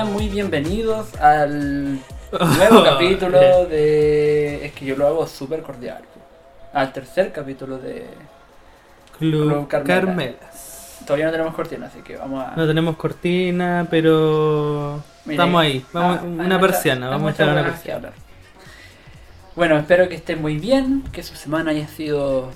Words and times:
sean 0.00 0.12
muy 0.14 0.30
bienvenidos 0.30 1.14
al 1.20 1.98
nuevo 2.32 2.84
capítulo 2.84 3.66
de... 3.66 4.64
Es 4.64 4.72
que 4.72 4.86
yo 4.86 4.96
lo 4.96 5.06
hago 5.06 5.26
súper 5.26 5.60
cordial. 5.62 6.00
Al 6.72 6.90
tercer 6.90 7.32
capítulo 7.32 7.76
de... 7.76 8.06
Club 9.18 9.48
Club 9.48 9.68
Carmela. 9.68 10.00
Carmelas. 10.00 11.00
Todavía 11.06 11.26
no 11.26 11.32
tenemos 11.32 11.54
cortina, 11.54 11.86
así 11.88 11.98
que 12.00 12.16
vamos 12.16 12.42
a... 12.42 12.56
No 12.56 12.66
tenemos 12.66 12.96
cortina, 12.96 13.86
pero 13.90 15.02
Mira, 15.26 15.34
estamos 15.34 15.60
ahí. 15.60 15.84
Vamos, 15.92 16.18
ah, 16.18 16.24
una 16.24 16.44
mucha- 16.44 16.60
persiana, 16.60 17.10
vamos 17.10 17.28
a 17.28 17.34
echar 17.34 17.48
una 17.50 17.64
persiana. 17.64 18.10
Bueno, 19.54 19.76
espero 19.76 20.08
que 20.08 20.14
estén 20.14 20.40
muy 20.40 20.56
bien, 20.56 21.04
que 21.12 21.22
su 21.22 21.34
semana 21.34 21.72
haya 21.72 21.88
sido 21.88 22.50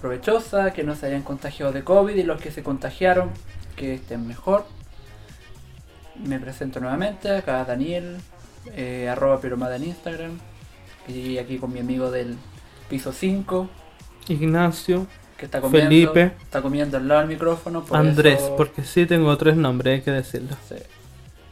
provechosa, 0.00 0.72
que 0.72 0.82
no 0.82 0.94
se 0.94 1.06
hayan 1.06 1.22
contagiado 1.22 1.72
de 1.72 1.84
COVID 1.84 2.16
y 2.16 2.22
los 2.22 2.40
que 2.40 2.50
se 2.50 2.62
contagiaron, 2.62 3.32
que 3.76 3.92
estén 3.92 4.26
mejor. 4.26 4.64
Me 6.24 6.38
presento 6.38 6.80
nuevamente, 6.80 7.30
acá 7.30 7.64
Daniel, 7.64 8.16
eh, 8.74 9.08
arroba 9.08 9.40
piromada 9.40 9.76
en 9.76 9.84
Instagram, 9.84 10.38
y 11.08 11.38
aquí 11.38 11.58
con 11.58 11.72
mi 11.72 11.80
amigo 11.80 12.10
del 12.10 12.36
piso 12.88 13.12
5, 13.12 13.68
Ignacio, 14.28 15.06
que 15.36 15.44
está 15.44 15.60
comiendo, 15.60 15.88
Felipe. 15.90 16.32
está 16.42 16.62
comiendo 16.62 16.96
al 16.96 17.06
lado 17.08 17.20
del 17.20 17.28
micrófono. 17.28 17.84
por 17.84 17.96
Andrés, 17.98 18.40
eso- 18.42 18.56
porque 18.56 18.82
sí 18.84 19.06
tengo 19.06 19.36
tres 19.36 19.56
nombres, 19.56 19.94
hay 19.98 20.02
que 20.02 20.10
decirlo. 20.10 20.56
sí. 20.68 20.76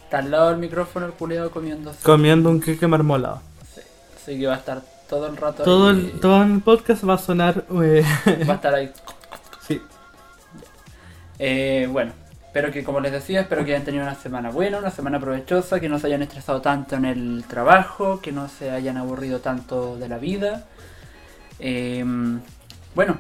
Está 0.05 0.19
al 0.19 0.31
lado 0.31 0.51
del 0.51 0.59
micrófono 0.59 1.07
el 1.07 1.13
culiado 1.13 1.51
comiendo. 1.51 1.93
Comiendo 2.03 2.49
un 2.51 2.61
queque 2.61 2.87
marmolado. 2.87 3.43
Sí, 3.75 3.81
Así 4.17 4.39
que 4.39 4.47
va 4.47 4.55
a 4.55 4.59
estar 4.59 4.81
todo 5.09 5.27
el 5.27 5.37
rato 5.37 5.63
Todo 5.65 5.89
ahí. 5.91 6.11
el, 6.15 6.21
todo 6.21 6.43
el 6.43 6.61
podcast 6.61 7.09
va 7.09 7.15
a 7.15 7.19
sonar. 7.19 7.65
eh, 7.83 8.05
Va 8.49 8.53
a 8.53 8.57
estar 8.57 8.75
ahí. 8.75 8.93
sí. 9.67 9.81
Eh, 11.39 11.89
bueno, 11.91 12.13
espero 12.55 12.71
que, 12.71 12.85
como 12.85 13.01
les 13.01 13.11
decía, 13.11 13.41
espero 13.41 13.65
que 13.65 13.73
hayan 13.73 13.85
tenido 13.85 14.05
una 14.05 14.15
semana 14.15 14.49
buena, 14.49 14.79
una 14.79 14.93
semana 14.93 15.19
provechosa, 15.19 15.81
que 15.81 15.89
no 15.89 15.99
se 15.99 16.07
hayan 16.07 16.23
estresado 16.23 16.61
tanto 16.61 16.95
en 16.95 17.05
el 17.05 17.45
trabajo, 17.49 18.21
que 18.21 18.31
no 18.31 18.47
se 18.47 18.71
hayan 18.71 18.97
aburrido 18.97 19.41
tanto 19.41 19.97
de 19.97 20.09
la 20.09 20.19
vida. 20.19 20.65
Eh, 21.59 22.05
bueno, 22.95 23.19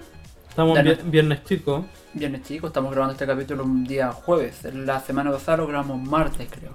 Estamos 0.49 0.79
viernes 1.07 1.43
chico. 1.43 1.85
viernes 2.13 2.43
chicos, 2.45 2.69
estamos 2.69 2.93
grabando 2.93 3.15
este 3.15 3.27
capítulo 3.27 3.65
un 3.65 3.83
día 3.83 4.13
jueves. 4.13 4.63
La 4.73 5.01
semana 5.01 5.33
pasada 5.33 5.57
lo 5.57 5.67
grabamos 5.67 6.01
martes, 6.01 6.47
creo. 6.49 6.71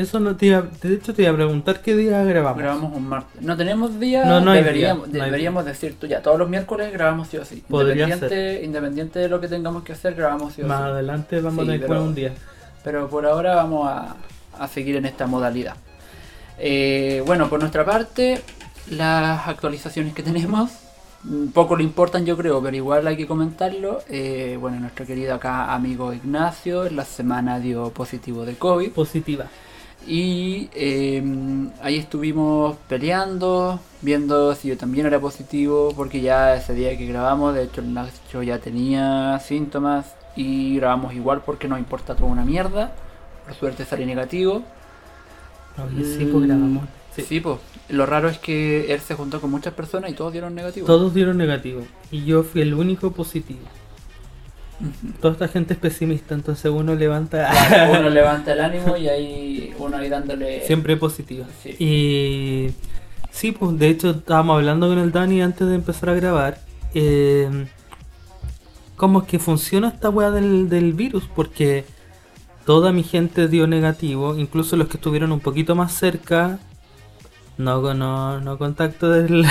Eso 0.00 0.18
no 0.18 0.34
te 0.36 0.46
iba, 0.46 0.62
de 0.82 0.94
hecho 0.94 1.12
te 1.14 1.22
iba 1.22 1.30
a 1.32 1.34
preguntar 1.34 1.82
qué 1.82 1.94
día 1.94 2.22
grabamos. 2.24 2.58
Grabamos 2.58 2.96
un 2.96 3.06
martes. 3.08 3.42
No 3.42 3.56
tenemos 3.56 4.00
día, 4.00 4.24
No, 4.24 4.40
deberíamos, 4.52 5.06
día, 5.10 5.18
no 5.18 5.24
hay 5.24 5.30
deberíamos 5.30 5.64
decir 5.64 5.96
tú 6.00 6.06
ya. 6.06 6.22
Todos 6.22 6.38
los 6.38 6.48
miércoles 6.48 6.92
grabamos 6.92 7.28
sí 7.28 7.36
o 7.36 7.44
sí. 7.44 7.62
Podría 7.68 8.04
Independiente, 8.04 8.64
independiente 8.64 9.18
de 9.18 9.28
lo 9.28 9.40
que 9.40 9.48
tengamos 9.48 9.82
que 9.84 9.92
hacer, 9.92 10.14
grabamos 10.14 10.54
sí 10.54 10.62
o 10.62 10.66
Más 10.66 10.78
sí. 10.80 10.84
adelante 10.88 11.40
vamos 11.40 11.64
Sí, 11.66 11.70
a 11.70 11.80
tener 11.80 11.98
un 11.98 12.14
día. 12.14 12.32
Pero 12.82 13.08
por 13.08 13.26
ahora 13.26 13.54
vamos 13.56 13.86
a, 13.88 14.16
a 14.58 14.68
seguir 14.68 14.96
en 14.96 15.04
esta 15.06 15.26
modalidad. 15.26 15.74
Eh, 16.58 17.22
bueno, 17.26 17.48
por 17.48 17.60
nuestra 17.60 17.84
parte, 17.84 18.40
las 18.90 19.48
actualizaciones 19.48 20.14
que 20.14 20.22
tenemos, 20.22 20.70
mm, 21.24 21.48
poco 21.48 21.76
le 21.76 21.84
importan 21.84 22.24
yo 22.26 22.36
creo, 22.36 22.62
pero 22.62 22.76
igual 22.76 23.06
hay 23.06 23.16
que 23.16 23.26
comentarlo. 23.26 24.02
Eh, 24.08 24.56
bueno, 24.60 24.80
nuestro 24.80 25.04
querido 25.06 25.34
acá 25.34 25.74
amigo 25.74 26.12
Ignacio 26.12 26.86
en 26.86 26.96
la 26.96 27.04
semana 27.04 27.58
dio 27.60 27.90
positivo 27.90 28.44
de 28.44 28.54
COVID. 28.56 28.92
Positiva. 28.92 29.46
Y 30.06 30.70
eh, 30.74 31.22
ahí 31.82 31.96
estuvimos 31.96 32.76
peleando, 32.88 33.80
viendo 34.00 34.54
si 34.54 34.68
yo 34.68 34.76
también 34.76 35.06
era 35.06 35.20
positivo, 35.20 35.92
porque 35.94 36.20
ya 36.20 36.56
ese 36.56 36.74
día 36.74 36.96
que 36.96 37.06
grabamos, 37.06 37.54
de 37.54 37.64
hecho 37.64 37.80
el 37.80 37.92
Nacho 37.92 38.42
ya 38.42 38.58
tenía 38.58 39.38
síntomas 39.40 40.14
y 40.36 40.76
grabamos 40.76 41.14
igual 41.14 41.42
porque 41.44 41.68
nos 41.68 41.78
importa 41.78 42.14
toda 42.14 42.30
una 42.30 42.44
mierda. 42.44 42.92
Por 43.46 43.54
suerte 43.54 43.84
salí 43.84 44.06
negativo. 44.06 44.62
Oye, 45.76 46.04
sí, 46.04 46.28
pues 46.30 46.46
grabamos. 46.46 46.84
Sí. 47.14 47.22
Sí, 47.22 47.40
pues. 47.40 47.58
Lo 47.88 48.06
raro 48.06 48.28
es 48.28 48.38
que 48.38 48.92
él 48.92 49.00
se 49.00 49.14
juntó 49.14 49.40
con 49.40 49.50
muchas 49.50 49.74
personas 49.74 50.10
y 50.10 50.14
todos 50.14 50.32
dieron 50.32 50.54
negativo. 50.54 50.86
Todos 50.86 51.12
dieron 51.12 51.36
negativo. 51.36 51.82
Y 52.12 52.24
yo 52.24 52.44
fui 52.44 52.62
el 52.62 52.74
único 52.74 53.10
positivo. 53.10 53.60
Toda 55.20 55.34
esta 55.34 55.48
gente 55.48 55.74
es 55.74 55.78
pesimista, 55.78 56.34
entonces 56.34 56.70
uno 56.70 56.94
levanta. 56.94 57.50
Uno 57.98 58.08
levanta 58.08 58.52
el 58.52 58.60
ánimo 58.60 58.96
y 58.96 59.08
ahí 59.08 59.74
uno 59.78 59.96
ahí 59.96 60.08
dándole... 60.08 60.64
Siempre 60.66 60.96
positivo. 60.96 61.44
Sí. 61.62 61.76
Y 61.78 62.70
sí, 63.30 63.52
pues 63.52 63.78
de 63.78 63.88
hecho 63.88 64.10
estábamos 64.10 64.56
hablando 64.56 64.88
con 64.88 64.98
el 64.98 65.12
Dani 65.12 65.42
antes 65.42 65.68
de 65.68 65.74
empezar 65.74 66.08
a 66.10 66.14
grabar. 66.14 66.58
eh, 66.94 67.66
¿Cómo 68.96 69.20
es 69.20 69.26
que 69.26 69.38
funciona 69.38 69.88
esta 69.88 70.10
weá 70.10 70.30
del, 70.30 70.68
del 70.68 70.92
virus? 70.92 71.24
Porque 71.34 71.86
toda 72.66 72.92
mi 72.92 73.02
gente 73.02 73.48
dio 73.48 73.66
negativo, 73.66 74.36
incluso 74.36 74.76
los 74.76 74.88
que 74.88 74.98
estuvieron 74.98 75.32
un 75.32 75.40
poquito 75.40 75.74
más 75.74 75.92
cerca. 75.94 76.58
No, 77.56 77.94
no, 77.94 78.40
no 78.40 78.58
contacto 78.58 79.10
del. 79.10 79.46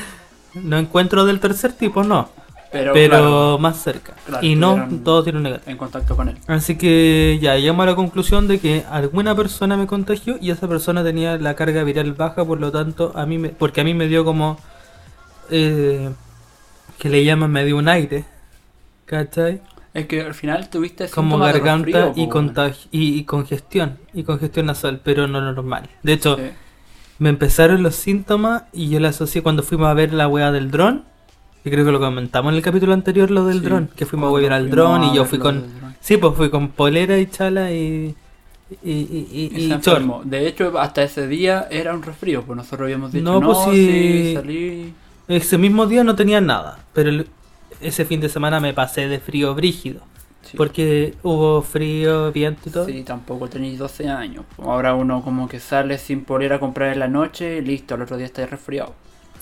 no 0.54 0.78
encuentro 0.78 1.26
del 1.26 1.40
tercer 1.40 1.74
tipo, 1.74 2.04
no. 2.04 2.30
Pero, 2.72 2.92
Pero 2.92 3.10
claro, 3.10 3.58
más 3.58 3.82
cerca. 3.82 4.14
Claro, 4.26 4.44
y 4.46 4.54
no, 4.56 4.88
todos 5.04 5.24
dieron 5.24 5.42
negativo. 5.44 5.70
en 5.70 5.76
contacto 5.78 6.16
con 6.16 6.28
él. 6.28 6.36
Así 6.46 6.76
que 6.76 7.38
ya 7.40 7.56
llegamos 7.56 7.84
a 7.84 7.90
la 7.90 7.94
conclusión 7.96 8.48
de 8.48 8.58
que 8.58 8.84
alguna 8.90 9.34
persona 9.34 9.76
me 9.76 9.86
contagió 9.86 10.36
y 10.40 10.50
esa 10.50 10.68
persona 10.68 11.02
tenía 11.04 11.38
la 11.38 11.54
carga 11.54 11.84
viral 11.84 12.12
baja, 12.14 12.44
por 12.44 12.60
lo 12.60 12.72
tanto, 12.72 13.12
a 13.14 13.24
mí 13.24 13.38
me, 13.38 13.50
porque 13.50 13.80
a 13.80 13.84
mí 13.84 13.94
me 13.94 14.08
dio 14.08 14.24
como 14.24 14.58
eh, 15.50 16.10
que 16.98 17.08
le 17.08 17.24
llaman 17.24 17.50
me 17.52 17.64
dio 17.64 17.76
un 17.76 17.88
aire, 17.88 18.24
¿cachai? 19.04 19.60
Es 19.94 20.06
que 20.06 20.20
al 20.22 20.34
final 20.34 20.68
tuviste 20.68 21.08
Como 21.08 21.38
garganta 21.38 22.12
y, 22.16 22.26
po, 22.26 22.32
contagi- 22.32 22.88
y, 22.90 23.14
y 23.18 23.24
congestión, 23.24 23.96
y 24.12 24.24
congestión 24.24 24.66
nasal, 24.66 25.00
pero 25.02 25.26
no 25.26 25.40
normal. 25.40 25.88
De 26.02 26.12
hecho, 26.12 26.36
Sí. 26.36 26.42
me 27.18 27.30
empezaron 27.30 27.82
los 27.82 27.94
síntomas 27.94 28.64
y 28.72 28.90
yo 28.90 29.00
la 29.00 29.08
asocié 29.08 29.42
cuando 29.42 29.62
fuimos 29.62 29.88
a 29.88 29.94
ver 29.94 30.12
la 30.12 30.28
weá 30.28 30.52
del 30.52 30.70
dron. 30.70 31.04
Y 31.66 31.70
creo 31.70 31.84
que 31.84 31.90
lo 31.90 31.98
comentamos 31.98 32.52
en 32.52 32.56
el 32.58 32.62
capítulo 32.62 32.92
anterior, 32.92 33.28
lo 33.30 33.44
del 33.44 33.58
Sí, 33.58 33.64
dron, 33.64 33.90
que 33.96 34.06
fuimos 34.06 34.28
a 34.28 34.30
cuando 34.30 34.42
ver 34.48 34.52
al 34.52 34.70
dron 34.70 35.02
y 35.02 35.16
yo 35.16 35.24
fui 35.24 35.40
con... 35.40 35.64
Sí, 36.00 36.16
pues 36.16 36.34
fui 36.36 36.48
con 36.48 36.68
polera 36.68 37.18
y 37.18 37.26
chala 37.26 37.72
y. 37.72 38.14
Y, 38.84 38.90
y, 38.92 39.28
y, 39.32 39.64
Y. 39.64 40.28
De 40.28 40.46
hecho, 40.46 40.78
hasta 40.78 41.02
ese 41.02 41.26
día 41.26 41.66
era 41.68 41.92
un 41.92 42.02
resfrío, 42.04 42.42
pues 42.42 42.56
nosotros 42.56 42.82
habíamos 42.86 43.10
dicho, 43.10 43.24
No, 43.24 43.40
no, 43.40 43.46
pues 43.52 43.58
sí, 43.76 43.86
sí. 43.86 44.34
salí. 44.34 44.92
Ese 45.26 45.58
mismo 45.58 45.86
día 45.86 46.04
no 46.04 46.14
tenía 46.14 46.40
nada, 46.40 46.78
pero 46.92 47.08
el- 47.10 47.26
ese 47.80 48.04
fin 48.04 48.20
de 48.20 48.28
semana 48.28 48.60
me 48.60 48.72
pasé 48.72 49.08
de 49.08 49.18
frío 49.18 49.52
brígido. 49.56 50.02
Sí. 50.42 50.56
Porque 50.56 51.14
hubo 51.24 51.62
frío, 51.62 52.30
viento 52.30 52.68
y 52.68 52.72
todo. 52.72 52.86
Sí, 52.86 53.02
tampoco 53.02 53.48
tenéis 53.48 53.78
12 53.80 54.08
años. 54.08 54.44
pues. 54.54 54.68
Ahora 54.68 54.94
uno 54.94 55.20
como 55.22 55.48
que 55.48 55.58
sale 55.58 55.98
sin 55.98 56.22
polera 56.22 56.56
a 56.56 56.60
comprar 56.60 56.92
en 56.92 57.00
la 57.00 57.08
noche 57.08 57.58
y 57.58 57.62
listo, 57.62 57.96
al 57.96 58.02
otro 58.02 58.16
día 58.16 58.26
está 58.26 58.46
resfriado. 58.46 58.94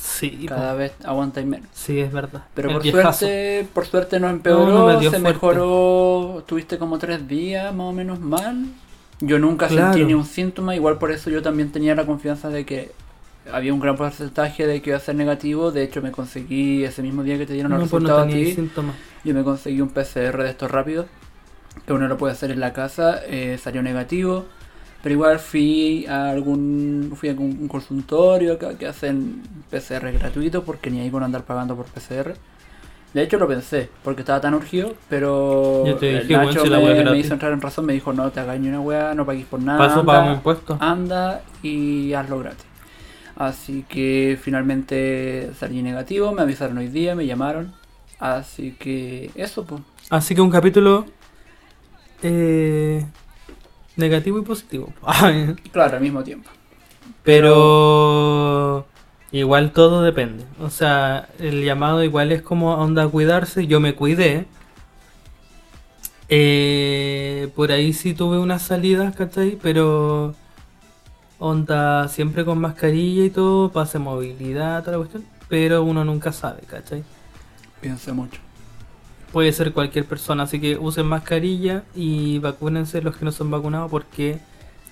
Sí, 0.07 0.45
Cada 0.49 0.73
po. 0.73 0.79
vez 0.79 0.93
aguantáis 1.03 1.47
menos. 1.47 1.67
sí, 1.73 1.99
es 1.99 2.13
verdad. 2.13 2.45
Pero 2.55 2.69
El 2.69 2.75
por 2.75 2.83
viejazo. 2.83 3.21
suerte, 3.21 3.67
por 3.73 3.87
suerte 3.87 4.21
no 4.21 4.29
empeoró, 4.29 4.67
No, 4.67 4.79
no 4.81 4.87
me 4.99 5.03
se 5.03 5.11
fuerte. 5.11 5.19
mejoró, 5.21 6.45
tuviste 6.47 6.77
como 6.79 6.99
tres 6.99 7.27
días 7.27 7.75
más 7.75 7.87
o 7.87 7.93
menos 7.93 8.21
mal. 8.21 8.67
Yo 9.21 9.39
nunca 9.39 9.67
Claro. 9.69 9.93
sentí 9.95 10.05
ni 10.07 10.13
un 10.15 10.27
síntoma, 10.27 10.75
igual 10.77 10.99
por 10.99 11.11
eso 11.11 11.31
yo 11.31 11.41
también 11.43 11.73
tenía 11.73 11.95
la 11.95 12.05
confianza 12.05 12.51
de 12.51 12.67
que 12.67 12.93
había 13.51 13.73
un 13.73 13.81
gran 13.81 13.97
porcentaje 13.97 14.67
de 14.67 14.83
que 14.83 14.91
iba 14.91 14.97
a 14.99 15.01
ser 15.01 15.15
negativo. 15.15 15.71
De 15.73 15.83
hecho, 15.83 16.03
me 16.03 16.11
conseguí 16.13 16.85
ese 16.85 17.01
mismo 17.03 17.23
día 17.23 17.39
que 17.39 17.47
te 17.47 17.55
dieron 17.55 17.73
los 17.73 17.81
No, 17.83 17.87
pues 17.89 18.03
no 18.03 18.09
resultados 18.11 18.33
ti. 18.33 18.53
síntomas. 18.55 18.97
Yo 19.25 19.33
me 19.35 19.43
conseguí 19.43 19.81
un 19.81 19.89
PCR 19.89 20.43
de 20.43 20.51
estos 20.51 20.71
rápidos, 20.71 21.07
que 21.87 21.93
uno 21.95 22.09
lo 22.09 22.19
puede 22.19 22.35
hacer 22.35 22.51
en 22.51 22.61
la 22.61 22.73
casa, 22.75 23.21
eh, 23.27 23.59
salió 23.63 23.83
negativo, 23.83 24.45
pero 25.05 25.13
igual 25.17 25.39
fui 25.39 26.07
a 26.07 26.31
algún 26.31 27.13
fui 27.15 27.29
a 27.29 27.33
un 27.35 27.69
consultorio 27.69 28.59
que 28.59 28.87
hacen 28.87 29.43
PCR 29.71 30.11
gratuito 30.13 30.65
porque 30.65 30.91
ni 30.91 31.01
ahí 31.01 31.11
con 31.11 31.23
andar 31.23 31.45
pagando 31.45 31.77
por 31.77 31.85
PCR. 31.85 32.33
De 33.13 33.23
hecho 33.23 33.37
lo 33.37 33.47
pensé, 33.47 33.91
porque 34.03 34.23
estaba 34.23 34.41
tan 34.41 34.55
urgido, 34.55 34.95
pero 35.11 35.85
Yo 35.87 35.97
te 35.97 36.17
el 36.17 36.27
dije, 36.27 36.39
Nacho 36.39 36.65
si 36.65 36.71
me, 36.71 37.19
hizo 37.19 37.35
entrar 37.35 37.53
en 37.53 37.61
razón, 37.61 37.85
me 37.85 37.93
dijo 37.93 38.15
no 38.15 38.31
te 38.31 38.41
ni 38.59 38.69
una 38.69 38.81
weá, 38.81 39.15
no 39.15 39.27
pagues 39.27 39.45
por 39.45 39.61
nada, 39.61 39.79
Paso 39.79 40.01
anda, 40.01 40.13
pagamos 40.13 40.37
impuestos. 40.39 40.81
anda 40.81 41.43
y 41.63 42.15
hazlo 42.15 42.39
gratis. 42.39 42.65
Así 43.37 43.85
que 43.87 44.39
finalmente 44.41 45.51
salí 45.59 45.83
negativo, 45.83 46.33
me 46.33 46.41
avisaron 46.41 46.79
hoy 46.79 46.89
día, 46.89 47.15
me 47.15 47.27
llamaron. 47.27 47.75
Así 48.19 48.73
que 48.73 49.31
eso, 49.35 49.67
pues. 49.67 49.83
Así 50.09 50.35
que 50.35 50.41
un 50.41 50.51
capítulo 50.51 51.05
eh, 52.23 53.05
negativo 53.97 54.39
y 54.39 54.43
positivo. 54.43 54.93
Claro, 55.73 55.97
al 55.97 56.03
mismo 56.03 56.23
tiempo. 56.23 56.51
Pero 57.23 58.87
igual 59.33 59.73
todo 59.73 60.03
depende. 60.03 60.45
O 60.61 60.71
sea, 60.71 61.29
el 61.39 61.65
llamado 61.65 62.03
igual 62.05 62.33
es 62.33 62.43
como 62.43 62.75
onda 62.75 63.05
a 63.05 63.09
cuidarse. 63.09 63.67
Yo 63.67 63.81
me 63.81 63.95
cuidé. 63.95 64.47
Eh, 66.29 67.51
por 67.55 67.73
ahí 67.73 67.93
sí 67.93 68.15
tuve 68.15 68.39
unas 68.39 68.63
salidas, 68.63 69.15
¿cachai? 69.15 69.59
Pero 69.63 70.35
onda 71.39 72.09
siempre 72.09 72.45
con 72.45 72.59
mascarilla 72.59 73.25
y 73.25 73.31
todo, 73.31 73.71
pase 73.71 73.99
movilidad, 73.99 74.81
toda 74.81 74.93
la 74.93 74.99
cuestión. 74.99 75.25
Pero 75.49 75.83
uno 75.83 76.05
nunca 76.05 76.33
sabe, 76.33 76.63
¿cachai? 76.63 77.05
Piense 77.81 78.13
mucho. 78.13 78.44
Puede 79.35 79.53
ser 79.53 79.73
cualquier 79.73 80.05
persona, 80.05 80.45
así 80.45 80.61
que 80.61 80.79
usen 80.79 81.07
mascarilla 81.07 81.83
y 81.93 82.39
vacúnense 82.39 83.03
los 83.03 83.17
que 83.17 83.25
no 83.25 83.33
son 83.33 83.51
vacunados 83.51 83.91
porque 83.91 84.39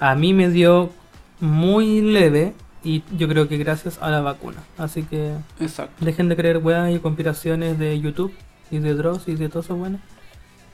A 0.00 0.16
mí 0.16 0.34
me 0.34 0.50
dio 0.50 0.90
muy 1.38 2.00
leve 2.00 2.52
y 2.82 3.04
yo 3.16 3.28
creo 3.28 3.46
que 3.46 3.56
gracias 3.56 4.00
a 4.02 4.10
la 4.10 4.20
vacuna. 4.20 4.58
Así 4.78 5.04
que 5.04 5.34
Exacto. 5.60 6.04
dejen 6.04 6.28
de 6.28 6.34
creer 6.34 6.58
weas 6.58 6.92
y 6.92 6.98
conspiraciones 6.98 7.78
de 7.78 8.00
YouTube 8.00 8.34
y 8.72 8.78
de 8.78 8.94
Dross 8.94 9.28
y 9.28 9.36
de 9.36 9.48
todo 9.48 9.60
eso 9.60 9.76
bueno. 9.76 10.00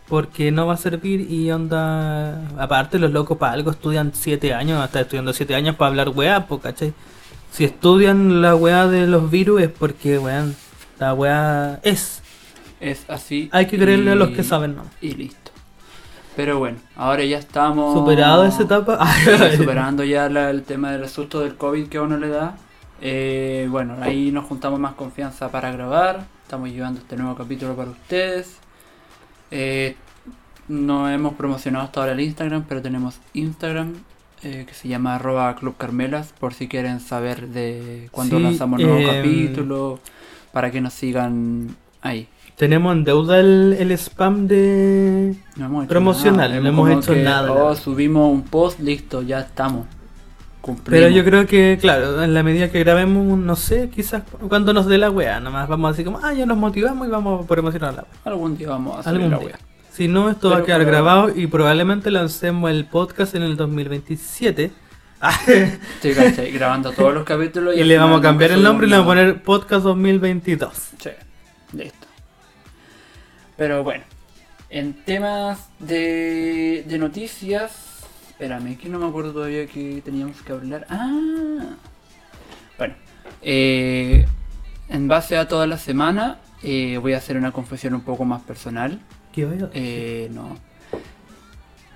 Porque 0.08 0.50
no 0.50 0.66
va 0.66 0.72
a 0.72 0.78
servir 0.78 1.30
y 1.30 1.50
onda... 1.50 2.48
Aparte 2.58 2.98
los 2.98 3.12
locos 3.12 3.36
para 3.36 3.52
algo 3.52 3.70
estudian 3.70 4.12
7 4.14 4.54
años, 4.54 4.80
hasta 4.80 5.00
estudiando 5.02 5.34
7 5.34 5.54
años 5.54 5.76
para 5.76 5.90
hablar 5.90 6.08
weá, 6.08 6.46
po, 6.46 6.58
¿cachai? 6.58 6.94
Si 7.52 7.64
estudian 7.64 8.40
la 8.40 8.56
weá 8.56 8.86
de 8.86 9.06
los 9.06 9.30
virus 9.30 9.60
es 9.60 9.68
porque, 9.68 10.18
weón, 10.18 10.56
la 10.98 11.12
weá 11.12 11.80
es. 11.82 12.22
Es 12.80 13.04
así. 13.08 13.48
Hay 13.52 13.66
que 13.66 13.78
creerle 13.78 14.12
a 14.12 14.14
los 14.14 14.30
que 14.30 14.42
saben, 14.42 14.76
¿no? 14.76 14.82
Y 15.00 15.14
listo. 15.14 15.50
Pero 16.36 16.58
bueno, 16.58 16.78
ahora 16.96 17.24
ya 17.24 17.38
estamos. 17.38 17.94
Superado 17.94 18.44
esa 18.44 18.62
etapa. 18.62 18.98
superando 19.56 20.04
ya 20.04 20.28
la- 20.28 20.50
el 20.50 20.62
tema 20.62 20.92
del 20.92 21.08
susto 21.08 21.40
del 21.40 21.56
COVID 21.56 21.88
que 21.88 21.98
a 21.98 22.02
uno 22.02 22.16
le 22.16 22.28
da. 22.28 22.56
Eh, 23.00 23.66
bueno, 23.70 23.96
ahí 24.00 24.30
nos 24.30 24.44
juntamos 24.46 24.78
más 24.78 24.94
confianza 24.94 25.50
para 25.50 25.70
grabar. 25.72 26.26
Estamos 26.42 26.70
llevando 26.70 27.00
este 27.00 27.16
nuevo 27.16 27.34
capítulo 27.34 27.74
para 27.74 27.90
ustedes. 27.90 28.56
Eh, 29.50 29.96
no 30.68 31.08
hemos 31.10 31.34
promocionado 31.34 31.84
hasta 31.84 32.00
ahora 32.00 32.12
el 32.12 32.20
Instagram, 32.20 32.64
pero 32.68 32.82
tenemos 32.82 33.18
Instagram 33.32 33.94
eh, 34.42 34.64
que 34.68 34.74
se 34.74 34.86
llama 34.88 35.14
arroba 35.16 35.54
Club 35.56 35.76
Carmelas 35.76 36.32
por 36.38 36.54
si 36.54 36.68
quieren 36.68 37.00
saber 37.00 37.48
de 37.48 38.08
cuándo 38.12 38.36
Sí, 38.36 38.42
lanzamos 38.42 38.80
nuevo 38.80 38.98
em, 38.98 39.06
capítulo, 39.06 39.98
para 40.52 40.70
que 40.70 40.80
nos 40.80 40.92
sigan 40.92 41.74
ahí. 42.02 42.28
Tenemos 42.58 42.92
en 42.92 43.04
deuda 43.04 43.38
el, 43.38 43.76
el 43.78 43.92
spam 43.92 44.48
de... 44.48 45.34
No 45.56 45.66
hemos 45.66 45.84
hecho 45.84 45.88
Promocional, 45.90 46.50
nada. 46.50 46.60
no 46.60 46.68
hemos 46.68 46.88
como 46.88 47.00
hecho 47.00 47.14
que, 47.14 47.22
nada, 47.22 47.52
oh, 47.52 47.74
subimos 47.76 48.32
un 48.32 48.42
post, 48.42 48.80
listo, 48.80 49.22
ya 49.22 49.40
estamos. 49.40 49.86
Cumplimos. 50.60 50.90
Pero 50.90 51.08
yo 51.08 51.24
creo 51.24 51.46
que, 51.46 51.78
claro, 51.80 52.20
en 52.22 52.34
la 52.34 52.42
medida 52.42 52.68
que 52.70 52.80
grabemos, 52.80 53.38
no 53.38 53.54
sé, 53.54 53.88
quizás 53.90 54.24
cuando 54.48 54.72
nos 54.72 54.86
dé 54.86 54.98
la 54.98 55.08
weá, 55.08 55.38
nomás 55.38 55.68
vamos 55.68 55.92
así 55.92 56.02
como, 56.02 56.18
ah, 56.20 56.34
ya 56.34 56.46
nos 56.46 56.58
motivamos 56.58 57.06
y 57.06 57.10
vamos 57.10 57.44
a 57.44 57.46
promocionar 57.46 57.94
la 57.94 58.02
weá. 58.02 58.10
Algún 58.24 58.56
día 58.58 58.70
vamos 58.70 58.96
a 58.96 59.00
hacer 59.00 59.14
Algún 59.14 59.30
la 59.30 59.38
día. 59.38 59.46
wea. 59.46 59.58
Si 59.92 60.08
no, 60.08 60.28
esto 60.28 60.50
va 60.50 60.58
a 60.58 60.64
quedar 60.64 60.84
grabado 60.84 61.30
y 61.34 61.46
probablemente 61.46 62.10
lancemos 62.10 62.70
el 62.72 62.86
podcast 62.86 63.36
en 63.36 63.42
el 63.44 63.56
2027. 63.56 64.72
Sí, 66.02 66.12
¿cachai? 66.14 66.52
Grabando 66.52 66.92
todos 66.92 67.12
los 67.14 67.24
capítulos 67.24 67.76
y 67.76 67.80
al 67.82 67.88
le 67.88 67.98
vamos 67.98 68.18
a 68.18 68.22
cambiar 68.22 68.50
el 68.52 68.62
nombre 68.62 68.86
y 68.86 68.90
le 68.90 68.96
vamos 68.98 69.12
a 69.12 69.14
poner 69.16 69.42
podcast 69.42 69.84
2022. 69.84 70.72
Sí. 71.02 71.10
Pero 73.58 73.82
bueno, 73.84 74.04
en 74.70 74.94
temas 75.04 75.68
de, 75.80 76.84
de 76.88 76.98
noticias. 76.98 78.04
Espérame, 78.30 78.78
que 78.78 78.88
no 78.88 78.98
me 79.00 79.06
acuerdo 79.08 79.32
todavía 79.32 79.66
que 79.66 80.00
teníamos 80.04 80.40
que 80.42 80.52
hablar. 80.52 80.86
Ah, 80.88 81.74
bueno, 82.78 82.94
eh, 83.42 84.26
en 84.88 85.08
base 85.08 85.36
a 85.36 85.48
toda 85.48 85.66
la 85.66 85.76
semana, 85.76 86.38
eh, 86.62 86.98
voy 87.02 87.12
a 87.14 87.18
hacer 87.18 87.36
una 87.36 87.50
confesión 87.52 87.94
un 87.94 88.02
poco 88.02 88.24
más 88.24 88.40
personal. 88.42 89.00
¿Qué 89.32 89.42
a- 89.44 89.70
Eh, 89.74 90.28
no. 90.32 90.56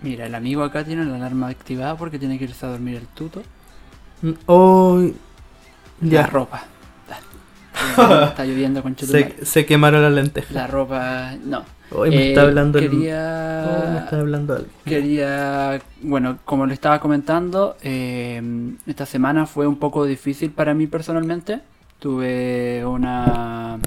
Mira, 0.03 0.27
el 0.27 0.35
amigo 0.35 0.65
acá 0.65 0.85
tiene 0.85 1.05
la 1.05 1.15
alarma 1.15 1.47
activada 1.49 1.97
porque 1.97 2.19
tiene 2.19 2.37
que 2.39 2.45
irse 2.45 2.67
a 2.67 2.71
dormir 2.71 2.97
el 2.97 3.07
tuto. 3.07 3.43
Hoy. 4.47 5.15
La 6.01 6.11
Ya. 6.11 6.27
ropa. 6.27 6.65
Está, 8.29 8.45
lloviendo 8.45 8.83
con 8.83 8.97
Se, 8.97 9.45
se 9.45 9.67
quemaron 9.67 10.03
las 10.03 10.13
lentejas. 10.13 10.53
La 10.53 10.67
ropa, 10.67 11.35
no. 11.45 11.65
Hoy 11.91 12.11
me 12.11 12.17
Eh, 12.17 12.29
está 12.29 12.43
hablando 12.43 12.79
el- 12.79 12.89
quería, 12.89 13.65
Oh, 13.67 13.91
me 13.93 13.99
está 13.99 14.19
hablando 14.21 14.55
algo. 14.55 14.69
quería, 14.85 15.79
bueno, 16.03 16.39
como 16.45 16.65
le 16.67 16.75
estaba 16.75 17.01
comentando, 17.01 17.77
eh, 17.83 18.41
esta 18.87 19.05
semana 19.05 19.45
fue 19.47 19.67
un 19.67 19.77
poco 19.77 20.05
difícil 20.07 20.51
para 20.53 20.73
mí 20.75 20.87
personalmente. 20.87 21.61
Tuve 21.99 22.83
una, 22.87 23.79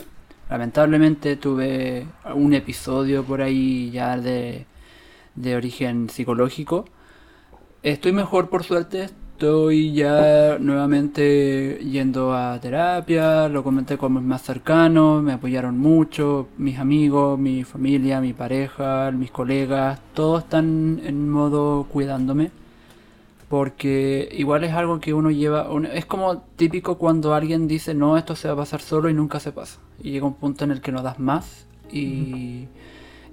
lamentablemente 0.50 1.36
tuve 1.36 2.06
un 2.36 2.54
episodio 2.54 3.24
por 3.24 3.42
ahí 3.42 3.90
ya 3.92 4.18
de, 4.18 4.66
de 5.36 5.56
origen 5.56 6.10
psicológico. 6.10 6.86
Estoy 7.84 8.14
mejor 8.14 8.50
por 8.50 8.64
suerte, 8.64 9.10
estoy 9.36 9.92
ya 9.92 10.58
nuevamente 10.60 11.78
yendo 11.84 12.34
a 12.34 12.58
terapia, 12.62 13.50
lo 13.50 13.66
comenté 13.66 13.98
con 13.98 14.14
mis 14.14 14.24
más 14.24 14.42
cercanos, 14.42 15.22
me 15.22 15.34
apoyaron 15.34 15.78
mucho, 15.78 16.48
mis 16.58 16.80
amigos, 16.80 17.38
mi 17.38 17.66
familia, 17.66 18.22
mi 18.22 18.32
pareja, 18.32 19.12
mis 19.12 19.32
colegas, 19.32 20.00
todos 20.14 20.44
están 20.44 21.02
en 21.04 21.30
modo 21.30 21.86
cuidándome. 21.92 22.52
Porque 23.50 24.30
igual 24.32 24.64
es 24.64 24.74
algo 24.74 25.00
que 25.02 25.14
uno 25.14 25.30
lleva, 25.32 25.68
es 25.94 26.06
como 26.06 26.38
típico 26.56 26.98
cuando 26.98 27.34
alguien 27.34 27.68
dice 27.68 27.94
no, 27.94 28.18
esto 28.18 28.36
se 28.38 28.48
va 28.48 28.54
a 28.54 28.58
pasar 28.58 28.82
solo 28.82 29.10
y 29.10 29.14
nunca 29.14 29.42
se 29.42 29.52
pasa. 29.52 29.80
Y 30.02 30.12
llega 30.12 30.26
un 30.26 30.36
punto 30.36 30.64
en 30.64 30.72
el 30.72 30.80
que 30.80 30.94
no 30.94 31.02
das 31.04 31.20
más 31.20 31.68
y, 31.92 32.68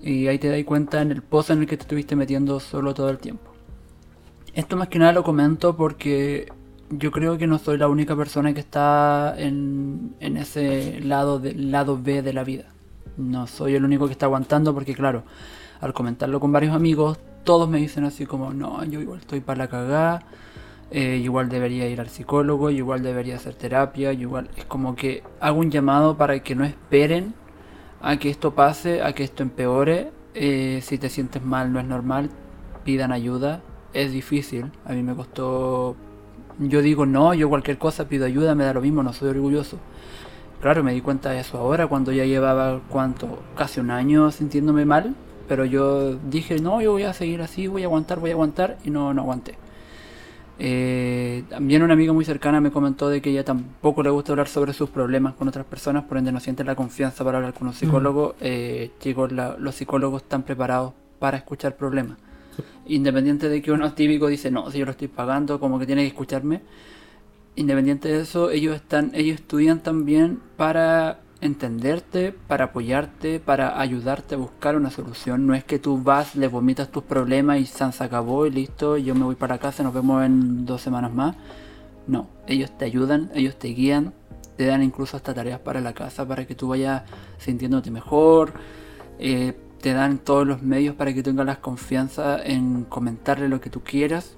y 0.02 0.26
ahí 0.26 0.38
te 0.38 0.48
das 0.48 0.64
cuenta 0.64 1.00
en 1.00 1.12
el 1.12 1.22
pozo 1.22 1.52
en 1.52 1.60
el 1.60 1.66
que 1.68 1.76
te 1.76 1.82
estuviste 1.82 2.16
metiendo 2.16 2.58
solo 2.58 2.92
todo 2.92 3.08
el 3.08 3.18
tiempo. 3.18 3.51
Esto 4.54 4.76
más 4.76 4.88
que 4.88 4.98
nada 4.98 5.12
lo 5.12 5.22
comento 5.22 5.76
porque 5.76 6.52
yo 6.90 7.10
creo 7.10 7.38
que 7.38 7.46
no 7.46 7.58
soy 7.58 7.78
la 7.78 7.88
única 7.88 8.14
persona 8.14 8.52
que 8.52 8.60
está 8.60 9.34
en, 9.38 10.14
en 10.20 10.36
ese 10.36 11.00
lado, 11.00 11.38
de, 11.38 11.54
lado 11.54 11.98
B 12.00 12.20
de 12.20 12.34
la 12.34 12.44
vida. 12.44 12.66
No 13.16 13.46
soy 13.46 13.74
el 13.74 13.84
único 13.84 14.06
que 14.06 14.12
está 14.12 14.26
aguantando 14.26 14.74
porque 14.74 14.94
claro, 14.94 15.22
al 15.80 15.94
comentarlo 15.94 16.38
con 16.38 16.52
varios 16.52 16.74
amigos, 16.74 17.18
todos 17.44 17.66
me 17.68 17.78
dicen 17.78 18.04
así 18.04 18.26
como, 18.26 18.52
no, 18.52 18.84
yo 18.84 19.00
igual 19.00 19.20
estoy 19.20 19.40
para 19.40 19.58
la 19.58 19.68
cagada, 19.68 20.22
eh, 20.90 21.16
igual 21.16 21.48
debería 21.48 21.88
ir 21.88 22.00
al 22.00 22.08
psicólogo, 22.08 22.68
igual 22.70 23.02
debería 23.02 23.36
hacer 23.36 23.54
terapia, 23.54 24.12
igual... 24.12 24.50
Es 24.56 24.66
como 24.66 24.94
que 24.94 25.22
hago 25.40 25.60
un 25.60 25.70
llamado 25.70 26.18
para 26.18 26.42
que 26.42 26.54
no 26.54 26.64
esperen 26.64 27.32
a 28.02 28.18
que 28.18 28.28
esto 28.28 28.54
pase, 28.54 29.02
a 29.02 29.14
que 29.14 29.24
esto 29.24 29.42
empeore. 29.42 30.12
Eh, 30.34 30.80
si 30.82 30.98
te 30.98 31.08
sientes 31.08 31.42
mal, 31.42 31.72
no 31.72 31.80
es 31.80 31.86
normal, 31.86 32.28
pidan 32.84 33.12
ayuda. 33.12 33.62
Es 33.92 34.12
difícil, 34.12 34.70
a 34.84 34.92
mí 34.92 35.02
me 35.02 35.14
costó... 35.14 35.96
Yo 36.58 36.82
digo 36.82 37.06
no, 37.06 37.32
yo 37.34 37.48
cualquier 37.48 37.78
cosa 37.78 38.08
pido 38.08 38.26
ayuda, 38.26 38.54
me 38.54 38.64
da 38.64 38.74
lo 38.74 38.80
mismo, 38.82 39.02
no 39.02 39.12
soy 39.12 39.30
orgulloso. 39.30 39.78
Claro, 40.60 40.84
me 40.84 40.92
di 40.92 41.00
cuenta 41.00 41.30
de 41.30 41.40
eso 41.40 41.58
ahora, 41.58 41.86
cuando 41.86 42.12
ya 42.12 42.24
llevaba, 42.24 42.80
¿cuánto? 42.88 43.42
Casi 43.56 43.80
un 43.80 43.90
año 43.90 44.30
sintiéndome 44.30 44.84
mal. 44.84 45.14
Pero 45.48 45.64
yo 45.64 46.14
dije, 46.14 46.58
no, 46.60 46.80
yo 46.80 46.92
voy 46.92 47.02
a 47.02 47.12
seguir 47.12 47.42
así, 47.42 47.66
voy 47.66 47.82
a 47.82 47.86
aguantar, 47.86 48.20
voy 48.20 48.30
a 48.30 48.34
aguantar. 48.34 48.78
Y 48.84 48.90
no, 48.90 49.12
no 49.12 49.22
aguanté. 49.22 49.56
Eh, 50.58 51.42
también 51.48 51.82
una 51.82 51.94
amiga 51.94 52.12
muy 52.12 52.24
cercana 52.24 52.60
me 52.60 52.70
comentó 52.70 53.08
de 53.08 53.20
que 53.20 53.30
ella 53.30 53.44
tampoco 53.44 54.02
le 54.02 54.10
gusta 54.10 54.32
hablar 54.32 54.46
sobre 54.48 54.72
sus 54.72 54.90
problemas 54.90 55.34
con 55.34 55.48
otras 55.48 55.64
personas, 55.66 56.04
por 56.04 56.18
ende 56.18 56.30
no 56.30 56.38
siente 56.40 56.62
la 56.62 56.74
confianza 56.76 57.24
para 57.24 57.38
hablar 57.38 57.54
con 57.54 57.66
un 57.68 57.74
psicólogo. 57.74 58.34
Eh, 58.40 58.92
chicos, 59.00 59.32
la- 59.32 59.56
los 59.58 59.74
psicólogos 59.74 60.22
están 60.22 60.42
preparados 60.42 60.92
para 61.18 61.38
escuchar 61.38 61.76
problemas. 61.76 62.18
Independiente 62.86 63.48
de 63.48 63.62
que 63.62 63.72
uno 63.72 63.92
típico 63.94 64.26
dice, 64.26 64.50
no, 64.50 64.70
si 64.70 64.78
yo 64.78 64.84
lo 64.84 64.90
estoy 64.92 65.08
pagando, 65.08 65.60
como 65.60 65.78
que 65.78 65.86
tiene 65.86 66.02
que 66.02 66.08
escucharme. 66.08 66.60
Independiente 67.54 68.08
de 68.08 68.20
eso, 68.20 68.50
ellos 68.50 68.76
están, 68.76 69.10
ellos 69.14 69.36
estudian 69.36 69.80
también 69.80 70.40
para 70.56 71.20
entenderte, 71.42 72.32
para 72.32 72.66
apoyarte, 72.66 73.40
para 73.40 73.80
ayudarte 73.80 74.36
a 74.36 74.38
buscar 74.38 74.76
una 74.76 74.90
solución. 74.90 75.46
No 75.46 75.54
es 75.54 75.64
que 75.64 75.78
tú 75.78 76.02
vas, 76.02 76.36
le 76.36 76.48
vomitas 76.48 76.90
tus 76.90 77.02
problemas 77.02 77.60
y 77.60 77.66
se 77.66 77.84
acabó 77.84 78.46
y 78.46 78.50
listo, 78.50 78.96
yo 78.96 79.14
me 79.14 79.24
voy 79.24 79.34
para 79.34 79.58
casa, 79.58 79.82
nos 79.82 79.92
vemos 79.92 80.24
en 80.24 80.64
dos 80.64 80.80
semanas 80.80 81.12
más. 81.12 81.36
No, 82.06 82.28
ellos 82.46 82.70
te 82.78 82.84
ayudan, 82.84 83.30
ellos 83.34 83.56
te 83.58 83.68
guían, 83.68 84.14
te 84.56 84.66
dan 84.66 84.82
incluso 84.82 85.16
hasta 85.16 85.34
tareas 85.34 85.60
para 85.60 85.80
la 85.80 85.92
casa 85.92 86.26
para 86.26 86.46
que 86.46 86.54
tú 86.54 86.68
vayas 86.68 87.02
sintiéndote 87.38 87.90
mejor. 87.90 88.54
eh, 89.18 89.54
te 89.82 89.92
dan 89.92 90.18
todos 90.18 90.46
los 90.46 90.62
medios 90.62 90.94
para 90.94 91.12
que 91.12 91.24
tengas 91.24 91.44
la 91.44 91.60
confianza 91.60 92.40
en 92.42 92.84
comentarle 92.84 93.48
lo 93.48 93.60
que 93.60 93.68
tú 93.68 93.80
quieras. 93.82 94.36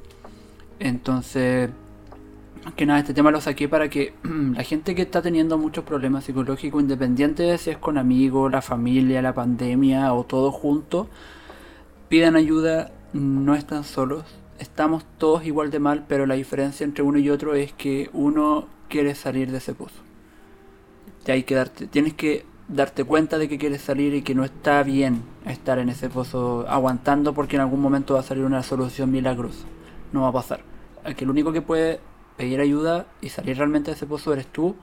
Entonces, 0.80 1.68
que 2.76 2.86
nada, 2.86 3.00
este 3.00 3.12
tema 3.12 3.30
lo 3.30 3.42
saqué 3.42 3.68
para 3.68 3.90
que 3.90 4.14
la 4.24 4.64
gente 4.64 4.94
que 4.94 5.02
está 5.02 5.20
teniendo 5.20 5.58
muchos 5.58 5.84
problemas 5.84 6.24
psicológicos, 6.24 6.82
independiente 6.82 7.42
de 7.42 7.58
si 7.58 7.70
es 7.70 7.76
con 7.76 7.98
amigos, 7.98 8.50
la 8.50 8.62
familia, 8.62 9.20
la 9.20 9.34
pandemia 9.34 10.14
o 10.14 10.24
todo 10.24 10.50
junto, 10.50 11.08
pidan 12.08 12.36
ayuda, 12.36 12.90
no 13.12 13.54
están 13.54 13.84
solos. 13.84 14.24
Estamos 14.58 15.04
todos 15.18 15.44
igual 15.44 15.70
de 15.70 15.78
mal, 15.78 16.06
pero 16.08 16.24
la 16.24 16.36
diferencia 16.36 16.84
entre 16.84 17.04
uno 17.04 17.18
y 17.18 17.28
otro 17.28 17.54
es 17.54 17.74
que 17.74 18.08
uno 18.14 18.66
quiere 18.88 19.14
salir 19.14 19.50
de 19.50 19.58
ese 19.58 19.74
pozo. 19.74 20.00
Y 21.26 21.30
hay 21.30 21.42
que 21.42 21.54
darte, 21.54 21.86
tienes 21.86 22.14
que 22.14 22.46
darte 22.68 23.04
cuenta 23.04 23.38
de 23.38 23.48
que 23.48 23.58
quieres 23.58 23.82
salir 23.82 24.14
y 24.14 24.22
que 24.22 24.34
no 24.34 24.44
está 24.44 24.82
bien 24.82 25.22
estar 25.46 25.78
en 25.78 25.88
ese 25.88 26.08
pozo 26.08 26.66
aguantando 26.68 27.34
porque 27.34 27.56
en 27.56 27.62
algún 27.62 27.80
momento 27.80 28.14
va 28.14 28.20
a 28.20 28.24
salir 28.24 28.44
una 28.44 28.62
solución 28.62 29.10
milagrosa. 29.10 29.66
No 30.12 30.22
va 30.22 30.28
a 30.28 30.32
pasar. 30.32 30.60
Que 31.16 31.24
el 31.24 31.30
único 31.30 31.52
que 31.52 31.62
puede 31.62 32.00
pedir 32.36 32.60
ayuda 32.60 33.06
y 33.20 33.28
salir 33.28 33.58
realmente 33.58 33.90
de 33.90 33.96
ese 33.96 34.06
pozo 34.06 34.32
eres 34.32 34.46
tú. 34.46 34.76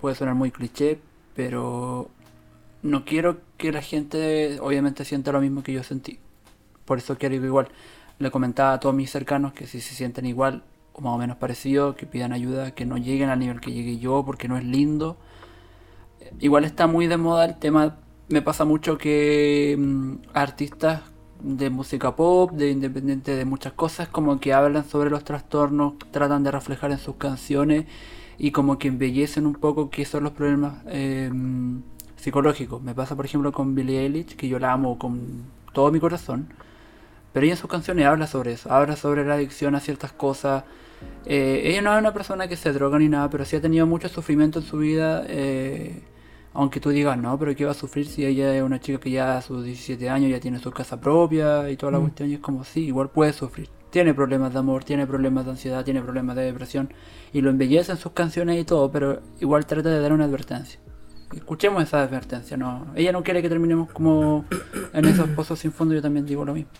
Puede 0.00 0.14
sonar 0.14 0.34
muy 0.34 0.50
cliché, 0.50 1.00
pero 1.34 2.10
no 2.82 3.04
quiero 3.04 3.38
que 3.56 3.72
la 3.72 3.82
gente 3.82 4.58
obviamente 4.60 5.04
sienta 5.04 5.32
lo 5.32 5.40
mismo 5.40 5.62
que 5.62 5.72
yo 5.72 5.82
sentí. 5.82 6.18
Por 6.84 6.98
eso 6.98 7.16
quiero 7.16 7.34
igual 7.34 7.68
le 8.18 8.30
comentaba 8.30 8.74
a 8.74 8.80
todos 8.80 8.94
mis 8.94 9.10
cercanos 9.10 9.52
que 9.52 9.66
si 9.66 9.80
se 9.80 9.94
sienten 9.94 10.26
igual 10.26 10.62
o 10.92 11.00
más 11.00 11.14
o 11.14 11.18
menos 11.18 11.36
parecido, 11.36 11.96
que 11.96 12.06
pidan 12.06 12.32
ayuda, 12.32 12.70
que 12.70 12.86
no 12.86 12.96
lleguen 12.96 13.28
al 13.28 13.40
nivel 13.40 13.60
que 13.60 13.72
llegué 13.72 13.98
yo 13.98 14.22
porque 14.24 14.46
no 14.46 14.56
es 14.56 14.64
lindo. 14.64 15.16
Igual 16.40 16.64
está 16.64 16.86
muy 16.86 17.06
de 17.06 17.16
moda 17.16 17.44
el 17.44 17.56
tema, 17.58 17.96
me 18.28 18.42
pasa 18.42 18.64
mucho 18.64 18.98
que 18.98 19.76
mm, 19.78 20.14
artistas 20.34 21.02
de 21.40 21.70
música 21.70 22.16
pop, 22.16 22.52
de 22.52 22.70
independiente 22.70 23.36
de 23.36 23.44
muchas 23.44 23.72
cosas, 23.74 24.08
como 24.08 24.40
que 24.40 24.52
hablan 24.52 24.84
sobre 24.84 25.10
los 25.10 25.24
trastornos, 25.24 25.94
tratan 26.10 26.42
de 26.42 26.50
reflejar 26.50 26.90
en 26.90 26.98
sus 26.98 27.16
canciones 27.16 27.84
y 28.38 28.50
como 28.50 28.78
que 28.78 28.88
embellecen 28.88 29.46
un 29.46 29.54
poco 29.54 29.90
qué 29.90 30.04
son 30.04 30.24
los 30.24 30.32
problemas 30.32 30.74
eh, 30.86 31.30
psicológicos. 32.16 32.82
Me 32.82 32.94
pasa 32.94 33.14
por 33.14 33.26
ejemplo 33.26 33.52
con 33.52 33.74
Billie 33.74 34.00
Eilish, 34.00 34.36
que 34.36 34.48
yo 34.48 34.58
la 34.58 34.72
amo 34.72 34.98
con 34.98 35.44
todo 35.72 35.92
mi 35.92 36.00
corazón, 36.00 36.48
pero 37.32 37.44
ella 37.44 37.54
en 37.54 37.58
sus 37.60 37.70
canciones 37.70 38.06
habla 38.06 38.26
sobre 38.26 38.52
eso, 38.52 38.72
habla 38.72 38.96
sobre 38.96 39.24
la 39.24 39.34
adicción 39.34 39.74
a 39.74 39.80
ciertas 39.80 40.12
cosas. 40.12 40.64
Eh, 41.26 41.62
ella 41.66 41.82
no 41.82 41.92
es 41.92 42.00
una 42.00 42.14
persona 42.14 42.48
que 42.48 42.56
se 42.56 42.72
droga 42.72 42.98
ni 42.98 43.08
nada, 43.08 43.28
pero 43.28 43.44
sí 43.44 43.56
ha 43.56 43.60
tenido 43.60 43.86
mucho 43.86 44.08
sufrimiento 44.08 44.60
en 44.60 44.64
su 44.64 44.78
vida. 44.78 45.24
Eh, 45.28 46.02
aunque 46.54 46.80
tú 46.80 46.90
digas, 46.90 47.18
no, 47.18 47.38
pero 47.38 47.54
¿qué 47.54 47.64
va 47.64 47.72
a 47.72 47.74
sufrir 47.74 48.06
si 48.06 48.24
ella 48.24 48.54
es 48.56 48.62
una 48.62 48.80
chica 48.80 48.98
que 48.98 49.10
ya 49.10 49.36
a 49.38 49.42
sus 49.42 49.64
17 49.64 50.08
años 50.08 50.30
ya 50.30 50.40
tiene 50.40 50.58
su 50.60 50.70
casa 50.70 51.00
propia 51.00 51.68
y 51.70 51.76
toda 51.76 51.92
la 51.92 51.98
Mm. 51.98 52.02
cuestión? 52.02 52.30
Y 52.30 52.34
es 52.34 52.40
como, 52.40 52.64
sí, 52.64 52.86
igual 52.86 53.10
puede 53.10 53.32
sufrir. 53.32 53.68
Tiene 53.90 54.14
problemas 54.14 54.52
de 54.52 54.58
amor, 54.60 54.82
tiene 54.84 55.06
problemas 55.06 55.44
de 55.44 55.52
ansiedad, 55.52 55.84
tiene 55.84 56.00
problemas 56.02 56.34
de 56.36 56.42
depresión. 56.42 56.92
Y 57.32 57.40
lo 57.42 57.50
embellece 57.50 57.92
en 57.92 57.98
sus 57.98 58.12
canciones 58.12 58.60
y 58.60 58.64
todo, 58.64 58.90
pero 58.90 59.20
igual 59.40 59.66
trata 59.66 59.88
de 59.90 60.00
dar 60.00 60.12
una 60.12 60.24
advertencia. 60.24 60.80
Escuchemos 61.34 61.82
esa 61.82 62.02
advertencia, 62.02 62.56
no. 62.56 62.86
Ella 62.94 63.10
no 63.12 63.22
quiere 63.24 63.42
que 63.42 63.48
terminemos 63.48 63.90
como 63.90 64.44
en 64.92 65.04
esos 65.04 65.28
pozos 65.36 65.58
sin 65.58 65.72
fondo, 65.72 65.94
yo 65.94 66.02
también 66.02 66.26
digo 66.26 66.44
lo 66.44 66.54
mismo. 66.54 66.70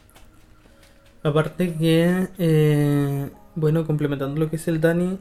Aparte 1.25 1.75
que, 1.75 2.29
eh, 2.39 3.31
bueno, 3.55 3.87
complementando 3.87 4.39
lo 4.41 4.51
que 4.51 4.57
es 4.57 4.69
el 4.69 4.81
Dani, 4.81 5.19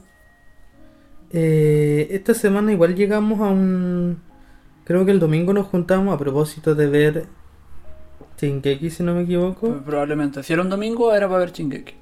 eh, 1.31 2.07
esta 2.11 2.33
semana 2.33 2.71
igual 2.71 2.95
llegamos 2.95 3.39
a 3.39 3.45
un... 3.49 4.19
Creo 4.85 5.05
que 5.05 5.11
el 5.11 5.19
domingo 5.19 5.53
nos 5.53 5.67
juntamos 5.67 6.13
a 6.13 6.17
propósito 6.17 6.75
de 6.75 6.87
ver 6.87 7.25
Shingeki, 8.39 8.89
si 8.89 9.03
no 9.03 9.13
me 9.15 9.21
equivoco. 9.21 9.69
Probablemente. 9.85 10.43
Si 10.43 10.51
era 10.53 10.61
un 10.61 10.69
domingo, 10.69 11.13
era 11.13 11.27
para 11.27 11.39
ver 11.39 11.51
Chingeki. 11.51 11.93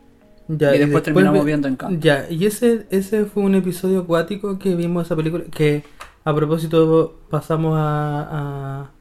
Ya, 0.47 0.75
y 0.75 0.79
después 0.79 1.03
terminamos 1.03 1.41
ve- 1.41 1.45
viendo 1.45 1.67
Encanto. 1.67 1.99
Ya, 2.05 2.27
y 2.29 2.45
ese, 2.45 2.87
ese 2.89 3.25
fue 3.25 3.43
un 3.43 3.55
episodio 3.55 3.99
acuático 4.01 4.57
que 4.59 4.75
vimos 4.75 5.05
esa 5.05 5.15
película, 5.15 5.43
que 5.45 5.83
a 6.23 6.35
propósito 6.35 7.19
pasamos 7.29 7.77
a, 7.77 8.89
a, 8.89 8.91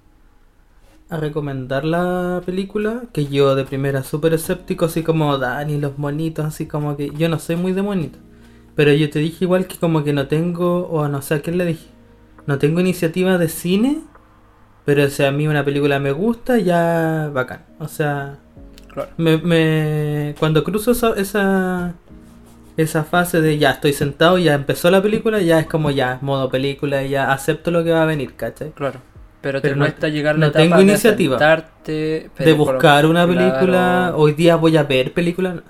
a 1.09 1.17
recomendar 1.17 1.85
la 1.85 2.43
película, 2.45 3.05
que 3.13 3.27
yo 3.27 3.55
de 3.55 3.65
primera 3.65 4.05
súper 4.05 4.35
escéptico, 4.35 4.85
así 4.85 5.03
como 5.03 5.39
Dani, 5.39 5.79
los 5.79 5.99
monitos, 5.99 6.45
así 6.45 6.67
como 6.67 6.97
que 6.97 7.11
yo 7.17 7.29
no 7.29 7.39
soy 7.39 7.57
muy 7.57 7.73
de 7.73 7.83
monitos. 7.83 8.21
Pero 8.77 8.93
yo 8.93 9.11
te 9.11 9.19
dije 9.19 9.45
igual 9.45 9.67
que 9.67 9.77
como 9.79 10.05
que 10.05 10.13
no 10.13 10.29
tengo, 10.29 10.87
o 10.89 11.09
no 11.09 11.23
sé 11.23 11.35
a 11.35 11.41
quién 11.43 11.59
le 11.59 11.65
dije, 11.67 11.87
no 12.47 12.59
tengo 12.59 12.81
iniciativa 12.81 13.39
de 13.39 13.49
cine, 13.49 13.99
pero 14.85 15.09
si 15.11 15.25
a 15.25 15.31
mí 15.33 15.47
una 15.47 15.65
película 15.65 15.99
me 15.99 16.13
gusta, 16.13 16.59
ya 16.59 17.31
bacán. 17.33 17.65
O 17.79 17.89
sea, 17.89 18.39
Claro. 18.93 19.11
me, 19.19 19.39
me- 19.39 20.35
cuando 20.39 20.65
cruzo 20.65 20.91
esa, 20.93 21.15
esa 21.15 21.95
esa 22.77 23.05
fase 23.05 23.41
de 23.43 23.59
ya 23.59 23.73
estoy 23.73 23.93
sentado, 23.93 24.39
ya 24.39 24.55
empezó 24.55 24.91
la 24.91 25.03
película, 25.03 25.39
ya 25.41 25.61
es 25.61 25.67
como 25.67 25.91
ya 25.91 26.19
modo 26.23 26.49
película, 26.49 27.03
ya 27.03 27.31
acepto 27.33 27.71
lo 27.71 27.85
que 27.85 27.91
va 27.91 28.03
a 28.03 28.07
venir, 28.07 28.35
¿cachai? 28.37 28.71
Claro. 28.71 29.01
Pero, 29.43 29.61
Pero 29.61 29.75
te 29.75 29.77
no- 29.79 29.85
cuesta 29.85 30.09
llegar 30.09 30.35
no 30.37 30.41
la 30.43 30.47
etapa 30.49 30.63
tengo 30.63 30.77
de 30.77 30.83
iniciativa. 30.85 31.39
sentarte, 31.39 32.31
De 32.39 32.53
buscar 32.55 33.05
una 33.07 33.27
claro. 33.27 33.39
película, 33.53 34.13
hoy 34.17 34.33
día 34.33 34.57
voy 34.57 34.77
a 34.79 34.83
ver 34.85 35.13
película. 35.13 35.63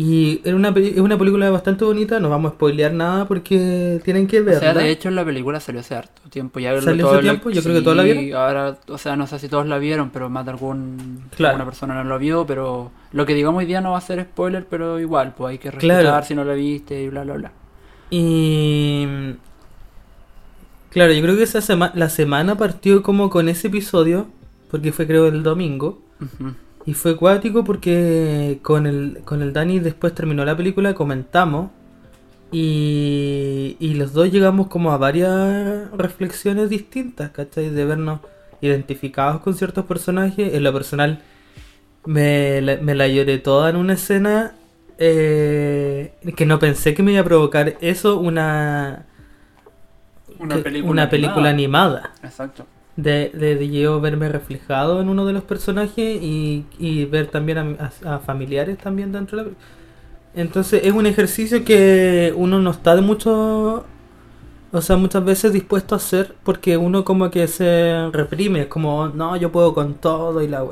Y 0.00 0.40
es 0.44 0.54
una, 0.54 0.68
es 0.68 0.98
una 1.00 1.18
película 1.18 1.50
bastante 1.50 1.84
bonita, 1.84 2.20
no 2.20 2.30
vamos 2.30 2.52
a 2.52 2.54
spoilear 2.54 2.92
nada 2.92 3.26
porque 3.26 4.00
tienen 4.04 4.28
que 4.28 4.38
O 4.40 4.44
verla. 4.44 4.60
sea, 4.60 4.74
de 4.74 4.90
hecho 4.90 5.10
la 5.10 5.24
película 5.24 5.58
salió 5.58 5.80
hace 5.80 5.96
harto 5.96 6.22
tiempo. 6.30 6.60
Ya 6.60 6.80
¿Salió 6.80 7.10
hace 7.10 7.20
tiempo? 7.22 7.50
Yo 7.50 7.60
creo 7.64 7.74
que 7.74 7.82
todos 7.82 7.96
la 7.96 8.04
sí, 8.04 8.12
vieron. 8.12 8.40
Ahora, 8.40 8.78
o 8.86 8.96
sea, 8.96 9.16
no 9.16 9.26
sé 9.26 9.40
si 9.40 9.48
todos 9.48 9.66
la 9.66 9.78
vieron, 9.78 10.10
pero 10.10 10.30
más 10.30 10.44
de 10.44 10.52
algún, 10.52 11.24
Claro. 11.34 11.56
alguna 11.56 11.64
persona 11.64 11.94
no 11.94 12.04
lo 12.08 12.16
vio. 12.20 12.46
Pero 12.46 12.92
lo 13.10 13.26
que 13.26 13.34
digamos 13.34 13.58
hoy 13.58 13.66
día 13.66 13.80
no 13.80 13.90
va 13.90 13.98
a 13.98 14.00
ser 14.00 14.22
spoiler, 14.22 14.66
pero 14.70 15.00
igual, 15.00 15.34
pues 15.36 15.50
hay 15.50 15.58
que 15.58 15.70
Claro. 15.70 15.98
respetar 16.02 16.24
si 16.24 16.34
no 16.36 16.44
la 16.44 16.54
viste 16.54 17.02
y 17.02 17.08
bla, 17.08 17.24
bla, 17.24 17.34
bla. 17.34 17.52
Y 18.10 19.04
claro, 20.90 21.12
yo 21.12 21.22
creo 21.22 21.36
que 21.36 21.42
esa 21.42 21.60
sema- 21.60 21.90
la 21.96 22.08
semana 22.08 22.56
partió 22.56 23.02
como 23.02 23.30
con 23.30 23.48
ese 23.48 23.66
episodio, 23.66 24.28
porque 24.70 24.92
fue 24.92 25.08
creo 25.08 25.26
el 25.26 25.42
domingo. 25.42 26.00
Ujú. 26.20 26.54
Y 26.88 26.94
fue 26.94 27.16
cuático 27.16 27.64
porque 27.64 28.60
con 28.62 28.86
el, 28.86 29.20
con 29.24 29.42
el 29.42 29.52
Dani 29.52 29.78
después 29.78 30.14
terminó 30.14 30.42
la 30.46 30.56
película, 30.56 30.94
comentamos. 30.94 31.70
Y, 32.50 33.76
y 33.78 33.92
los 33.92 34.14
dos 34.14 34.32
llegamos 34.32 34.68
como 34.68 34.90
a 34.92 34.96
varias 34.96 35.90
reflexiones 35.94 36.70
distintas, 36.70 37.28
¿cachai? 37.30 37.68
De 37.68 37.84
vernos 37.84 38.20
identificados 38.62 39.42
con 39.42 39.54
ciertos 39.54 39.84
personajes. 39.84 40.54
En 40.54 40.62
lo 40.62 40.72
personal, 40.72 41.20
me 42.06 42.62
la, 42.62 42.76
me 42.78 42.94
la 42.94 43.06
lloré 43.06 43.36
toda 43.36 43.68
en 43.68 43.76
una 43.76 43.92
escena 43.92 44.54
eh, 44.96 46.14
que 46.36 46.46
no 46.46 46.58
pensé 46.58 46.94
que 46.94 47.02
me 47.02 47.12
iba 47.12 47.20
a 47.20 47.24
provocar 47.24 47.76
eso, 47.82 48.18
una, 48.18 49.04
Una 50.38 50.56
que- 50.56 50.62
película, 50.62 50.90
una 50.90 51.10
película 51.10 51.50
animada. 51.50 51.98
animada 51.98 52.14
Exacto. 52.22 52.64
De, 52.98 53.30
de, 53.34 53.56
de 53.56 53.70
yo 53.70 54.02
verme 54.02 54.28
reflejado 54.28 55.00
en 55.00 55.08
uno 55.08 55.26
de 55.26 55.32
los 55.34 55.44
personajes 55.44 56.22
y, 56.22 56.66
y 56.78 57.06
ver 57.06 57.28
también 57.28 57.58
a, 57.58 57.92
a- 58.06 58.16
a 58.16 58.18
familiares 58.20 58.78
también 58.78 59.12
dentro 59.12 59.38
de 59.38 59.44
la 59.44 59.50
película. 59.50 59.68
Entonces 60.34 60.82
es 60.84 60.92
un 60.92 61.06
ejercicio 61.06 61.64
que 61.64 62.32
uno 62.36 62.60
no 62.60 62.70
está 62.72 62.96
de 62.96 63.02
mucho, 63.02 63.86
o 64.72 64.82
sea, 64.82 64.96
muchas 64.96 65.24
veces 65.24 65.52
dispuesto 65.52 65.94
a 65.94 65.98
hacer 65.98 66.34
porque 66.44 66.76
uno 66.76 67.04
como 67.04 67.30
que 67.30 67.48
se 67.48 68.10
reprime, 68.12 68.62
es 68.62 68.66
como, 68.68 69.08
no, 69.08 69.36
yo 69.36 69.52
puedo 69.52 69.74
con 69.74 69.94
todo 69.94 70.42
y 70.42 70.48
la. 70.48 70.64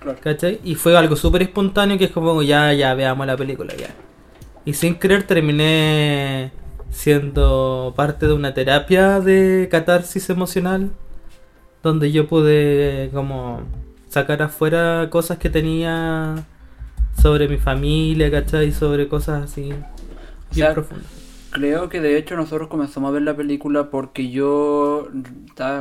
Claro. 0.00 0.18
¿Cachai? 0.22 0.60
Y 0.64 0.74
fue 0.76 0.96
algo 0.96 1.16
súper 1.16 1.42
espontáneo 1.42 1.98
que 1.98 2.06
es 2.06 2.10
como, 2.12 2.42
ya, 2.42 2.72
ya, 2.74 2.94
veamos 2.94 3.26
la 3.26 3.36
película, 3.36 3.74
ya. 3.76 3.88
Y 4.64 4.74
sin 4.74 4.96
querer 4.96 5.24
terminé 5.24 6.52
siendo 6.90 7.92
parte 7.96 8.26
de 8.26 8.32
una 8.34 8.54
terapia 8.54 9.20
de 9.20 9.68
catarsis 9.70 10.30
emocional, 10.30 10.90
donde 11.84 12.10
yo 12.12 12.26
pude 12.28 13.10
como 13.14 13.60
sacar 14.08 14.42
afuera 14.42 15.08
cosas 15.10 15.38
que 15.38 15.50
tenía 15.50 16.44
sobre 17.20 17.48
mi 17.48 17.58
familia, 17.58 18.30
¿cachai? 18.30 18.72
Sobre 18.72 19.08
cosas 19.08 19.44
así 19.44 19.72
sea, 20.50 20.74
profundas. 20.74 21.12
Creo 21.50 21.88
que 21.88 22.00
de 22.00 22.16
hecho 22.18 22.36
nosotros 22.36 22.68
comenzamos 22.68 23.10
a 23.10 23.12
ver 23.12 23.22
la 23.22 23.36
película 23.36 23.90
porque 23.90 24.30
yo, 24.30 25.08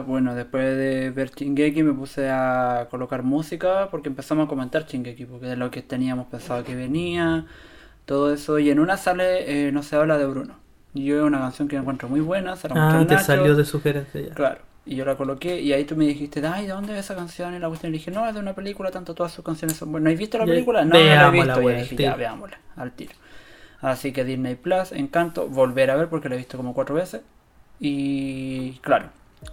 bueno, 0.06 0.36
después 0.36 0.78
de 0.78 1.10
ver 1.12 1.32
Shingeki 1.32 1.82
me 1.84 1.94
puse 1.94 2.30
a 2.30 2.88
colocar 2.92 3.24
música 3.24 3.90
porque 3.90 4.10
empezamos 4.10 4.46
a 4.46 4.50
comentar 4.50 4.86
Shingeki, 4.86 5.26
porque 5.26 5.48
de 5.48 5.56
lo 5.58 5.72
que 5.72 5.82
teníamos 5.82 6.28
pensado 6.28 6.64
que 6.64 6.76
venía, 6.76 7.48
todo 8.06 8.34
eso, 8.34 8.60
y 8.60 8.70
en 8.70 8.80
una 8.80 8.98
sale, 8.98 9.68
eh, 9.68 9.72
no 9.72 9.84
se 9.84 9.96
habla 9.96 10.18
de 10.20 10.28
Bruno. 10.28 10.56
Y 10.94 11.06
yo 11.06 11.18
es 11.18 11.24
una 11.24 11.40
canción 11.40 11.68
que 11.68 11.76
encuentro 11.76 12.08
muy 12.08 12.22
buena, 12.22 12.56
se 12.56 12.70
la 12.70 12.76
Ah, 12.78 13.06
te 13.08 13.16
Nacho, 13.16 13.26
salió 13.26 13.56
de 13.56 13.66
sugerencia 13.66 14.22
ya. 14.22 14.36
Claro, 14.36 14.62
y 14.86 14.96
yo 14.96 15.06
la 15.06 15.16
coloqué 15.16 15.62
y 15.62 15.72
ahí 15.72 15.86
tú 15.86 15.96
me 15.96 16.06
dijiste, 16.06 16.46
ay, 16.46 16.66
¿de 16.68 16.74
dónde 16.74 16.94
ves 16.94 17.06
esa 17.06 17.16
canción? 17.16 17.54
Y 17.54 17.60
la 17.60 17.68
cuestión 17.68 17.92
y 17.92 17.94
le 17.94 17.98
dije, 18.00 18.12
no, 18.12 18.28
es 18.28 18.34
de 18.34 18.40
una 18.40 18.54
película, 18.54 18.92
tanto 18.92 19.14
todas 19.14 19.32
sus 19.32 19.44
canciones 19.44 19.78
son 19.78 19.92
buenas. 19.92 20.06
¿No 20.06 20.14
has 20.14 20.20
visto 20.20 20.38
la 20.38 20.46
película? 20.46 20.84
No, 20.84 20.92
no 20.92 21.00
la 21.00 21.28
he 21.28 21.32
visto. 21.32 21.62
Y 21.62 21.66
wea, 21.66 21.78
dije, 21.82 21.96
ya, 21.96 22.16
veámosla, 22.16 22.60
al 22.76 22.92
tiro. 22.92 23.14
Así 23.82 24.12
que 24.12 24.24
Disney 24.24 24.56
Plus, 24.56 24.92
Encanto, 24.92 25.48
volver 25.48 25.92
a 25.92 25.96
ver 25.96 26.10
porque 26.10 26.30
la 26.30 26.36
he 26.36 26.38
visto 26.38 26.58
como 26.58 26.74
cuatro 26.74 26.96
veces. 26.96 27.22
Y 27.80 28.74
claro, 28.82 29.08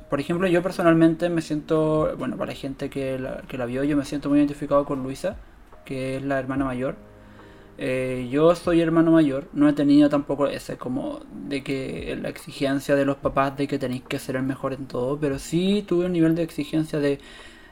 por 0.08 0.20
ejemplo, 0.20 0.46
yo 0.48 0.62
personalmente 0.62 1.28
me 1.28 1.42
siento, 1.42 2.14
bueno, 2.16 2.36
para 2.36 2.52
la 2.52 2.56
gente 2.56 2.90
que 2.90 3.18
la, 3.18 3.42
que 3.48 3.58
la 3.58 3.66
vio, 3.66 3.84
yo 3.84 3.96
me 3.96 4.04
siento 4.04 4.28
muy 4.28 4.38
identificado 4.38 4.84
con 4.84 5.02
Luisa, 5.02 5.36
que 5.84 6.16
es 6.16 6.22
la 6.22 6.38
hermana 6.38 6.64
mayor. 6.64 6.96
Eh, 7.82 8.28
yo 8.30 8.54
soy 8.54 8.82
hermano 8.82 9.10
mayor, 9.10 9.48
no 9.54 9.66
he 9.66 9.72
tenido 9.72 10.10
tampoco 10.10 10.46
ese 10.46 10.76
como 10.76 11.20
de 11.48 11.62
que 11.64 12.14
la 12.20 12.28
exigencia 12.28 12.94
de 12.94 13.06
los 13.06 13.16
papás 13.16 13.56
de 13.56 13.66
que 13.66 13.78
tenéis 13.78 14.02
que 14.02 14.18
ser 14.18 14.36
el 14.36 14.42
mejor 14.42 14.74
en 14.74 14.86
todo, 14.86 15.18
pero 15.18 15.38
sí 15.38 15.82
tuve 15.88 16.04
un 16.04 16.12
nivel 16.12 16.34
de 16.34 16.42
exigencia 16.42 16.98
de 16.98 17.18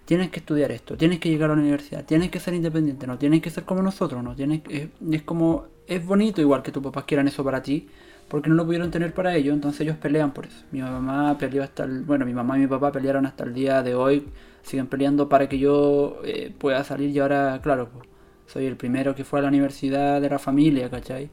tienes 0.07 0.31
que 0.31 0.41
estudiar 0.41 0.73
esto, 0.73 0.97
tienes 0.97 1.21
que 1.21 1.29
llegar 1.29 1.51
a 1.51 1.55
la 1.57 1.61
universidad, 1.61 2.07
tienes 2.07 2.31
que 2.31 2.41
ser 2.41 2.55
independiente, 2.55 3.07
no 3.07 3.19
tienes 3.19 3.43
que 3.43 3.51
ser 3.51 3.65
como 3.65 3.83
nosotros, 3.83 4.25
no 4.25 4.35
tienes 4.35 4.63
es, 4.71 4.89
es 5.11 5.23
como 5.25 5.67
es 5.87 6.05
bonito 6.05 6.41
igual 6.41 6.63
que 6.63 6.73
tus 6.73 6.83
papás 6.83 7.05
quieran 7.05 7.29
eso 7.29 7.45
para 7.45 7.63
ti, 7.63 7.89
porque 8.29 8.49
no 8.49 8.55
lo 8.57 8.65
pudieron 8.65 8.91
tener 8.91 9.13
para 9.15 9.35
ellos, 9.37 9.55
entonces 9.55 9.83
ellos 9.83 9.97
pelean 9.99 10.33
por 10.33 10.47
eso. 10.47 10.65
Mi 10.73 10.81
mamá 10.81 11.37
peleó 11.39 11.63
hasta 11.63 11.85
el, 11.85 12.03
bueno, 12.05 12.25
mi 12.27 12.33
mamá 12.35 12.57
y 12.59 12.63
mi 12.63 12.67
papá 12.67 12.93
pelearon 12.93 13.27
hasta 13.27 13.45
el 13.45 13.55
día 13.55 13.83
de 13.83 13.95
hoy, 13.95 14.27
siguen 14.63 14.87
peleando 14.87 15.29
para 15.29 15.49
que 15.49 15.59
yo 15.59 16.21
eh, 16.25 16.53
pueda 16.59 16.83
salir 16.85 17.11
y 17.11 17.19
ahora, 17.19 17.61
claro, 17.63 17.91
pues, 17.93 18.08
soy 18.49 18.67
el 18.67 18.77
primero 18.77 19.15
que 19.15 19.25
fue 19.25 19.39
a 19.39 19.43
la 19.43 19.49
universidad 19.49 20.21
de 20.21 20.29
la 20.29 20.39
familia, 20.39 20.91
¿cachai? 20.91 21.31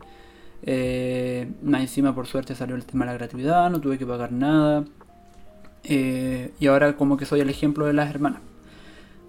Eh, 0.64 1.48
más 1.64 1.82
encima 1.82 2.14
por 2.14 2.28
suerte 2.28 2.56
salió 2.56 2.76
el 2.76 2.86
tema 2.86 3.06
de 3.06 3.12
la 3.12 3.18
gratuidad, 3.18 3.70
no 3.72 3.82
tuve 3.82 3.98
que 3.98 4.06
pagar 4.06 4.32
nada. 4.32 4.86
Eh, 5.84 6.52
y 6.60 6.68
ahora 6.68 6.96
como 6.96 7.18
que 7.18 7.26
soy 7.26 7.40
el 7.40 7.50
ejemplo 7.50 7.86
de 7.86 7.94
las 7.94 8.10
hermanas. 8.10 8.42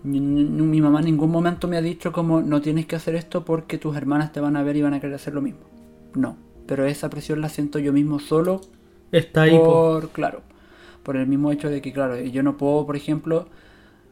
Mi 0.03 0.81
mamá 0.81 1.01
en 1.01 1.07
ningún 1.07 1.31
momento 1.31 1.67
me 1.67 1.77
ha 1.77 1.83
dicho 1.83 2.13
como 2.13 2.41
no 2.41 2.61
tienes 2.61 2.87
que 2.87 2.97
hacer 2.97 3.17
esto 3.17 3.45
porque 3.45 3.79
tus 3.79 3.97
hermanas 3.97 4.33
te 4.33 4.41
van 4.41 4.57
a 4.57 4.63
ver 4.63 4.77
y 4.77 4.83
van 4.83 4.95
a 4.95 5.01
querer 5.01 5.17
hacer 5.17 5.35
lo 5.35 5.43
mismo. 5.43 5.61
No, 6.15 6.37
pero 6.67 6.87
esa 6.87 7.11
presión 7.11 7.41
la 7.41 7.49
siento 7.49 7.79
yo 7.79 7.93
mismo 7.93 8.21
solo 8.21 8.61
Está 9.13 9.43
ahí, 9.43 9.59
po. 9.59 9.65
por, 9.65 10.11
claro, 10.11 10.43
por 11.03 11.17
el 11.17 11.27
mismo 11.27 11.53
hecho 11.53 11.71
de 11.71 11.81
que, 11.83 11.93
claro, 11.93 12.19
yo 12.21 12.43
no 12.43 12.57
puedo, 12.57 12.87
por 12.87 12.97
ejemplo, 12.97 13.49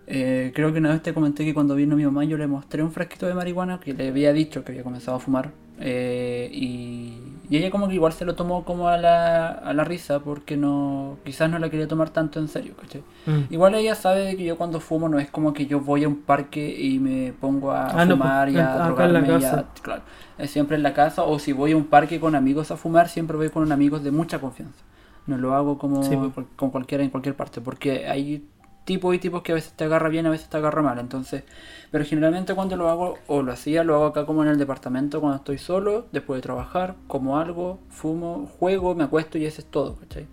eh, 0.06 0.52
creo 0.54 0.72
que 0.72 0.78
una 0.78 0.90
vez 0.90 1.02
te 1.02 1.14
comenté 1.14 1.44
que 1.44 1.54
cuando 1.54 1.74
vino 1.74 1.96
mi 1.96 2.04
mamá 2.04 2.24
yo 2.24 2.36
le 2.36 2.46
mostré 2.46 2.82
un 2.82 2.92
frasquito 2.92 3.26
de 3.26 3.34
marihuana 3.34 3.80
que 3.80 3.94
le 3.94 4.08
había 4.08 4.32
dicho 4.32 4.62
que 4.64 4.72
había 4.72 4.82
comenzado 4.84 5.16
a 5.16 5.20
fumar 5.20 5.50
eh, 5.80 6.48
y, 6.52 7.18
y 7.50 7.56
ella 7.56 7.70
como 7.70 7.88
que 7.88 7.94
igual 7.94 8.12
se 8.12 8.24
lo 8.24 8.34
tomó 8.36 8.64
como 8.64 8.88
a 8.88 8.96
la, 8.96 9.48
a 9.48 9.72
la 9.74 9.82
risa 9.84 10.20
porque 10.20 10.56
no, 10.56 11.16
quizás 11.24 11.50
no 11.50 11.58
la 11.58 11.68
quería 11.68 11.88
tomar 11.88 12.10
tanto 12.10 12.38
en 12.38 12.48
serio, 12.48 12.74
¿cachai? 12.80 13.02
Mm. 13.26 13.52
Igual 13.52 13.74
ella 13.74 13.94
sabe 13.94 14.36
que 14.36 14.44
yo 14.44 14.56
cuando 14.56 14.78
fumo 14.80 15.08
no 15.08 15.18
es 15.18 15.30
como 15.30 15.52
que 15.52 15.66
yo 15.66 15.80
voy 15.80 16.04
a 16.04 16.08
un 16.08 16.16
parque 16.22 16.74
y 16.80 16.98
me 17.00 17.32
pongo 17.32 17.72
a 17.72 17.86
Ah, 17.88 18.04
no, 18.04 18.16
fumar 18.16 18.46
pues, 18.46 18.56
y 18.56 18.58
a 18.60 18.84
acá 18.86 19.04
en 19.06 19.12
la 19.14 19.20
drogarme 19.20 19.28
y 19.28 19.30
a- 19.32 19.40
casa. 19.50 19.64
claro, 19.82 20.02
es 20.38 20.50
siempre 20.50 20.76
en 20.76 20.82
la 20.82 20.94
casa 20.94 21.24
o 21.24 21.38
si 21.38 21.52
voy 21.52 21.72
a 21.72 21.76
un 21.76 21.84
parque 21.86 22.20
con 22.20 22.34
amigos 22.34 22.70
a 22.70 22.76
fumar 22.76 23.08
siempre 23.08 23.36
voy 23.36 23.50
con 23.50 23.70
amigos 23.72 24.02
de 24.04 24.10
mucha 24.10 24.38
confianza. 24.40 24.82
No 25.26 25.38
lo 25.38 25.54
hago 25.54 25.78
como 25.78 26.02
Sí, 26.02 26.16
pues. 26.34 26.46
con 26.56 26.70
cualquiera 26.70 27.02
en 27.02 27.10
cualquier 27.10 27.34
parte 27.34 27.60
porque 27.62 28.06
hay 28.06 28.44
tipos 28.84 29.14
y 29.14 29.18
tipos 29.18 29.42
que 29.42 29.52
a 29.52 29.54
veces 29.54 29.72
te 29.72 29.84
agarra 29.84 30.08
bien, 30.08 30.26
a 30.26 30.30
veces 30.30 30.48
te 30.48 30.56
agarra 30.56 30.82
mal, 30.82 30.98
entonces, 30.98 31.44
pero 31.90 32.04
generalmente 32.04 32.54
cuando 32.54 32.76
lo 32.76 32.88
hago 32.88 33.18
o 33.26 33.42
lo 33.42 33.52
hacía, 33.52 33.84
lo 33.84 33.94
hago 33.94 34.06
acá 34.06 34.26
como 34.26 34.42
en 34.42 34.50
el 34.50 34.58
departamento 34.58 35.20
cuando 35.20 35.38
estoy 35.38 35.58
solo, 35.58 36.06
después 36.12 36.38
de 36.38 36.42
trabajar, 36.42 36.96
como 37.06 37.38
algo, 37.38 37.78
fumo, 37.88 38.46
juego, 38.58 38.94
me 38.94 39.04
acuesto 39.04 39.38
y 39.38 39.46
eso 39.46 39.60
es 39.60 39.66
todo, 39.66 39.96
¿cachai? 39.96 40.26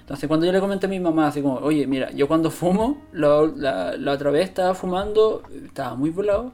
Entonces 0.00 0.26
cuando 0.26 0.44
yo 0.44 0.52
le 0.52 0.58
comenté 0.60 0.86
a 0.86 0.88
mi 0.88 0.98
mamá 0.98 1.28
así 1.28 1.40
como, 1.40 1.56
oye, 1.58 1.86
mira, 1.86 2.10
yo 2.10 2.26
cuando 2.26 2.50
fumo, 2.50 3.02
la, 3.12 3.42
la, 3.96 4.12
otra 4.12 4.32
vez 4.32 4.48
estaba 4.48 4.74
fumando, 4.74 5.42
estaba 5.64 5.94
muy 5.94 6.10
volado, 6.10 6.52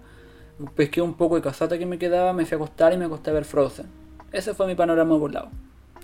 pesqué 0.74 1.00
un 1.00 1.14
poco 1.14 1.36
de 1.36 1.42
casata 1.42 1.78
que 1.78 1.86
me 1.86 1.98
quedaba, 1.98 2.32
me 2.34 2.44
fui 2.44 2.56
a 2.56 2.58
acostar 2.58 2.92
y 2.92 2.98
me 2.98 3.06
acosté 3.06 3.30
a 3.30 3.32
ver 3.32 3.46
Frozen. 3.46 3.86
Ese 4.30 4.52
fue 4.52 4.66
mi 4.66 4.74
panorama 4.74 5.16
volado. 5.16 5.48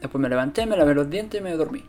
Después 0.01 0.21
me 0.23 0.31
levanté, 0.31 0.65
me 0.65 0.77
lavé 0.79 0.95
los 0.95 1.11
dientes 1.11 1.41
y 1.41 1.45
me 1.45 1.55
dormí. 1.55 1.85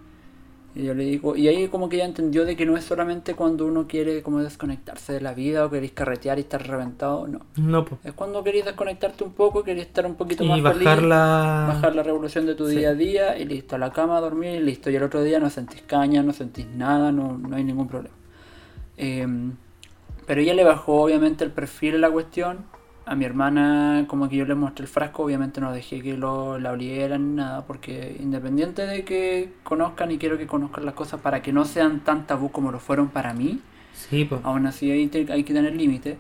Y 0.76 0.84
yo 0.86 0.94
le 0.96 1.04
digo, 1.04 1.36
y 1.36 1.48
ahí 1.48 1.68
como 1.68 1.88
que 1.88 1.98
ella 1.98 2.06
entendió 2.06 2.46
de 2.46 2.56
que 2.56 2.66
no 2.66 2.76
es 2.78 2.84
solamente 2.84 3.36
cuando 3.36 3.68
uno 3.68 3.88
quiere 3.88 4.24
como 4.24 4.42
desconectarse 4.42 5.14
de 5.14 5.22
la 5.22 5.34
vida 5.36 5.66
o 5.66 5.70
queréis 5.70 5.92
carretear 5.92 6.40
y 6.40 6.42
estar 6.42 6.66
reventado, 6.68 7.28
no. 7.28 7.42
No, 7.58 7.86
po. 7.86 8.00
Es 8.04 8.14
cuando 8.14 8.44
queréis 8.44 8.66
desconectarte 8.66 9.24
un 9.24 9.34
poco, 9.34 9.64
queréis 9.64 9.86
estar 9.88 10.06
un 10.06 10.16
poquito 10.16 10.44
más 10.46 10.58
Y 10.60 10.62
feliz 10.64 10.84
bajar 10.84 11.04
la... 11.04 11.66
bajar 11.68 11.96
la 11.96 12.02
revolución 12.04 12.46
de 12.48 12.56
tu 12.56 12.68
Sí. 12.68 12.78
día 12.78 12.90
a 12.90 12.94
día 12.96 13.38
y 13.38 13.46
listo, 13.46 13.76
a 13.76 13.80
la 13.80 13.92
cama 13.92 14.18
a 14.18 14.22
dormir 14.22 14.56
y 14.56 14.60
listo. 14.64 14.90
Y 14.90 14.96
el 14.96 15.04
otro 15.04 15.22
día 15.22 15.40
no 15.40 15.50
sentís 15.52 15.82
caña, 15.84 16.24
no 16.24 16.34
sentís 16.34 16.66
nada, 16.68 17.12
no, 17.12 17.38
no 17.38 17.56
hay 17.56 17.64
ningún 17.64 17.88
problema. 17.88 18.16
Em, 18.98 19.54
pero 20.28 20.42
ella 20.42 20.54
le 20.54 20.64
bajó 20.64 21.04
obviamente 21.04 21.44
el 21.44 21.52
perfil 21.52 21.96
a 21.96 22.00
la 22.00 22.12
cuestión. 22.12 22.66
A 23.06 23.16
mi 23.16 23.26
hermana, 23.26 24.06
como 24.08 24.30
que 24.30 24.38
yo 24.38 24.46
le 24.46 24.56
mostré 24.56 24.84
el 24.84 24.90
frasco, 24.90 25.24
obviamente 25.24 25.60
no 25.60 25.74
dejé 25.74 26.02
que 26.02 26.16
lo, 26.16 26.58
la 26.58 26.72
olieran 26.72 27.30
ni 27.30 27.36
nada, 27.36 27.66
porque 27.66 28.16
independiente 28.20 28.86
de 28.86 29.04
que 29.04 29.54
conozcan 29.64 30.12
y 30.12 30.18
quiero 30.18 30.38
que 30.38 30.48
conozcan 30.48 30.86
las 30.86 30.94
cosas 30.94 31.20
para 31.20 31.42
que 31.42 31.52
no 31.52 31.66
sean 31.66 32.00
tan 32.00 32.26
tabú 32.26 32.52
como 32.52 32.72
lo 32.72 32.80
fueron 32.80 33.10
para 33.10 33.34
mí, 33.34 33.60
Sí, 33.94 34.28
aún 34.44 34.66
así 34.66 34.92
hay, 34.92 35.10
hay 35.30 35.44
que 35.44 35.54
tener 35.54 35.76
límite. 35.76 36.18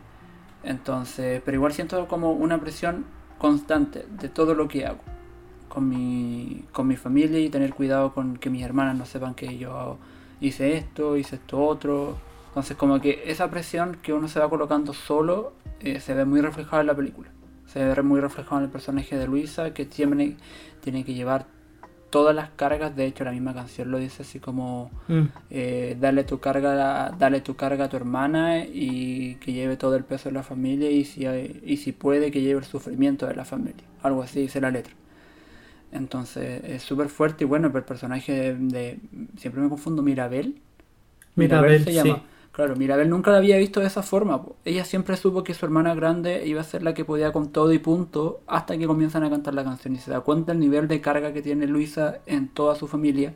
Entonces, 0.63 1.41
pero 1.43 1.55
igual 1.55 1.73
siento 1.73 2.07
como 2.07 2.31
una 2.31 2.59
presión 2.59 3.05
constante 3.37 4.05
de 4.09 4.29
todo 4.29 4.53
lo 4.53 4.67
que 4.67 4.85
hago 4.85 4.99
con 5.67 5.89
mi, 5.89 6.63
con 6.71 6.87
mi 6.87 6.95
familia 6.95 7.39
y 7.39 7.49
tener 7.49 7.73
cuidado 7.73 8.13
con 8.13 8.37
que 8.37 8.49
mis 8.49 8.63
hermanas 8.63 8.95
no 8.95 9.05
sepan 9.05 9.33
que 9.33 9.57
yo 9.57 9.97
hice 10.39 10.77
esto, 10.77 11.17
hice 11.17 11.37
esto 11.37 11.61
otro. 11.61 12.17
Entonces, 12.49 12.77
como 12.77 13.01
que 13.01 13.23
esa 13.25 13.49
presión 13.49 13.97
que 14.01 14.13
uno 14.13 14.27
se 14.27 14.39
va 14.39 14.49
colocando 14.49 14.93
solo 14.93 15.53
eh, 15.83 15.99
se 15.99 16.13
ve 16.13 16.25
muy 16.25 16.41
reflejada 16.41 16.81
en 16.81 16.87
la 16.87 16.95
película. 16.95 17.29
Se 17.67 17.83
ve 17.83 18.01
muy 18.03 18.19
reflejado 18.21 18.57
en 18.59 18.65
el 18.65 18.71
personaje 18.71 19.17
de 19.17 19.27
Luisa 19.27 19.73
que 19.73 19.85
tiene, 19.85 20.37
tiene 20.81 21.03
que 21.05 21.13
llevar 21.13 21.47
todas 22.09 22.35
las 22.35 22.49
cargas. 22.51 22.95
De 22.95 23.05
hecho, 23.05 23.23
la 23.23 23.31
misma 23.31 23.53
canción 23.53 23.91
lo 23.91 23.97
dice 23.99 24.23
así 24.23 24.39
como 24.39 24.91
Mm. 25.07 25.23
eh, 25.49 25.97
dale 25.99 26.23
tu 26.23 26.39
carga 26.39 27.11
dale 27.17 27.41
tu 27.41 27.55
carga 27.55 27.85
a 27.85 27.89
tu 27.89 27.97
hermana 27.97 28.65
y 28.65 29.35
que 29.35 29.53
lleve 29.53 29.77
todo 29.77 29.95
el 29.95 30.03
peso 30.03 30.29
de 30.29 30.33
la 30.35 30.43
familia 30.43 30.89
y 30.91 31.05
si 31.05 31.25
hay- 31.25 31.61
y 31.65 31.77
si 31.77 31.91
puede 31.91 32.31
que 32.31 32.41
lleve 32.41 32.59
el 32.59 32.65
sufrimiento 32.65 33.27
de 33.27 33.35
la 33.35 33.45
familia 33.45 33.83
algo 34.01 34.23
así 34.23 34.41
dice 34.41 34.61
la 34.61 34.71
letra 34.71 34.93
entonces 35.91 36.63
es 36.63 36.81
súper 36.83 37.09
fuerte 37.09 37.43
y 37.43 37.47
bueno 37.47 37.67
pero 37.69 37.79
el 37.79 37.85
personaje 37.85 38.31
de, 38.33 38.55
de- 38.55 38.99
siempre 39.37 39.61
me 39.61 39.69
confundo 39.69 40.01
Mirabel 40.01 40.55
Mirabel, 41.35 41.83
se 41.83 41.91
sí. 41.91 41.95
llama 41.95 42.23
claro 42.53 42.75
Mirabel 42.77 43.09
nunca 43.09 43.31
la 43.31 43.37
había 43.37 43.57
visto 43.57 43.81
de 43.81 43.87
esa 43.87 44.01
forma 44.03 44.41
po. 44.41 44.55
ella 44.63 44.85
siempre 44.85 45.17
supo 45.17 45.43
que 45.43 45.53
su 45.53 45.65
hermana 45.65 45.93
grande 45.95 46.47
iba 46.47 46.61
a 46.61 46.63
ser 46.63 46.83
la 46.83 46.93
que 46.93 47.03
podía 47.03 47.31
con 47.33 47.51
todo 47.51 47.73
y 47.73 47.79
punto 47.79 48.39
hasta 48.47 48.77
que 48.77 48.87
comienzan 48.87 49.23
a 49.23 49.29
cantar 49.29 49.53
la 49.55 49.63
canción 49.65 49.95
y 49.95 49.97
se 49.99 50.11
da 50.11 50.21
cuenta 50.21 50.51
el 50.53 50.59
nivel 50.59 50.87
de 50.87 51.01
carga 51.01 51.33
que 51.33 51.41
tiene 51.41 51.67
Luisa 51.67 52.19
en 52.25 52.47
toda 52.47 52.75
su 52.75 52.87
familia 52.87 53.33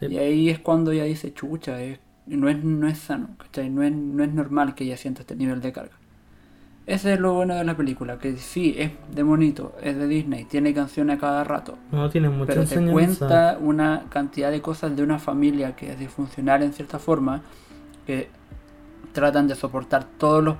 Sí. 0.00 0.06
y 0.06 0.18
ahí 0.18 0.50
es 0.50 0.58
cuando 0.58 0.90
ella 0.90 1.04
dice, 1.04 1.32
chucha, 1.32 1.80
es- 1.82 2.00
no, 2.26 2.48
es, 2.48 2.62
no 2.64 2.88
es 2.88 2.98
sano, 2.98 3.28
¿cachai? 3.38 3.70
No 3.70 3.82
es, 3.82 3.92
no 3.92 4.24
es 4.24 4.32
normal 4.32 4.74
que 4.74 4.82
ella 4.84 4.96
sienta 4.96 5.20
este 5.20 5.36
nivel 5.36 5.60
de 5.60 5.72
carga. 5.72 5.92
Ese 6.86 7.14
es 7.14 7.20
lo 7.20 7.32
bueno 7.32 7.54
de 7.54 7.64
la 7.64 7.76
película, 7.76 8.18
que 8.18 8.36
sí, 8.36 8.74
es 8.76 8.90
de 9.14 9.24
monito, 9.24 9.74
es 9.82 9.96
de 9.96 10.06
Disney, 10.08 10.44
tiene 10.44 10.74
canciones 10.74 11.16
a 11.16 11.20
cada 11.20 11.44
rato, 11.44 11.78
No, 11.92 12.10
tiene 12.10 12.28
mucha 12.28 12.46
pero 12.46 12.64
te 12.66 12.74
enseñanza. 12.74 12.92
cuenta 12.92 13.58
una 13.60 14.04
cantidad 14.10 14.50
de 14.50 14.60
cosas 14.60 14.94
de 14.96 15.02
una 15.02 15.18
familia 15.20 15.76
que 15.76 15.92
es 15.92 15.98
disfuncional 15.98 16.62
en 16.64 16.72
cierta 16.72 16.98
forma, 16.98 17.42
que 18.06 18.30
tratan 19.12 19.48
de 19.48 19.54
soportar 19.54 20.04
todos 20.18 20.42
los 20.44 20.56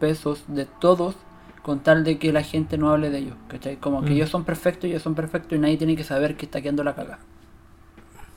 pesos 0.00 0.44
de 0.48 0.66
todos 0.66 1.16
con 1.62 1.80
tal 1.82 2.04
de 2.04 2.18
que 2.18 2.32
la 2.32 2.42
gente 2.44 2.78
no 2.78 2.90
hable 2.92 3.10
de 3.10 3.18
ellos, 3.18 3.36
¿cachai? 3.48 3.76
Como 3.78 4.04
que 4.04 4.12
Mm. 4.12 4.14
ellos 4.14 4.30
son 4.30 4.44
perfectos, 4.44 4.84
ellos 4.90 5.02
son 5.02 5.14
perfectos 5.14 5.56
y 5.58 5.60
nadie 5.60 5.78
tiene 5.78 5.96
que 5.96 6.04
saber 6.04 6.36
que 6.36 6.46
está 6.46 6.62
quedando 6.62 6.84
la 6.84 6.94
caga. 6.94 7.20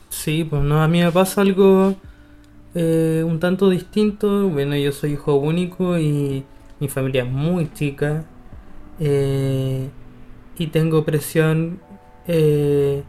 Sí, 0.10 0.44
pues 0.44 0.64
no, 0.64 0.82
a 0.82 0.88
mí 0.88 1.02
me 1.02 1.12
pasa 1.12 1.42
algo 1.42 1.96
eh, 2.76 3.24
un 3.28 3.40
tanto 3.40 3.70
distinto. 3.70 4.50
Bueno, 4.50 4.76
yo 4.78 4.92
soy 4.92 5.14
hijo 5.14 5.36
único 5.36 5.98
y 6.00 6.46
mi 6.80 6.90
familia 6.90 7.24
es 7.24 7.32
muy 7.32 7.72
chica. 7.74 8.26
eh, 9.00 9.92
y 10.58 10.68
tengo 10.70 11.06
presión 11.06 11.84
eh, 12.28 13.04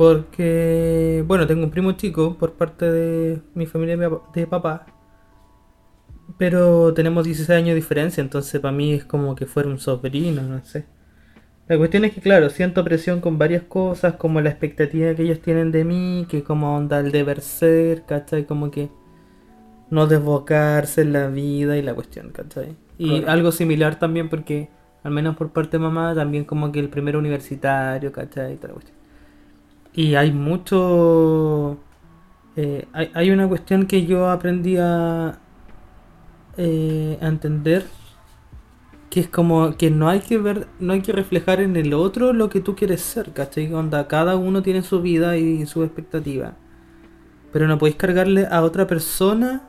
porque, 0.00 1.22
bueno, 1.26 1.46
tengo 1.46 1.62
un 1.64 1.70
primo 1.70 1.92
chico 1.92 2.38
por 2.38 2.54
parte 2.54 2.90
de 2.90 3.42
mi 3.52 3.66
familia 3.66 3.98
de 4.32 4.46
papá. 4.46 4.86
Pero 6.38 6.94
tenemos 6.94 7.26
16 7.26 7.50
años 7.50 7.68
de 7.68 7.74
diferencia, 7.74 8.22
entonces 8.22 8.62
para 8.62 8.72
mí 8.72 8.94
es 8.94 9.04
como 9.04 9.34
que 9.34 9.44
fuera 9.44 9.68
un 9.68 9.78
sobrino, 9.78 10.40
no 10.40 10.64
sé. 10.64 10.86
La 11.68 11.76
cuestión 11.76 12.06
es 12.06 12.14
que, 12.14 12.22
claro, 12.22 12.48
siento 12.48 12.82
presión 12.82 13.20
con 13.20 13.36
varias 13.36 13.64
cosas, 13.64 14.14
como 14.14 14.40
la 14.40 14.48
expectativa 14.48 15.14
que 15.14 15.24
ellos 15.24 15.42
tienen 15.42 15.70
de 15.70 15.84
mí, 15.84 16.24
que 16.30 16.42
como 16.42 16.74
onda 16.74 17.00
el 17.00 17.12
deber 17.12 17.42
ser, 17.42 18.04
¿cachai? 18.06 18.46
Como 18.46 18.70
que 18.70 18.88
no 19.90 20.06
desbocarse 20.06 21.02
en 21.02 21.12
la 21.12 21.28
vida 21.28 21.76
y 21.76 21.82
la 21.82 21.92
cuestión, 21.92 22.30
¿cachai? 22.30 22.74
Y 22.96 23.20
Claro. 23.20 23.32
algo 23.32 23.52
similar 23.52 23.98
también 23.98 24.30
porque, 24.30 24.70
al 25.02 25.12
menos 25.12 25.36
por 25.36 25.52
parte 25.52 25.76
de 25.76 25.82
mamá, 25.82 26.14
también 26.14 26.44
como 26.46 26.72
que 26.72 26.80
el 26.80 26.88
primer 26.88 27.18
universitario, 27.18 28.12
¿cachai? 28.12 28.54
Y 28.54 28.56
toda 28.56 28.68
la 28.68 28.74
cuestión. 28.76 28.99
Y 29.94 30.14
hay 30.14 30.32
mucho... 30.32 31.78
eh, 32.56 32.86
hay, 32.92 33.10
hay 33.14 33.30
una 33.30 33.48
cuestión 33.48 33.86
que 33.86 34.06
yo 34.06 34.30
aprendí 34.30 34.76
a, 34.78 35.38
eh, 36.56 37.18
a 37.20 37.26
entender 37.28 37.86
que 39.10 39.20
es 39.20 39.28
como 39.28 39.76
que 39.76 39.90
no 39.90 40.08
hay 40.08 40.20
que 40.20 40.38
ver, 40.38 40.68
no 40.78 40.92
hay 40.92 41.02
que 41.02 41.12
reflejar 41.12 41.60
en 41.60 41.76
el 41.76 41.94
otro 41.94 42.32
lo 42.32 42.48
que 42.48 42.60
tú 42.60 42.76
quieres 42.76 43.02
ser, 43.02 43.32
¿cachai? 43.32 43.72
Onda, 43.72 44.06
cada 44.06 44.36
uno 44.36 44.62
tiene 44.62 44.82
su 44.82 45.02
vida 45.02 45.36
y 45.36 45.66
su 45.66 45.82
expectativa. 45.82 46.54
Pero 47.52 47.66
no 47.66 47.78
podéis 47.78 47.96
cargarle 47.96 48.46
a 48.46 48.62
otra 48.62 48.86
persona 48.86 49.62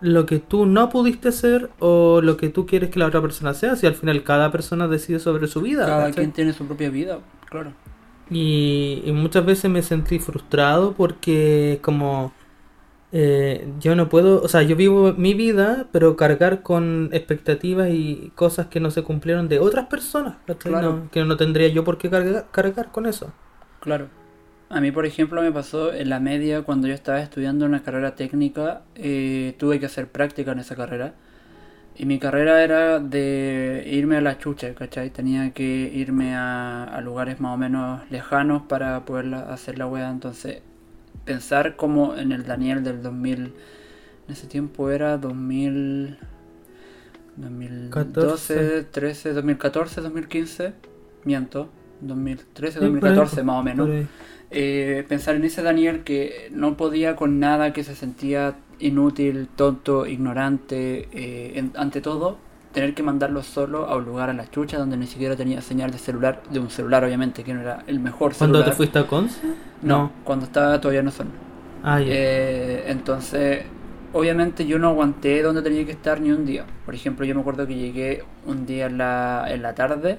lo 0.00 0.26
que 0.26 0.40
tú 0.40 0.66
no 0.66 0.88
pudiste 0.90 1.32
ser 1.32 1.70
o 1.78 2.20
lo 2.22 2.36
que 2.36 2.48
tú 2.48 2.66
quieres 2.66 2.90
que 2.90 2.98
la 2.98 3.06
otra 3.06 3.20
persona 3.22 3.54
sea, 3.54 3.76
si 3.76 3.86
al 3.86 3.94
final 3.94 4.24
cada 4.24 4.50
persona 4.50 4.88
decide 4.88 5.20
sobre 5.20 5.46
su 5.46 5.60
vida. 5.60 5.86
Cada 5.86 6.06
¿cachai? 6.06 6.14
quien 6.14 6.32
tiene 6.32 6.52
su 6.52 6.66
propia 6.66 6.90
vida, 6.90 7.20
claro. 7.48 7.72
Y, 8.30 9.02
y 9.04 9.12
muchas 9.12 9.44
veces 9.44 9.70
me 9.70 9.82
sentí 9.82 10.18
frustrado 10.18 10.92
porque 10.92 11.78
como 11.82 12.32
eh, 13.10 13.72
yo 13.80 13.96
no 13.96 14.08
puedo, 14.08 14.42
o 14.42 14.48
sea, 14.48 14.62
yo 14.62 14.76
vivo 14.76 15.14
mi 15.14 15.32
vida, 15.32 15.86
pero 15.92 16.16
cargar 16.16 16.62
con 16.62 17.08
expectativas 17.12 17.88
y 17.90 18.32
cosas 18.34 18.66
que 18.66 18.80
no 18.80 18.90
se 18.90 19.02
cumplieron 19.02 19.48
de 19.48 19.58
otras 19.58 19.86
personas. 19.86 20.36
Claro. 20.58 20.92
No, 20.92 21.10
que 21.10 21.24
no 21.24 21.36
tendría 21.36 21.68
yo 21.68 21.84
por 21.84 21.96
qué 21.98 22.10
cargar, 22.10 22.46
cargar 22.50 22.92
con 22.92 23.06
eso. 23.06 23.32
Claro. 23.80 24.08
A 24.68 24.82
mí, 24.82 24.90
por 24.92 25.06
ejemplo, 25.06 25.40
me 25.40 25.50
pasó 25.50 25.94
en 25.94 26.10
la 26.10 26.20
media 26.20 26.62
cuando 26.62 26.88
yo 26.88 26.94
estaba 26.94 27.20
estudiando 27.20 27.64
una 27.64 27.82
carrera 27.82 28.14
técnica, 28.14 28.82
eh, 28.94 29.54
tuve 29.58 29.80
que 29.80 29.86
hacer 29.86 30.08
práctica 30.08 30.52
en 30.52 30.58
esa 30.58 30.76
carrera. 30.76 31.14
Y 31.98 32.06
mi 32.06 32.18
carrera 32.18 32.62
era 32.64 33.00
de 33.00 33.84
irme 33.86 34.16
a 34.16 34.20
la 34.20 34.38
chucha, 34.38 34.74
¿cachai? 34.74 35.10
Tenía 35.10 35.50
que 35.52 35.64
irme 35.64 36.34
a, 36.36 36.84
a 36.84 37.00
lugares 37.00 37.40
más 37.40 37.54
o 37.54 37.58
menos 37.58 38.08
lejanos 38.10 38.62
para 38.62 39.04
poder 39.04 39.26
la- 39.26 39.52
hacer 39.52 39.78
la 39.78 39.86
wea. 39.86 40.08
Entonces, 40.10 40.62
pensar 41.24 41.76
como 41.76 42.16
en 42.16 42.32
el 42.32 42.44
Daniel 42.46 42.84
del 42.84 43.02
2000, 43.02 43.54
en 44.28 44.34
ese 44.34 44.48
tiempo 44.48 44.90
era 44.90 45.18
2012, 45.18 46.18
13, 48.90 49.32
2014, 49.32 50.00
2015, 50.00 50.72
miento, 51.24 51.68
2013, 52.00 52.78
Sí, 52.78 52.80
por 52.80 52.88
ahí, 53.08 53.14
2014 53.16 53.42
más 53.42 53.60
o 53.60 53.62
menos. 53.62 53.90
Eh, 54.50 55.04
pensar 55.08 55.36
en 55.36 55.44
ese 55.44 55.62
Daniel 55.62 56.04
que 56.04 56.48
no 56.52 56.76
podía 56.76 57.16
con 57.16 57.38
nada, 57.38 57.72
que 57.72 57.84
se 57.84 57.94
sentía 57.94 58.56
inútil, 58.80 59.48
tonto, 59.56 60.06
ignorante, 60.06 61.08
eh, 61.12 61.52
en- 61.58 61.72
ante 61.76 62.00
todo, 62.00 62.36
tener 62.72 62.94
que 62.94 63.02
mandarlo 63.02 63.42
solo 63.42 63.86
a 63.86 63.96
un 63.96 64.04
lugar 64.04 64.30
a 64.30 64.32
la 64.34 64.50
chucha 64.50 64.78
donde 64.78 64.96
ni 64.96 65.06
siquiera 65.06 65.36
tenía 65.36 65.60
señal 65.62 65.90
de 65.90 65.98
celular, 65.98 66.42
de 66.50 66.60
un 66.60 66.70
celular 66.70 67.04
obviamente, 67.04 67.42
que 67.44 67.54
no 67.54 67.60
era 67.60 67.82
el 67.86 67.98
mejor 68.00 68.34
¿Cuándo 68.34 68.58
celular. 68.58 68.70
te 68.70 68.76
fuiste 68.76 68.98
a 68.98 69.06
Conce? 69.06 69.40
No, 69.82 70.12
cuando 70.24 70.44
estaba 70.46 70.80
todavía 70.80 71.02
no 71.02 71.10
son. 71.10 71.28
Ah. 71.82 72.00
Eh, 72.02 72.84
entonces, 72.88 73.64
obviamente 74.12 74.66
yo 74.66 74.78
no 74.78 74.88
aguanté 74.88 75.42
donde 75.42 75.62
tenía 75.62 75.84
que 75.84 75.92
estar 75.92 76.20
ni 76.20 76.30
un 76.30 76.44
día. 76.44 76.64
Por 76.84 76.94
ejemplo, 76.94 77.24
yo 77.24 77.34
me 77.34 77.40
acuerdo 77.40 77.66
que 77.66 77.74
llegué 77.74 78.24
un 78.46 78.66
día 78.66 78.86
en 78.86 78.98
la, 78.98 79.46
en 79.48 79.62
la 79.62 79.74
tarde, 79.74 80.18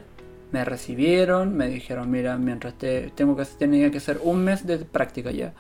me 0.52 0.65
recibieron, 0.65 1.56
me 1.56 1.67
dijeron, 1.67 2.10
mira, 2.10 2.38
mientras 2.38 2.74
te, 2.76 3.12
tengo 3.15 3.36
que 3.36 3.45
tenía 3.45 3.91
que 3.91 3.98
hacer 3.98 4.19
un 4.24 4.43
mes 4.43 4.65
de 4.65 4.80
práctica 4.80 5.32
ya. 5.32 5.54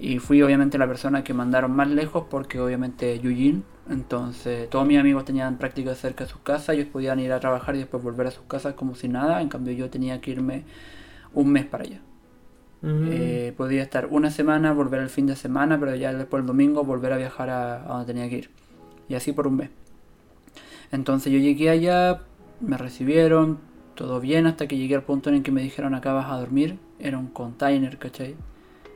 Y 0.00 0.18
fui 0.20 0.42
obviamente 0.42 0.78
la 0.78 0.86
persona 0.86 1.24
que 1.24 1.34
mandaron 1.34 1.72
más 1.72 1.88
lejos 1.88 2.26
porque 2.30 2.60
obviamente 2.60 3.18
Yujin, 3.18 3.64
entonces 3.90 4.70
todos 4.70 4.86
mis 4.86 4.98
amigos 4.98 5.24
tenían 5.24 5.58
práctica 5.58 5.94
cerca 5.94 6.24
de 6.24 6.30
sus 6.30 6.40
casas, 6.40 6.76
ellos 6.76 6.86
podían 6.86 7.18
ir 7.18 7.32
a 7.32 7.40
trabajar 7.40 7.74
y 7.74 7.78
después 7.78 8.02
volver 8.02 8.28
a 8.28 8.30
sus 8.30 8.44
casas 8.44 8.74
como 8.74 8.94
si 8.94 9.08
nada, 9.08 9.42
en 9.42 9.48
cambio 9.48 9.72
yo 9.74 9.90
tenía 9.90 10.20
que 10.20 10.30
irme 10.32 10.64
un 11.34 11.50
mes 11.50 11.66
para 11.66 11.84
allá. 11.84 12.00
Eh, 12.80 13.52
podía 13.56 13.82
estar 13.82 14.06
una 14.06 14.30
semana, 14.30 14.72
volver 14.72 15.00
el 15.00 15.08
fin 15.08 15.26
de 15.26 15.34
semana, 15.34 15.80
pero 15.80 15.96
ya 15.96 16.12
después 16.12 16.42
el 16.42 16.46
domingo 16.46 16.84
volver 16.84 17.12
a 17.12 17.16
viajar 17.16 17.50
a, 17.50 17.82
a 17.82 17.88
donde 17.88 18.06
tenía 18.06 18.28
que 18.28 18.38
ir. 18.38 18.50
Y 19.08 19.14
así 19.16 19.32
por 19.32 19.48
un 19.48 19.56
mes. 19.56 19.70
Entonces 20.92 21.32
yo 21.32 21.40
llegué 21.40 21.70
allá, 21.70 22.20
me 22.60 22.78
recibieron, 22.78 23.58
todo 23.96 24.20
bien, 24.20 24.46
hasta 24.46 24.68
que 24.68 24.76
llegué 24.76 24.94
al 24.94 25.02
punto 25.02 25.28
en 25.28 25.36
el 25.36 25.42
que 25.42 25.50
me 25.50 25.60
dijeron 25.60 25.94
acá 25.94 26.12
vas 26.12 26.30
a 26.30 26.38
dormir. 26.38 26.78
Era 27.00 27.18
un 27.18 27.26
container, 27.26 27.98
¿cachai? 27.98 28.36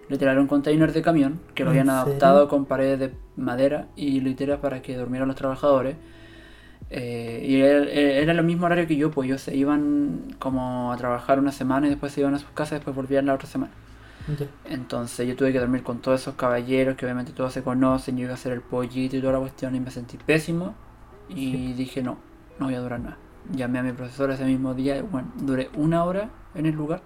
Literal, 0.08 0.38
un 0.38 0.46
container 0.46 0.92
de 0.92 1.02
camión 1.02 1.40
que 1.54 1.64
lo 1.64 1.70
¿En 1.70 1.80
habían 1.80 1.86
serio? 1.86 2.02
adaptado 2.02 2.48
con 2.48 2.66
paredes 2.66 2.98
de 2.98 3.14
madera 3.36 3.88
y 3.96 4.20
literal 4.20 4.60
para 4.60 4.82
que 4.82 4.96
durmieran 4.96 5.28
los 5.28 5.36
trabajadores. 5.36 5.96
Eh, 6.90 7.44
y 7.48 7.56
era, 7.60 7.90
era 7.90 8.32
el 8.32 8.44
mismo 8.44 8.66
horario 8.66 8.86
que 8.86 8.96
yo, 8.96 9.10
pues 9.10 9.26
ellos 9.26 9.40
se 9.40 9.56
iban 9.56 10.34
como 10.38 10.92
a 10.92 10.96
trabajar 10.98 11.38
una 11.38 11.52
semana 11.52 11.86
y 11.86 11.90
después 11.90 12.12
se 12.12 12.20
iban 12.20 12.34
a 12.34 12.38
sus 12.38 12.50
casas 12.50 12.72
y 12.72 12.74
después 12.76 12.94
volvían 12.96 13.26
la 13.26 13.34
otra 13.34 13.48
semana. 13.48 13.72
Entonces 14.64 15.26
yo 15.26 15.36
tuve 15.36 15.52
que 15.52 15.58
dormir 15.58 15.82
con 15.82 16.00
todos 16.00 16.20
esos 16.20 16.34
caballeros 16.36 16.96
que 16.96 17.06
obviamente 17.06 17.32
todos 17.32 17.52
se 17.52 17.62
conocen, 17.62 18.16
yo 18.16 18.24
iba 18.24 18.32
a 18.32 18.34
hacer 18.34 18.52
el 18.52 18.60
pollito 18.60 19.16
y 19.16 19.20
toda 19.20 19.32
la 19.34 19.40
cuestión 19.40 19.74
y 19.74 19.80
me 19.80 19.90
sentí 19.90 20.16
pésimo 20.18 20.74
y 21.28 21.72
dije 21.74 22.02
no, 22.02 22.18
no 22.58 22.66
voy 22.66 22.74
a 22.74 22.80
durar 22.80 23.00
nada. 23.00 23.18
Llamé 23.52 23.80
a 23.80 23.82
mi 23.82 23.92
profesora 23.92 24.34
ese 24.34 24.44
mismo 24.44 24.74
día, 24.74 24.98
y, 24.98 25.02
bueno, 25.02 25.32
duré 25.36 25.70
una 25.74 26.04
hora 26.04 26.30
en 26.54 26.66
el 26.66 26.74
lugar 26.74 27.02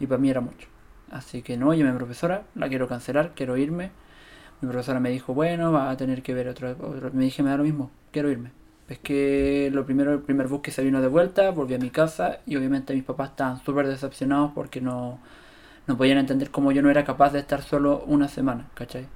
y 0.00 0.06
para 0.06 0.18
mí 0.20 0.30
era 0.30 0.40
mucho. 0.40 0.69
Así 1.10 1.42
que 1.42 1.56
no, 1.56 1.72
a 1.72 1.76
mi 1.76 1.92
profesora, 1.92 2.44
la 2.54 2.68
quiero 2.68 2.88
cancelar, 2.88 3.32
quiero 3.34 3.56
irme. 3.56 3.90
Mi 4.60 4.68
profesora 4.68 5.00
me 5.00 5.10
dijo, 5.10 5.34
bueno, 5.34 5.72
va 5.72 5.90
a 5.90 5.96
tener 5.96 6.22
que 6.22 6.34
ver 6.34 6.48
otro, 6.48 6.70
otro- 6.72 7.10
Me 7.12 7.24
dije, 7.24 7.42
me 7.42 7.50
da 7.50 7.56
lo 7.58 7.64
mismo, 7.64 7.90
quiero 8.12 8.30
irme. 8.30 8.52
Es 8.88 8.98
que 8.98 9.70
lo 9.72 9.86
primero, 9.86 10.12
el 10.12 10.20
primer 10.20 10.48
bus 10.48 10.62
que 10.62 10.70
se 10.72 10.82
vino 10.84 11.00
de 11.00 11.08
vuelta, 11.08 11.50
volví 11.50 11.74
a 11.74 11.78
mi 11.78 11.90
casa 11.90 12.40
y 12.46 12.56
obviamente 12.56 12.94
mis 12.94 13.04
papás 13.04 13.30
estaban 13.30 13.62
súper 13.64 13.86
decepcionados 13.88 14.52
porque 14.54 14.80
no, 14.80 15.20
no 15.86 15.96
podían 15.96 16.18
entender 16.18 16.50
cómo 16.50 16.72
yo 16.72 16.82
no 16.82 16.90
era 16.90 17.04
capaz 17.04 17.32
de 17.32 17.40
estar 17.40 17.62
solo 17.62 18.04
una 18.06 18.28
semana, 18.28 18.68
¿cachai? 18.74 19.06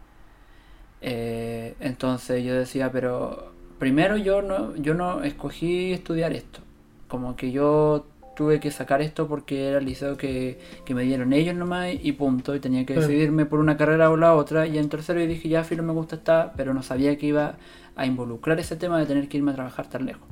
Eh, 1.00 1.74
entonces 1.80 2.44
yo 2.44 2.54
decía, 2.54 2.90
pero 2.92 3.52
primero 3.78 4.16
yo 4.16 4.42
no, 4.42 4.74
yo 4.76 4.94
no 4.94 5.22
escogí 5.22 5.92
estudiar 5.92 6.32
esto. 6.32 6.60
Como 7.08 7.36
que 7.36 7.52
yo 7.52 8.06
tuve 8.34 8.60
que 8.60 8.70
sacar 8.70 9.02
esto 9.02 9.26
porque 9.26 9.68
era 9.68 9.78
el 9.78 9.84
liceo 9.84 10.16
que, 10.16 10.58
que 10.84 10.94
me 10.94 11.02
dieron 11.02 11.32
ellos 11.32 11.54
nomás 11.54 11.90
y 12.02 12.12
punto. 12.12 12.54
Y 12.54 12.60
tenía 12.60 12.84
que 12.84 12.94
decidirme 12.94 13.46
por 13.46 13.60
una 13.60 13.76
carrera 13.76 14.10
o 14.10 14.16
la 14.16 14.34
otra. 14.34 14.66
Y 14.66 14.78
en 14.78 14.88
tercero 14.88 15.20
yo 15.20 15.26
dije, 15.26 15.48
ya, 15.48 15.64
filo, 15.64 15.82
me 15.82 15.92
gusta 15.92 16.16
esta, 16.16 16.52
pero 16.56 16.74
no 16.74 16.82
sabía 16.82 17.16
que 17.16 17.26
iba 17.26 17.56
a 17.96 18.06
involucrar 18.06 18.58
ese 18.60 18.76
tema 18.76 18.98
de 18.98 19.06
tener 19.06 19.28
que 19.28 19.36
irme 19.36 19.52
a 19.52 19.54
trabajar 19.54 19.88
tan 19.88 20.06
lejos. 20.06 20.26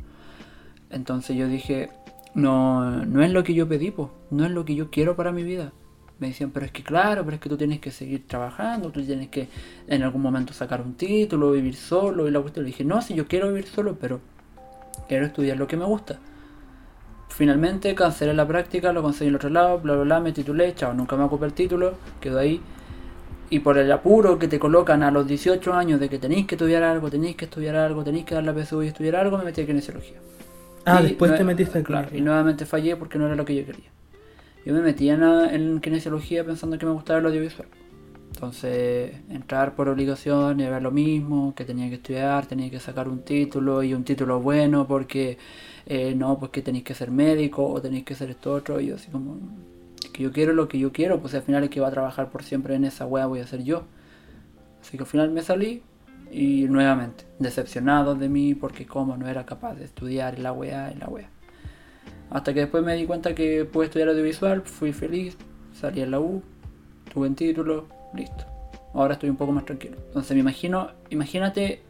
Entonces 0.90 1.36
yo 1.36 1.48
dije, 1.48 1.90
no, 2.34 3.04
no 3.04 3.22
es 3.22 3.30
lo 3.30 3.44
que 3.44 3.54
yo 3.54 3.68
pedí, 3.68 3.90
po, 3.90 4.10
no 4.30 4.44
es 4.44 4.50
lo 4.50 4.64
que 4.64 4.74
yo 4.74 4.90
quiero 4.90 5.16
para 5.16 5.32
mi 5.32 5.42
vida. 5.42 5.72
Me 6.18 6.28
decían, 6.28 6.50
pero 6.50 6.66
es 6.66 6.72
que 6.72 6.84
claro, 6.84 7.24
pero 7.24 7.34
es 7.34 7.40
que 7.40 7.48
tú 7.48 7.56
tienes 7.56 7.80
que 7.80 7.90
seguir 7.90 8.28
trabajando, 8.28 8.90
tú 8.90 9.02
tienes 9.02 9.28
que 9.28 9.48
en 9.88 10.02
algún 10.02 10.22
momento 10.22 10.52
sacar 10.52 10.80
un 10.80 10.94
título, 10.94 11.50
vivir 11.50 11.74
solo. 11.74 12.28
Y 12.28 12.30
la 12.30 12.40
cuestión 12.40 12.64
le 12.64 12.70
dije, 12.70 12.84
no, 12.84 13.02
si 13.02 13.14
yo 13.14 13.26
quiero 13.26 13.48
vivir 13.48 13.66
solo, 13.66 13.96
pero 14.00 14.20
quiero 15.08 15.26
estudiar 15.26 15.56
lo 15.56 15.66
que 15.66 15.76
me 15.76 15.84
gusta. 15.84 16.20
Finalmente 17.37 17.95
cancelé 17.95 18.35
la 18.35 18.47
práctica, 18.47 18.92
lo 18.92 19.03
conseguí 19.03 19.27
en 19.29 19.31
el 19.31 19.37
otro 19.37 19.49
lado, 19.49 19.79
bla 19.79 19.95
bla 19.95 20.03
bla, 20.05 20.21
me 20.21 20.33
titulé, 20.33 20.75
chao, 20.75 20.92
nunca 20.92 21.16
me 21.16 21.25
ocupé 21.25 21.47
el 21.47 21.53
título, 21.55 21.95
quedó 22.21 22.38
ahí. 22.38 22.61
Y 23.51 23.61
por 23.61 23.79
el 23.79 23.90
apuro 23.92 24.38
que 24.38 24.49
te 24.49 24.59
colocan 24.59 25.03
a 25.03 25.11
los 25.11 25.27
18 25.27 25.75
años 25.75 26.01
de 26.01 26.09
que 26.09 26.18
tenéis 26.18 26.47
que 26.47 26.55
estudiar 26.55 26.83
algo, 26.83 27.11
tenéis 27.11 27.37
que 27.37 27.45
estudiar 27.47 27.77
algo, 27.77 28.05
tenéis 28.05 28.25
que 28.25 28.35
dar 28.35 28.45
la 28.45 28.55
PSU 28.55 28.83
y 28.83 28.88
estudiar 28.88 29.16
algo, 29.16 29.38
me 29.38 29.45
metí 29.45 29.61
a 29.62 29.66
kinesiología. 29.66 30.18
Ah, 30.85 31.01
Y 31.01 31.05
después 31.09 31.37
te 31.37 31.45
metiste 31.45 31.79
en 31.79 31.85
Claro, 31.85 32.09
y 32.16 32.21
nuevamente 32.21 32.66
fallé 32.66 32.97
porque 32.97 33.18
no 33.18 33.27
era 33.27 33.37
lo 33.37 33.45
que 33.45 33.55
yo 33.55 33.64
quería. 33.66 33.90
Yo 34.64 34.75
me 34.75 34.81
metí 34.81 35.11
en, 35.11 35.21
la- 35.21 35.53
en 35.55 35.81
kinesiología 35.81 36.45
pensando 36.45 36.79
que 36.79 36.87
me 36.87 36.92
gustaba 36.92 37.18
el 37.21 37.27
audiovisual. 37.27 37.68
Entonces, 38.35 39.12
entrar 39.31 39.75
por 39.75 39.88
obligación 39.88 40.61
y 40.61 40.66
ver 40.66 40.83
lo 40.83 40.90
mismo, 40.90 41.55
que 41.55 41.64
tenía 41.64 41.88
que 41.88 41.97
estudiar, 41.97 42.47
tenía 42.47 42.71
que 42.71 42.81
sacar 42.81 43.09
un 43.09 43.23
título 43.23 43.83
y 43.83 43.95
un 43.95 44.05
título 44.05 44.40
bueno 44.40 44.87
porque 44.88 45.38
eh, 45.87 46.14
no, 46.14 46.38
pues 46.38 46.51
que 46.51 46.62
tenéis 46.62 46.85
que 46.85 46.95
ser 46.95 47.11
médico 47.11 47.66
o 47.66 47.81
tenéis 47.81 48.05
que 48.05 48.14
ser 48.14 48.31
esto 48.31 48.53
otro. 48.53 48.81
Y 48.81 48.87
yo 48.87 48.97
así 48.97 49.11
como, 49.11 49.37
que 50.12 50.23
yo 50.23 50.33
quiero 50.33 50.53
lo 50.53 50.68
que 50.68 50.79
yo 50.79 50.92
quiero, 50.92 51.21
pues 51.21 51.35
al 51.35 51.42
final 51.42 51.64
el 51.64 51.71
que 51.71 51.81
va 51.81 51.88
a 51.88 51.92
trabajar 51.92 52.31
por 52.31 52.42
siempre 52.42 52.75
en 52.75 52.85
esa 52.85 53.07
wea 53.07 53.27
voy 53.27 53.40
a 53.40 53.47
ser 53.47 53.62
yo. 53.62 53.85
Así 54.81 54.97
que 54.97 55.05
al 55.05 55.09
final 55.09 55.31
me 55.31 55.42
salí 55.42 55.83
y 56.31 56.64
nuevamente 56.64 57.25
decepcionado 57.38 58.14
de 58.14 58.29
mí 58.29 58.55
porque 58.55 58.87
como 58.87 59.16
no 59.16 59.29
era 59.29 59.45
capaz 59.45 59.75
de 59.75 59.85
estudiar 59.85 60.38
y 60.38 60.42
la 60.42 60.53
weá 60.53 60.92
y 60.92 60.99
la 60.99 61.09
weá. 61.09 61.29
Hasta 62.31 62.55
que 62.55 62.61
después 62.61 62.83
me 62.83 62.95
di 62.97 63.05
cuenta 63.05 63.35
que 63.35 63.64
pude 63.66 63.87
estudiar 63.87 64.09
audiovisual, 64.09 64.62
fui 64.62 64.92
feliz, 64.92 65.37
salí 65.75 66.01
en 66.01 66.11
la 66.11 66.21
U, 66.21 66.42
tuve 67.12 67.29
un 67.29 67.35
título, 67.35 67.87
listo. 68.14 68.47
Ahora 68.95 69.14
estoy 69.14 69.29
un 69.29 69.37
poco 69.37 69.53
más 69.53 69.66
tranquilo. 69.66 69.99
Entonces 70.07 70.33
me 70.33 70.40
imagino, 70.40 70.90
imagínate 71.11 71.83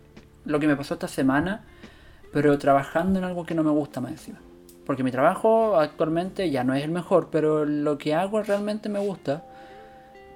lo 0.45 0.59
que 0.59 0.67
me 0.67 0.77
pasó 0.77 0.95
esta 0.95 1.09
semana, 1.09 1.65
pero 2.33 2.59
trabajando 2.59 3.19
en 3.19 3.25
algo 3.27 3.47
que 3.47 3.55
no 3.55 3.65
me 3.65 3.71
gusta 3.71 4.01
más 4.01 4.13
encima. 4.13 4.41
Porque 4.87 5.05
mi 5.05 5.13
trabajo 5.13 5.79
actualmente 5.79 6.51
ya 6.51 6.65
no 6.65 6.75
es 6.75 6.85
el 6.85 6.91
mejor, 6.91 7.29
pero 7.31 7.65
lo 7.65 7.99
que 7.99 8.15
hago 8.15 8.43
realmente 8.43 8.89
me 8.89 8.99
gusta. 9.01 9.45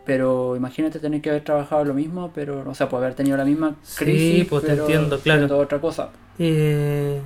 Pero 0.05 0.57
imagínate 0.57 1.01
tener 1.01 1.21
que 1.23 1.31
haber 1.31 1.45
trabajado 1.45 1.85
lo 1.85 1.95
mismo, 1.95 2.33
pero, 2.35 2.69
o 2.69 2.75
sea, 2.75 2.89
pues 2.89 3.03
haber 3.03 3.15
tenido 3.15 3.37
la 3.37 3.45
misma 3.45 3.77
Sí, 3.83 3.95
crisis, 3.95 4.47
pues 4.49 4.65
te 4.65 4.73
pero 4.73 4.73
entiendo, 4.73 5.21
claro. 5.23 5.41
siendo 5.41 5.59
otra 5.59 5.81
cosa. 5.81 6.13
Eh, 6.39 7.23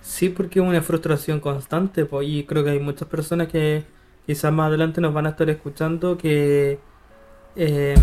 sí, 0.00 0.30
porque 0.30 0.60
es 0.60 0.64
una 0.66 0.82
frustración 0.82 1.40
constante, 1.40 2.04
pues, 2.06 2.28
y 2.28 2.44
creo 2.46 2.64
que 2.64 2.70
hay 2.70 2.80
muchas 2.80 3.08
personas 3.08 3.48
que 3.48 3.84
quizás 4.26 4.52
más 4.52 4.68
adelante 4.68 5.00
nos 5.00 5.14
van 5.14 5.26
a 5.26 5.30
estar 5.30 5.48
escuchando 5.50 6.16
que 6.18 6.84
em, 7.56 7.96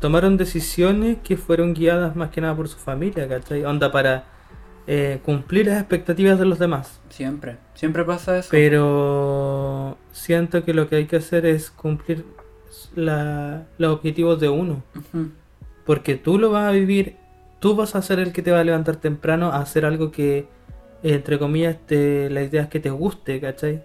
tomaron 0.00 0.36
decisiones 0.36 1.18
que 1.22 1.36
fueron 1.36 1.74
guiadas 1.74 2.16
más 2.16 2.30
que 2.30 2.40
nada 2.40 2.54
por 2.56 2.68
su 2.68 2.78
familia, 2.78 3.28
¿cachai? 3.28 3.64
Onda 3.64 3.90
para 3.92 4.24
eh, 4.86 5.20
cumplir 5.24 5.66
las 5.66 5.78
expectativas 5.80 6.38
de 6.38 6.44
los 6.44 6.58
demás. 6.58 7.00
Siempre, 7.08 7.56
siempre 7.74 8.04
pasa 8.04 8.38
eso. 8.38 8.48
Pero 8.50 9.96
siento 10.12 10.64
que 10.64 10.74
lo 10.74 10.88
que 10.88 10.96
hay 10.96 11.06
que 11.06 11.16
hacer 11.16 11.46
es 11.46 11.70
cumplir 11.70 12.24
la- 12.94 13.64
los 13.78 13.94
objetivos 13.94 14.40
de 14.40 14.48
uno. 14.48 14.82
Porque 15.86 16.16
tú 16.16 16.38
lo 16.38 16.50
vas 16.50 16.68
a 16.68 16.72
vivir, 16.72 17.16
tú 17.60 17.76
vas 17.76 17.94
a 17.94 18.02
ser 18.02 18.18
el 18.18 18.32
que 18.32 18.42
te 18.42 18.50
va 18.50 18.60
a 18.60 18.64
levantar 18.64 18.96
temprano 18.96 19.48
a 19.52 19.58
hacer 19.58 19.84
algo 19.84 20.10
que, 20.10 20.46
entre 21.02 21.38
comillas, 21.38 21.76
te, 21.86 22.30
la 22.30 22.42
idea 22.42 22.62
es 22.62 22.68
que 22.68 22.80
te 22.80 22.90
guste, 22.90 23.40
¿cachai? 23.40 23.82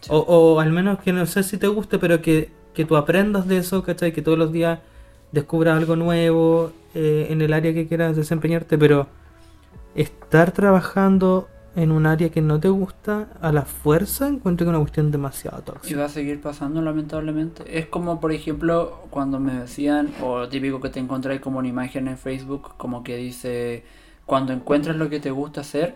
Sí. 0.00 0.10
O, 0.12 0.18
o 0.18 0.60
al 0.60 0.72
menos 0.72 0.98
que 1.00 1.12
no 1.12 1.24
sé 1.26 1.42
si 1.42 1.58
te 1.58 1.66
guste, 1.68 1.98
pero 1.98 2.20
que, 2.22 2.50
que 2.74 2.84
tú 2.84 2.96
aprendas 2.96 3.46
de 3.46 3.58
eso, 3.58 3.82
¿cachai? 3.82 4.12
Que 4.12 4.22
todos 4.22 4.38
los 4.38 4.50
días 4.52 4.80
descubras 5.32 5.76
algo 5.76 5.96
nuevo 5.96 6.72
eh, 6.94 7.26
en 7.30 7.42
el 7.42 7.52
área 7.52 7.72
que 7.74 7.86
quieras 7.88 8.16
desempeñarte, 8.16 8.78
pero 8.78 9.06
estar 9.94 10.52
trabajando 10.52 11.48
en 11.74 11.90
un 11.90 12.06
área 12.06 12.28
que 12.30 12.42
no 12.42 12.60
te 12.60 12.68
gusta 12.68 13.28
a 13.40 13.50
la 13.50 13.62
fuerza 13.62 14.28
encuentro 14.28 14.66
que 14.66 14.70
una 14.70 14.78
cuestión 14.78 15.10
demasiado 15.10 15.58
Y 15.60 15.62
tóxica. 15.62 16.00
va 16.00 16.04
a 16.06 16.08
seguir 16.10 16.40
pasando 16.40 16.82
lamentablemente. 16.82 17.78
Es 17.78 17.86
como 17.86 18.20
por 18.20 18.32
ejemplo 18.32 19.06
cuando 19.10 19.40
me 19.40 19.54
decían, 19.54 20.12
o 20.22 20.48
típico 20.48 20.80
que 20.80 20.90
te 20.90 21.00
encontráis 21.00 21.40
como 21.40 21.58
una 21.58 21.68
imagen 21.68 22.08
en 22.08 22.18
Facebook, 22.18 22.76
como 22.76 23.02
que 23.02 23.16
dice, 23.16 23.84
cuando 24.26 24.52
encuentres 24.52 24.96
lo 24.96 25.08
que 25.08 25.18
te 25.18 25.30
gusta 25.30 25.62
hacer, 25.62 25.94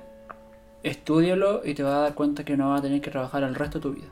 estúdialo 0.82 1.60
y 1.64 1.74
te 1.74 1.82
vas 1.82 1.94
a 1.94 1.98
dar 1.98 2.14
cuenta 2.14 2.44
que 2.44 2.56
no 2.56 2.70
vas 2.70 2.80
a 2.80 2.82
tener 2.84 3.00
que 3.02 3.10
trabajar 3.10 3.42
el 3.42 3.54
resto 3.54 3.78
de 3.78 3.82
tu 3.82 3.92
vida. 3.92 4.06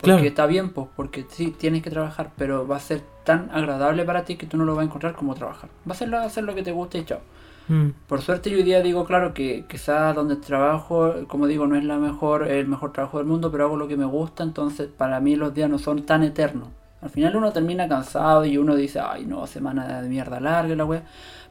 Porque 0.00 0.12
Claro. 0.14 0.24
está 0.28 0.46
bien, 0.46 0.70
pues, 0.70 0.88
porque 0.96 1.26
sí, 1.28 1.50
tienes 1.50 1.82
que 1.82 1.90
trabajar, 1.90 2.30
pero 2.36 2.66
va 2.66 2.76
a 2.76 2.80
ser 2.80 3.02
tan 3.24 3.50
agradable 3.52 4.04
para 4.04 4.24
ti 4.24 4.36
que 4.36 4.46
tú 4.46 4.56
no 4.56 4.64
lo 4.64 4.74
vas 4.74 4.82
a 4.82 4.86
encontrar 4.86 5.14
como 5.14 5.34
trabajar. 5.34 5.68
Va 5.88 5.92
a 5.92 5.94
ser 5.96 6.08
lo, 6.08 6.18
hacer 6.18 6.44
lo 6.44 6.54
que 6.54 6.62
te 6.62 6.72
guste 6.72 6.98
y 6.98 7.04
chao. 7.04 7.20
Mm. 7.68 7.90
Por 8.08 8.22
suerte 8.22 8.50
yo 8.50 8.56
hoy 8.56 8.62
día 8.62 8.80
digo, 8.82 9.04
claro, 9.04 9.34
que 9.34 9.66
quizás 9.68 10.14
donde 10.14 10.36
trabajo, 10.36 11.14
como 11.28 11.46
digo, 11.46 11.66
no 11.66 11.76
es 11.76 11.84
la 11.84 11.98
mejor, 11.98 12.48
el 12.48 12.66
mejor 12.66 12.92
trabajo 12.92 13.18
del 13.18 13.26
mundo, 13.26 13.50
pero 13.52 13.64
hago 13.66 13.76
lo 13.76 13.88
que 13.88 13.96
me 13.96 14.06
gusta, 14.06 14.42
entonces 14.42 14.88
para 14.88 15.20
mí 15.20 15.36
los 15.36 15.54
días 15.54 15.68
no 15.70 15.78
son 15.78 16.04
tan 16.06 16.22
eternos. 16.22 16.68
Al 17.02 17.10
final 17.10 17.36
uno 17.36 17.52
termina 17.52 17.88
cansado 17.88 18.44
y 18.44 18.58
uno 18.58 18.74
dice, 18.76 19.00
ay 19.00 19.24
no, 19.26 19.46
semana 19.46 20.02
de 20.02 20.08
mierda 20.08 20.40
larga 20.40 20.74
la 20.74 20.84
wea. 20.84 21.02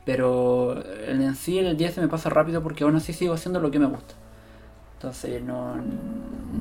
Pero 0.06 0.84
en 1.08 1.36
sí 1.36 1.60
el 1.60 1.78
día 1.78 1.92
se 1.92 2.02
me 2.02 2.08
pasa 2.08 2.30
rápido 2.30 2.64
porque 2.64 2.84
aún 2.84 2.96
así 2.96 3.14
sigo 3.14 3.34
haciendo 3.34 3.60
lo 3.60 3.72
que 3.72 3.80
me 3.80 3.86
gusta. 3.86 4.16
Entonces 4.96 5.42
no, 5.44 5.76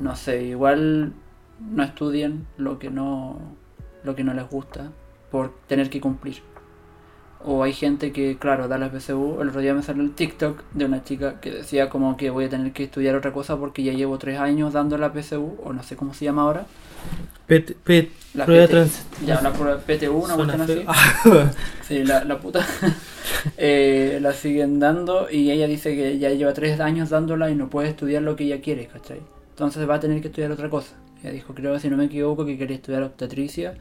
no 0.01 0.16
sé, 0.16 0.44
igual 0.44 1.12
no 1.61 1.83
estudien 1.83 2.47
lo 2.57 2.79
que 2.79 2.90
no, 2.90 3.38
lo 4.05 4.14
que 4.14 4.25
no 4.25 4.35
les 4.35 4.49
gusta 4.49 4.90
por 5.31 5.53
tener 5.66 5.90
que 5.90 6.01
cumplir. 6.01 6.37
O 7.44 7.62
hay 7.62 7.73
gente 7.73 8.11
que, 8.11 8.37
claro, 8.37 8.66
da 8.66 8.79
la 8.79 8.90
PSU. 8.90 9.38
El 9.40 9.51
otro 9.51 9.61
día 9.61 9.73
me 9.73 9.83
salió 9.85 10.03
el 10.03 10.12
TikTok 10.12 10.61
de 10.75 10.85
una 10.87 11.05
chica 11.05 11.40
que 11.40 11.53
decía 11.53 11.88
como 11.88 12.16
que 12.16 12.31
voy 12.31 12.47
a 12.47 12.49
tener 12.49 12.73
que 12.73 12.85
estudiar 12.85 13.14
otra 13.14 13.33
cosa 13.33 13.57
porque 13.57 13.85
ya 13.85 13.92
llevo 13.92 14.18
tres 14.18 14.40
años 14.40 14.73
dando 14.73 14.99
la 14.99 15.12
PSU, 15.12 15.57
o 15.62 15.73
no 15.73 15.83
sé 15.85 15.94
cómo 15.94 16.14
se 16.14 16.25
llama 16.25 16.42
ahora. 16.42 16.66
Pet- 17.47 17.77
pet- 17.85 18.11
La 18.35 18.44
prueba 18.44 18.64
PT. 18.66 18.73
trans- 18.75 19.07
Ya, 19.25 19.40
la 19.40 19.53
prueba 19.53 19.79
PTU, 19.79 20.16
una 20.25 20.35
cuestión 20.35 20.61
así. 20.62 20.85
Sí, 21.87 22.05
la, 22.05 22.25
la 22.25 22.38
puta. 22.40 22.66
Eh, 23.57 24.18
la 24.21 24.33
siguen 24.33 24.81
dando 24.81 25.29
y 25.31 25.51
ella 25.51 25.66
dice 25.68 25.94
que 25.94 26.18
ya 26.18 26.31
lleva 26.31 26.55
tres 26.55 26.81
años 26.81 27.11
dándola 27.11 27.51
y 27.51 27.55
no 27.55 27.68
puede 27.68 27.90
estudiar 27.90 28.23
lo 28.23 28.35
que 28.35 28.44
ella 28.44 28.61
quiere, 28.61 28.87
¿cachai? 28.87 29.21
Entonces 29.51 29.88
va 29.88 29.97
a 29.97 30.01
tener 30.01 30.21
que 30.21 30.29
estudiar 30.29 30.51
otra 30.51 30.68
cosa. 30.68 30.94
Ella 31.22 31.33
dijo, 31.33 31.54
creo, 31.54 31.78
si 31.78 31.90
no 31.90 31.96
me 31.96 32.04
equivoco, 32.04 32.46
que 32.46 32.59
quería 32.59 32.76
estudiar 32.76 33.02
obstetricia. 33.02 33.74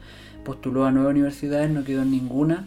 Postuló 0.44 0.84
a 0.84 0.90
nueve 0.90 1.10
universidades, 1.10 1.70
no 1.70 1.84
quedó 1.84 2.02
en 2.02 2.10
ninguna. 2.10 2.66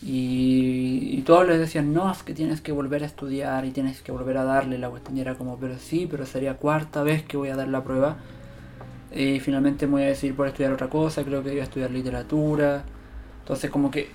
Y, 0.00 1.22
todos 1.22 1.46
les 1.46 1.58
decían, 1.58 1.92
no, 1.92 2.10
es 2.10 2.22
que 2.22 2.32
tienes 2.32 2.60
que 2.60 2.72
volver 2.72 3.02
a 3.02 3.06
estudiar 3.06 3.64
y 3.64 3.70
tienes 3.70 4.00
que 4.00 4.12
volver 4.12 4.38
a 4.38 4.44
darle. 4.44 4.78
La 4.78 4.88
cuestión 4.90 5.18
era 5.18 5.34
como, 5.34 5.58
pero 5.58 5.78
sí, 5.78 6.06
pero 6.10 6.24
sería 6.24 6.54
cuarta 6.54 7.02
vez 7.02 7.22
que 7.24 7.36
voy 7.36 7.48
a 7.48 7.56
dar 7.56 7.68
la 7.68 7.82
prueba. 7.82 8.16
Y 9.14 9.40
finalmente 9.40 9.86
me 9.86 9.92
voy 9.92 10.02
a 10.02 10.06
decidir 10.06 10.36
por 10.36 10.46
estudiar 10.46 10.72
otra 10.72 10.88
cosa, 10.88 11.24
creo 11.24 11.42
que 11.42 11.52
iba 11.52 11.62
a 11.62 11.64
estudiar 11.64 11.90
literatura. 11.90 12.84
Entonces 13.40 13.70
como 13.70 13.90
que 13.90 14.10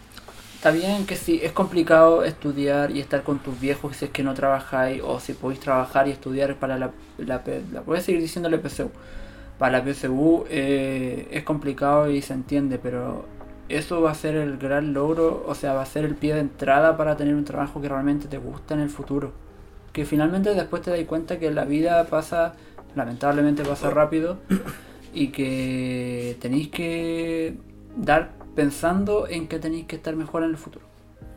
está 0.55 0.71
bien 0.71 1.05
que 1.05 1.15
sí, 1.15 1.39
es 1.43 1.51
complicado 1.51 2.23
estudiar 2.23 2.91
y 2.91 2.99
estar 2.99 3.23
con 3.23 3.39
tus 3.39 3.59
viejos 3.59 3.97
si 3.97 4.05
es 4.05 4.11
que 4.11 4.23
no 4.23 4.33
trabajáis 4.33 5.01
o 5.03 5.19
si 5.19 5.33
podéis 5.33 5.59
trabajar 5.59 6.07
y 6.07 6.11
estudiar 6.11 6.55
para 6.55 6.77
la... 6.77 6.91
la, 7.17 7.43
la 7.71 8.01
seguir 8.01 8.21
diciéndole 8.21 8.59
PSU. 8.59 8.89
Para 9.57 9.79
la 9.79 9.83
PSU 9.93 10.45
eh, 10.49 11.27
es 11.31 11.43
complicado 11.43 12.09
y 12.09 12.21
se 12.21 12.33
entiende, 12.33 12.79
pero 12.79 13.25
eso 13.69 14.01
va 14.01 14.11
a 14.11 14.15
ser 14.15 14.35
el 14.35 14.57
gran 14.57 14.93
logro, 14.93 15.43
o 15.47 15.55
sea, 15.55 15.73
va 15.73 15.81
a 15.83 15.85
ser 15.85 16.05
el 16.05 16.15
pie 16.15 16.33
de 16.33 16.41
entrada 16.41 16.97
para 16.97 17.15
tener 17.15 17.35
un 17.35 17.45
trabajo 17.45 17.81
que 17.81 17.87
realmente 17.89 18.27
te 18.27 18.37
gusta 18.37 18.73
en 18.73 18.81
el 18.81 18.89
futuro. 18.89 19.31
Que 19.93 20.05
finalmente 20.05 20.53
después 20.53 20.81
te 20.81 20.91
das 20.91 20.99
cuenta 21.05 21.39
que 21.39 21.51
la 21.51 21.65
vida 21.65 22.03
pasa, 22.05 22.53
lamentablemente 22.95 23.63
pasa 23.63 23.89
rápido 23.91 24.37
y 25.13 25.27
que 25.27 26.35
tenéis 26.41 26.69
que 26.69 27.55
dar 27.95 28.31
pensando 28.55 29.27
en 29.27 29.47
que 29.47 29.59
tenéis 29.59 29.85
que 29.85 29.95
estar 29.95 30.15
mejor 30.15 30.43
en 30.43 30.49
el 30.49 30.57
futuro. 30.57 30.85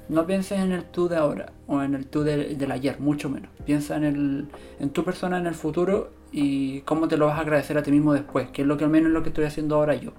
No 0.08 0.26
pienses 0.26 0.60
en 0.60 0.72
el 0.72 0.84
tú 0.84 1.08
de 1.08 1.16
ahora 1.16 1.52
o 1.66 1.82
en 1.82 1.94
el 1.94 2.06
tú 2.06 2.22
de- 2.22 2.54
del 2.54 2.70
ayer, 2.72 2.98
mucho 3.00 3.28
menos. 3.28 3.50
Piensa 3.66 3.96
en, 3.96 4.04
el, 4.04 4.48
en 4.80 4.90
tu 4.90 5.04
persona 5.04 5.38
en 5.38 5.46
el 5.46 5.54
futuro 5.54 6.10
y 6.36 6.82
cómo 6.82 7.08
te 7.08 7.16
lo 7.16 7.26
vas 7.26 7.38
a 7.38 7.40
agradecer 7.40 7.78
a 7.78 7.82
ti 7.82 7.90
mismo 7.90 8.12
después, 8.12 8.48
que 8.50 8.60
es 8.60 8.68
lo 8.68 8.76
que 8.76 8.84
al 8.84 8.90
menos 8.90 9.08
es 9.08 9.14
lo 9.14 9.22
que 9.22 9.30
estoy 9.30 9.46
haciendo 9.46 9.76
ahora 9.76 9.94
yo. 9.94 10.12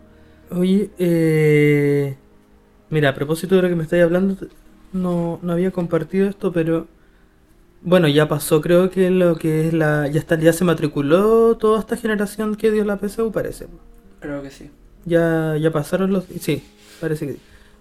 Oye, 0.50 0.90
eh, 0.98 2.18
mira, 2.90 3.10
a 3.10 3.14
propósito 3.14 3.56
de 3.56 3.62
lo 3.62 3.70
que 3.70 3.76
me 3.76 3.84
estáis 3.84 4.04
hablando, 4.04 4.36
no, 4.94 5.40
no 5.44 5.54
había 5.54 5.70
compartido 5.70 6.28
esto, 6.28 6.52
pero 6.52 6.88
bueno, 7.84 8.08
ya 8.08 8.28
pasó, 8.28 8.62
creo 8.62 8.90
que 8.90 9.12
lo 9.12 9.36
que 9.36 9.68
es 9.68 9.74
la, 9.74 10.08
ya 10.08 10.20
está, 10.20 10.40
ya 10.40 10.54
se 10.54 10.66
matriculó 10.66 11.56
toda 11.56 11.80
esta 11.80 11.96
generación 11.96 12.56
que 12.56 12.72
dio 12.72 12.84
la 12.84 12.98
PSU, 12.98 13.32
parece. 13.32 13.68
Creo 14.20 14.42
que 14.42 14.50
sí. 14.50 14.72
Ya, 15.06 15.56
ya 15.62 15.72
pasaron 15.72 16.12
los, 16.12 16.26
sí, 16.40 16.64
parece 17.00 17.28
que 17.28 17.34
sí. 17.34 17.40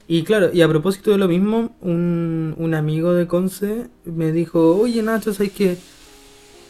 Y 0.08 0.24
claro, 0.24 0.50
y 0.52 0.60
a 0.60 0.68
propósito 0.68 1.10
de 1.10 1.16
lo 1.16 1.26
mismo, 1.26 1.74
un, 1.80 2.54
un 2.58 2.74
amigo 2.74 3.14
de 3.14 3.26
Conce 3.26 3.86
me 4.04 4.30
dijo, 4.30 4.76
oye 4.76 5.02
Nacho, 5.02 5.32
¿sabes 5.32 5.52
que 5.52 5.78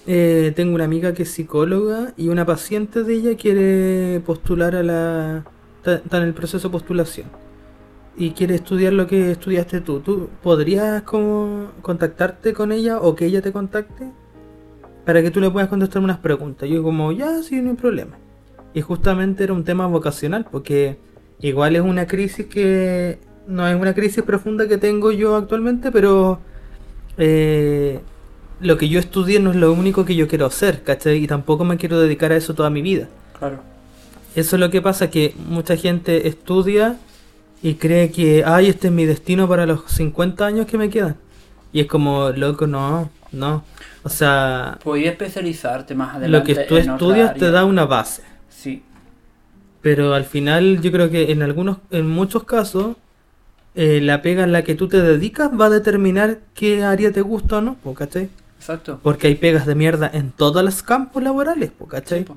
tengo 0.06 0.74
una 0.74 0.84
amiga 0.84 1.14
que 1.14 1.24
es 1.24 1.30
psicóloga 1.30 2.12
y 2.16 2.28
una 2.28 2.46
paciente 2.46 3.02
de 3.02 3.14
ella 3.14 3.36
quiere 3.36 4.20
postular 4.24 4.76
a 4.76 4.82
la... 4.82 5.44
Está, 5.78 5.96
está 5.96 6.16
en 6.18 6.22
el 6.24 6.34
proceso 6.34 6.68
de 6.68 6.72
postulación. 6.72 7.26
Y 8.16 8.30
quiere 8.30 8.54
estudiar 8.54 8.92
lo 8.92 9.06
que 9.06 9.32
estudiaste 9.32 9.80
tú. 9.80 10.00
¿Tú 10.00 10.30
podrías 10.42 11.02
como 11.02 11.72
contactarte 11.82 12.52
con 12.54 12.72
ella 12.72 13.00
o 13.00 13.14
que 13.14 13.26
ella 13.26 13.42
te 13.42 13.52
contacte? 13.52 14.10
Para 15.04 15.22
que 15.22 15.30
tú 15.30 15.40
le 15.40 15.50
puedas 15.50 15.68
contestar 15.68 16.02
unas 16.02 16.18
preguntas. 16.18 16.68
Yo 16.68 16.82
como, 16.82 17.12
ya, 17.12 17.42
sí, 17.42 17.60
no 17.60 17.70
hay 17.70 17.76
problema. 17.76 18.16
Y 18.74 18.80
justamente 18.80 19.44
era 19.44 19.52
un 19.52 19.64
tema 19.64 19.86
vocacional, 19.86 20.46
porque 20.50 20.98
igual 21.40 21.76
es 21.76 21.82
una 21.82 22.06
crisis 22.06 22.46
que 22.46 23.18
no 23.46 23.66
es 23.68 23.80
una 23.80 23.94
crisis 23.94 24.22
profunda 24.22 24.66
que 24.68 24.78
tengo 24.78 25.12
yo 25.12 25.36
actualmente, 25.36 25.92
pero 25.92 26.40
eh, 27.16 28.00
lo 28.60 28.78
que 28.78 28.88
yo 28.88 28.98
estudié 28.98 29.40
no 29.40 29.50
es 29.50 29.56
lo 29.56 29.72
único 29.72 30.04
que 30.04 30.14
yo 30.14 30.28
quiero 30.28 30.46
hacer, 30.46 30.82
¿cachai? 30.82 31.22
Y 31.22 31.26
tampoco 31.26 31.64
me 31.64 31.76
quiero 31.76 32.00
dedicar 32.00 32.32
a 32.32 32.36
eso 32.36 32.54
toda 32.54 32.70
mi 32.70 32.82
vida. 32.82 33.08
Claro. 33.38 33.60
Eso 34.34 34.56
es 34.56 34.60
lo 34.60 34.70
que 34.70 34.82
pasa, 34.82 35.10
que 35.10 35.34
mucha 35.48 35.76
gente 35.76 36.28
estudia 36.28 36.96
y 37.62 37.74
cree 37.74 38.10
que, 38.10 38.44
ay, 38.46 38.68
este 38.68 38.88
es 38.88 38.92
mi 38.92 39.04
destino 39.06 39.48
para 39.48 39.66
los 39.66 39.82
50 39.90 40.44
años 40.46 40.66
que 40.66 40.78
me 40.78 40.90
quedan. 40.90 41.16
Y 41.72 41.80
es 41.80 41.86
como, 41.86 42.30
loco, 42.30 42.66
no, 42.66 43.10
no. 43.32 43.64
O 44.02 44.08
sea, 44.08 44.78
Podías 44.82 45.12
especializarte 45.12 45.94
más 45.94 46.16
adelante. 46.16 46.52
lo 46.52 46.60
que 46.60 46.64
tú 46.66 46.76
estudias 46.76 47.34
te 47.34 47.50
da 47.50 47.64
una 47.64 47.84
base. 47.86 48.22
Sí, 48.48 48.82
Pero 49.80 50.14
al 50.14 50.24
final 50.24 50.80
yo 50.80 50.90
creo 50.92 51.10
que 51.10 51.30
en 51.32 51.42
algunos, 51.42 51.78
en 51.90 52.06
muchos 52.08 52.44
casos, 52.44 52.96
eh, 53.74 54.00
la 54.02 54.22
pega 54.22 54.44
en 54.44 54.52
la 54.52 54.62
que 54.64 54.74
tú 54.74 54.88
te 54.88 55.02
dedicas 55.02 55.50
va 55.58 55.66
a 55.66 55.70
determinar 55.70 56.38
qué 56.54 56.82
área 56.82 57.12
te 57.12 57.20
gusta 57.20 57.58
o 57.58 57.60
no, 57.60 57.76
¿cachai? 57.94 58.28
Exacto. 58.58 59.00
Porque 59.02 59.28
hay 59.28 59.34
pegas 59.36 59.66
de 59.66 59.74
mierda 59.74 60.10
en 60.12 60.30
todos 60.32 60.62
los 60.64 60.82
campos 60.82 61.22
laborales, 61.22 61.70
Sí, 61.78 61.84
¿cachai? 61.88 62.24
po. 62.24 62.36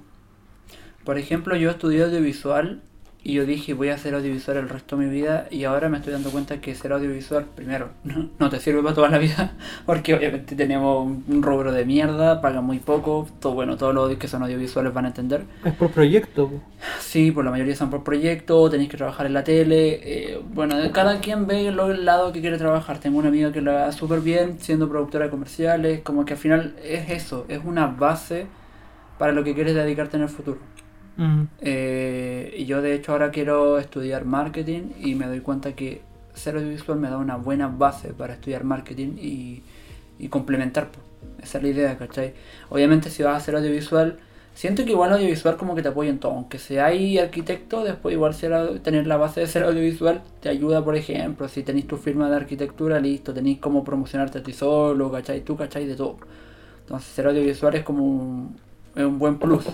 Por 1.04 1.18
ejemplo, 1.18 1.56
yo 1.56 1.72
estudié 1.72 2.04
audiovisual 2.04 2.82
y 3.24 3.34
yo 3.34 3.46
dije 3.46 3.74
voy 3.74 3.90
a 3.90 3.96
hacer 3.96 4.16
audiovisual 4.16 4.58
el 4.58 4.70
resto 4.70 4.96
de 4.98 5.06
mi 5.06 5.12
vida 5.12 5.48
y 5.52 5.66
ahora 5.66 5.90
me 5.90 5.98
estoy 5.98 6.14
dando 6.14 6.32
cuenta 6.32 6.62
que 6.62 6.74
ser 6.76 6.94
audiovisual, 6.94 7.46
primero, 7.56 7.90
no, 8.04 8.30
no 8.40 8.50
te 8.50 8.60
sirve 8.60 8.82
para 8.82 8.96
toda 8.96 9.10
la 9.10 9.18
vida 9.18 9.54
porque 9.86 10.14
obviamente 10.16 10.56
tenemos 10.56 11.06
un- 11.06 11.44
rubro 11.44 11.72
de 11.72 11.86
mierda, 11.86 12.42
paga 12.42 12.62
muy 12.62 12.80
poco, 12.80 13.28
todo, 13.40 13.54
bueno, 13.54 13.78
todos 13.78 13.94
los 13.94 14.16
que 14.18 14.28
son 14.28 14.44
audiovisuales 14.44 14.94
van 14.94 15.06
a 15.06 15.08
entender. 15.10 15.46
Es 15.64 15.74
por 15.74 15.90
proyecto. 15.92 16.52
Sí, 16.98 17.32
por 17.32 17.44
la 17.46 17.52
mayoría 17.52 17.76
son 17.76 17.90
por 17.90 18.04
proyecto, 18.04 18.70
tenéis 18.70 18.90
que 18.90 18.98
trabajar 18.98 19.26
en 19.26 19.34
la 19.34 19.44
tele. 19.44 20.00
eh, 20.34 20.42
bueno, 20.54 20.76
cada 20.94 21.20
quien 21.20 21.48
ve 21.48 21.68
el 21.68 22.06
lado 22.06 22.32
que 22.32 22.42
quiere 22.42 22.58
trabajar. 22.58 23.00
Tengo 23.00 23.18
una 23.20 23.30
amiga 23.30 23.52
que 23.52 23.62
lo 23.62 23.78
hace 23.78 23.98
súper 24.00 24.22
bien 24.22 24.60
siendo 24.60 24.88
productora 24.90 25.26
de 25.26 25.32
comerciales. 25.32 26.02
Como 26.02 26.26
que 26.26 26.34
al 26.34 26.40
final 26.40 26.76
es 26.84 27.10
eso, 27.10 27.46
es 27.50 27.60
una 27.64 27.88
base 27.88 28.48
para 29.18 29.32
lo 29.34 29.44
que 29.44 29.56
quieres 29.56 29.76
dedicarte 29.76 30.18
en 30.18 30.24
el 30.24 30.30
futuro. 30.30 30.60
Eh, 31.62 32.56
y 32.58 32.66
yo 32.66 32.82
de 32.82 32.94
hecho 32.94 33.12
ahora 33.12 33.32
quiero 33.32 33.78
estudiar 33.78 34.26
marketing 34.26 34.92
y 35.02 35.16
me 35.16 35.28
doy 35.28 35.42
cuenta 35.42 35.74
que 35.74 36.02
ser 36.34 36.56
audiovisual 36.56 36.98
me 36.98 37.10
da 37.10 37.18
una 37.18 37.36
buena 37.36 37.68
base 37.68 38.14
para 38.14 38.34
estudiar 38.34 38.64
marketing 38.64 39.18
y, 39.18 40.28
complementar. 40.30 40.90
po. 40.90 41.00
Esa 41.42 41.58
es 41.58 41.64
la 41.64 41.70
idea, 41.70 41.98
¿cachai? 41.98 42.34
Obviamente 42.70 43.10
si 43.10 43.24
vas 43.24 43.34
a 43.34 43.38
hacer 43.38 43.56
audiovisual, 43.56 44.20
siento 44.54 44.86
que 44.86 44.92
igual 44.92 45.12
audiovisual 45.14 45.58
como 45.58 45.76
que 45.76 45.82
te 45.82 45.90
apoya 45.90 46.10
en 46.10 46.20
todo. 46.20 46.34
Aunque 46.34 46.60
seas 46.60 46.94
arquitecto, 47.22 47.84
después 47.84 48.14
igual 48.14 48.34
ser 48.34 48.80
tener 48.80 49.08
la 49.08 49.18
base 49.18 49.42
de 49.42 49.48
ser 49.48 49.64
audiovisual 49.64 50.22
te 50.42 50.50
ayuda, 50.50 50.84
por 50.84 50.96
ejemplo, 50.96 51.48
si 51.48 51.64
tenéis 51.64 51.88
tu 51.88 51.98
firma 51.98 52.30
de 52.30 52.38
arquitectura, 52.38 53.00
listo, 53.00 53.34
tenéis 53.34 53.60
cómo 53.60 53.84
promocionarte 53.84 54.40
a 54.40 54.44
ti 54.44 54.54
solo, 54.54 55.12
¿cachai? 55.12 55.42
Tú, 55.42 55.58
¿cachai? 55.58 55.86
De 55.86 55.96
todo. 55.96 56.18
Entonces 56.82 57.10
ser 57.10 57.28
audiovisual 57.28 57.76
es 57.76 57.84
como 57.84 58.04
un, 58.06 58.58
es 58.96 59.04
un 59.04 59.20
buen 59.20 59.38
plus. 59.38 59.66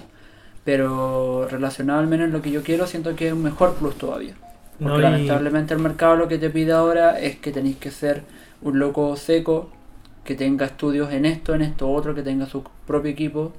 Pero 0.66 1.48
relacionado 1.50 2.00
al 2.00 2.08
menos 2.08 2.26
en 2.26 2.34
lo 2.34 2.42
que 2.42 2.52
yo 2.52 2.64
quiero, 2.64 2.88
siento 2.88 3.16
que 3.16 3.28
es 3.28 3.34
un 3.34 3.44
mejor 3.44 3.76
plus 3.76 3.96
todavía. 3.98 4.34
Porque 4.80 4.92
No, 4.94 5.00
y- 5.00 5.02
lamentablemente 5.02 5.74
el 5.74 5.80
mercado 5.80 6.18
lo 6.18 6.28
que 6.28 6.38
te 6.38 6.50
pide 6.50 6.74
ahora 6.74 7.18
es 7.20 7.38
que 7.38 7.52
tenéis 7.52 7.78
que 7.78 7.92
ser 7.92 8.24
un 8.62 8.80
loco 8.80 9.16
seco, 9.16 9.70
que 10.24 10.36
tenga 10.36 10.66
estudios 10.66 11.14
en 11.14 11.26
esto, 11.26 11.54
en 11.54 11.62
esto, 11.62 11.90
otro, 11.90 12.14
que 12.16 12.24
tenga 12.24 12.48
su 12.48 12.64
propio 12.88 13.12
equipo, 13.12 13.54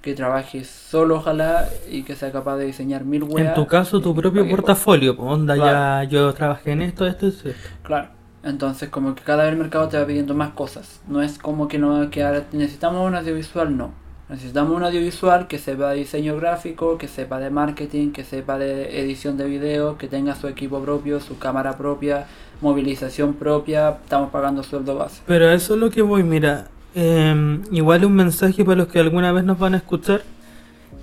que 0.00 0.14
trabaje 0.14 0.64
solo 0.64 1.16
ojalá 1.16 1.68
y 1.90 2.02
que 2.04 2.16
sea 2.16 2.32
capaz 2.32 2.56
de 2.56 2.64
diseñar 2.64 3.04
mil 3.04 3.22
weas. 3.24 3.48
En 3.48 3.54
tu 3.54 3.66
caso, 3.66 4.00
tu 4.00 4.12
y 4.12 4.14
propio 4.14 4.48
portafolio, 4.48 5.14
po. 5.16 5.24
onda 5.24 5.54
Claro. 5.54 6.04
ya 6.04 6.04
yo 6.10 6.32
trabajé 6.32 6.72
en 6.72 6.82
esto, 6.82 7.06
esto, 7.06 7.26
esto. 7.26 7.50
esto. 7.50 7.68
Claro. 7.82 8.08
Entonces 8.42 8.88
como 8.88 9.14
que 9.14 9.22
cada 9.24 9.42
vez 9.42 9.52
el 9.52 9.58
mercado 9.58 9.88
te 9.88 9.98
va 9.98 10.06
pidiendo 10.06 10.32
más 10.34 10.50
cosas. 10.50 11.00
No 11.08 11.20
es 11.20 11.38
como 11.38 11.68
que 11.68 11.78
no 11.78 12.08
que 12.10 12.22
ahora 12.24 12.44
necesitamos 12.52 13.06
un 13.06 13.14
audiovisual, 13.16 13.76
no. 13.76 13.90
Necesitamos 14.28 14.76
un 14.76 14.82
audiovisual 14.82 15.46
que 15.46 15.56
sepa 15.58 15.90
de 15.90 15.98
diseño 15.98 16.36
gráfico, 16.36 16.98
que 16.98 17.06
sepa 17.06 17.38
de 17.38 17.48
marketing, 17.50 18.10
que 18.10 18.24
sepa 18.24 18.58
de 18.58 19.00
edición 19.00 19.36
de 19.36 19.46
video, 19.46 19.96
que 19.98 20.08
tenga 20.08 20.34
su 20.34 20.48
equipo 20.48 20.80
propio, 20.80 21.20
su 21.20 21.38
cámara 21.38 21.78
propia, 21.78 22.26
movilización 22.60 23.34
propia, 23.34 23.90
estamos 24.02 24.30
pagando 24.30 24.64
sueldo 24.64 24.96
base. 24.96 25.22
Pero 25.26 25.48
eso 25.50 25.74
es 25.74 25.80
lo 25.80 25.90
que 25.90 26.02
voy, 26.02 26.24
mira. 26.24 26.68
eh, 26.96 27.60
igual 27.70 28.04
un 28.04 28.14
mensaje 28.14 28.64
para 28.64 28.76
los 28.78 28.88
que 28.88 28.98
alguna 28.98 29.30
vez 29.30 29.44
nos 29.44 29.58
van 29.58 29.74
a 29.74 29.76
escuchar. 29.76 30.22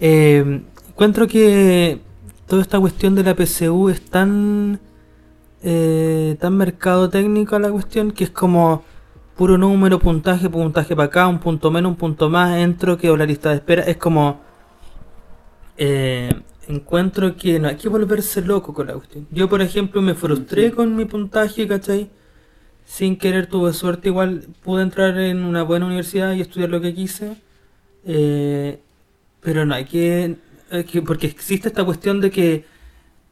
Eh, 0.02 0.62
encuentro 0.90 1.28
que 1.28 2.00
toda 2.48 2.62
esta 2.62 2.80
cuestión 2.80 3.16
de 3.16 3.24
la 3.24 3.36
PCU 3.36 3.90
es 3.90 4.02
tan, 4.02 4.80
eh, 5.64 6.36
tan 6.42 6.58
mercado 6.58 7.10
técnico 7.10 7.58
la 7.60 7.72
cuestión 7.72 8.12
que 8.12 8.26
es 8.26 8.32
como 8.32 8.84
puro 9.36 9.58
número, 9.58 10.00
puntaje, 10.00 10.50
puntaje 10.50 10.96
para 10.96 11.08
acá, 11.08 11.28
un 11.28 11.39
punto 11.39 11.72
menos, 11.72 11.91
un 11.91 11.98
punto 11.98 12.30
más, 12.30 12.58
entro, 12.58 12.98
quedo 12.98 13.17
la 13.17 13.26
lista 13.26 13.50
de 13.50 13.56
espera. 13.56 13.84
Es 13.84 13.98
como. 13.98 14.41
eh, 15.78 16.30
encuentro 16.67 17.36
que 17.36 17.60
no 17.60 17.67
hay 17.67 17.76
que 17.76 17.89
volverse 17.89 18.41
loco 18.41 18.74
con 18.74 18.88
la 18.88 18.93
cuestión. 18.93 19.28
Yo, 19.32 19.50
por 19.50 19.62
ejemplo, 19.62 20.02
me 20.02 20.13
frustré 20.15 20.72
con 20.72 20.96
mi 20.96 21.06
puntaje, 21.06 21.67
¿cachai? 21.67 22.10
Sin 22.86 23.17
querer 23.17 23.48
tuve 23.48 23.74
suerte, 23.74 24.10
igual 24.10 24.48
pude 24.63 24.84
entrar 24.84 25.17
en 25.17 25.43
una 25.43 25.63
buena 25.63 25.86
universidad 25.88 26.34
y 26.34 26.41
estudiar 26.41 26.69
lo 26.69 26.82
que 26.82 26.93
quise. 26.93 27.38
Eh, 28.06 28.80
pero 29.41 29.65
no 29.65 29.74
hay 29.76 29.86
que, 29.86 30.38
hay 30.72 30.84
que- 30.86 31.02
Porque 31.02 31.28
existe 31.28 31.67
esta 31.69 31.84
cuestión 31.86 32.22
de 32.22 32.32
que. 32.32 32.65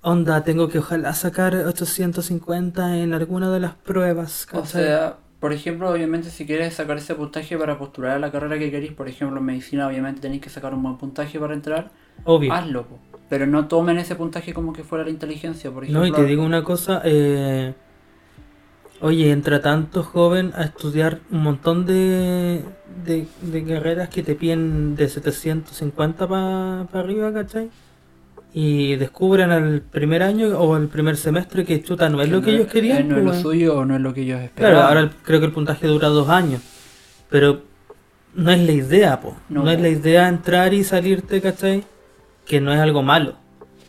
Onda, 0.03 0.43
tengo 0.43 0.67
que 0.67 0.79
ojalá 0.79 1.13
sacar 1.13 1.53
850 1.55 2.97
en 2.97 3.13
alguna 3.13 3.51
de 3.51 3.59
las 3.59 3.75
pruebas, 3.75 4.47
O 4.51 4.65
sea, 4.65 5.17
por 5.41 5.54
ejemplo, 5.54 5.89
obviamente 5.89 6.30
si 6.30 6.45
quieres 6.45 6.75
sacar 6.75 6.97
ese 6.97 7.15
puntaje 7.15 7.58
para 7.58 7.80
postular 7.80 8.12
a 8.12 8.19
la 8.19 8.32
carrera 8.32 8.60
que 8.60 8.69
queréis, 8.69 8.93
por 8.93 9.10
ejemplo, 9.10 9.39
en 9.39 9.43
medicina, 9.45 9.88
obviamente 9.88 10.21
tenéis 10.21 10.43
que 10.43 10.51
sacar 10.51 10.71
un 10.75 10.84
buen 10.84 10.97
puntaje 10.97 11.39
para 11.39 11.56
entrar, 11.56 11.89
Obvio. 12.25 12.54
hazlo. 12.54 12.86
po. 12.86 12.99
Pero 13.27 13.47
no 13.47 13.67
tomen 13.67 13.97
ese 13.97 14.15
puntaje 14.15 14.54
como 14.54 14.71
que 14.71 14.84
fuera 14.84 15.04
la 15.04 15.10
inteligencia, 15.10 15.71
por 15.71 15.84
ejemplo. 15.84 16.01
No, 16.01 16.06
y 16.06 16.12
te 16.12 16.25
digo 16.25 16.43
una 16.43 16.63
cosa, 16.63 17.01
eh, 17.06 17.73
oye, 18.99 19.32
entra 19.32 19.62
tanto 19.62 20.04
joven 20.04 20.51
a 20.56 20.63
estudiar 20.63 21.21
un 21.32 21.41
montón 21.41 21.88
de, 21.88 22.63
de, 23.04 23.27
de 23.41 23.65
carreras 23.65 24.10
que 24.10 24.21
te 24.21 24.36
piden 24.36 24.95
de 24.95 25.10
750 25.10 26.27
para 26.27 26.82
arriba, 26.82 27.34
¿cachai? 27.34 27.71
Y 28.53 28.95
descubren 28.97 29.51
al 29.51 29.81
primer 29.81 30.23
año 30.23 30.49
o 30.59 30.75
al 30.75 30.87
primer 30.87 31.15
semestre 31.15 31.63
que 31.63 31.81
chuta 31.81 32.09
no 32.09 32.21
es 32.21 32.29
lo 32.29 32.41
que 32.41 32.51
ellos 32.55 32.67
querían. 32.67 33.07
no 33.07 33.15
es 33.17 33.23
pues, 33.23 33.23
lo 33.23 33.31
weón. 33.31 33.41
suyo 33.41 33.77
o 33.77 33.85
no 33.85 33.95
es 33.95 34.01
lo 34.01 34.13
que 34.13 34.21
ellos 34.23 34.41
esperaban. 34.41 34.75
Claro, 34.75 34.87
ahora 34.89 34.99
el- 35.01 35.09
creo 35.23 35.39
que 35.39 35.45
el 35.45 35.51
puntaje 35.53 35.87
dura 35.87 36.09
dos 36.09 36.27
años, 36.27 36.61
pero 37.29 37.61
no 38.35 38.51
es 38.51 38.59
la 38.59 38.71
idea, 38.73 39.21
po. 39.21 39.37
No, 39.49 39.63
No, 39.63 39.71
es 39.71 39.79
la 39.79 39.87
idea 39.89 40.27
entrar 40.27 40.73
y 40.73 40.83
salirte, 40.83 41.39
¿cachai? 41.41 41.83
Que 42.45 42.59
no 42.59 42.73
es 42.73 42.79
algo 42.79 43.03
malo. 43.03 43.35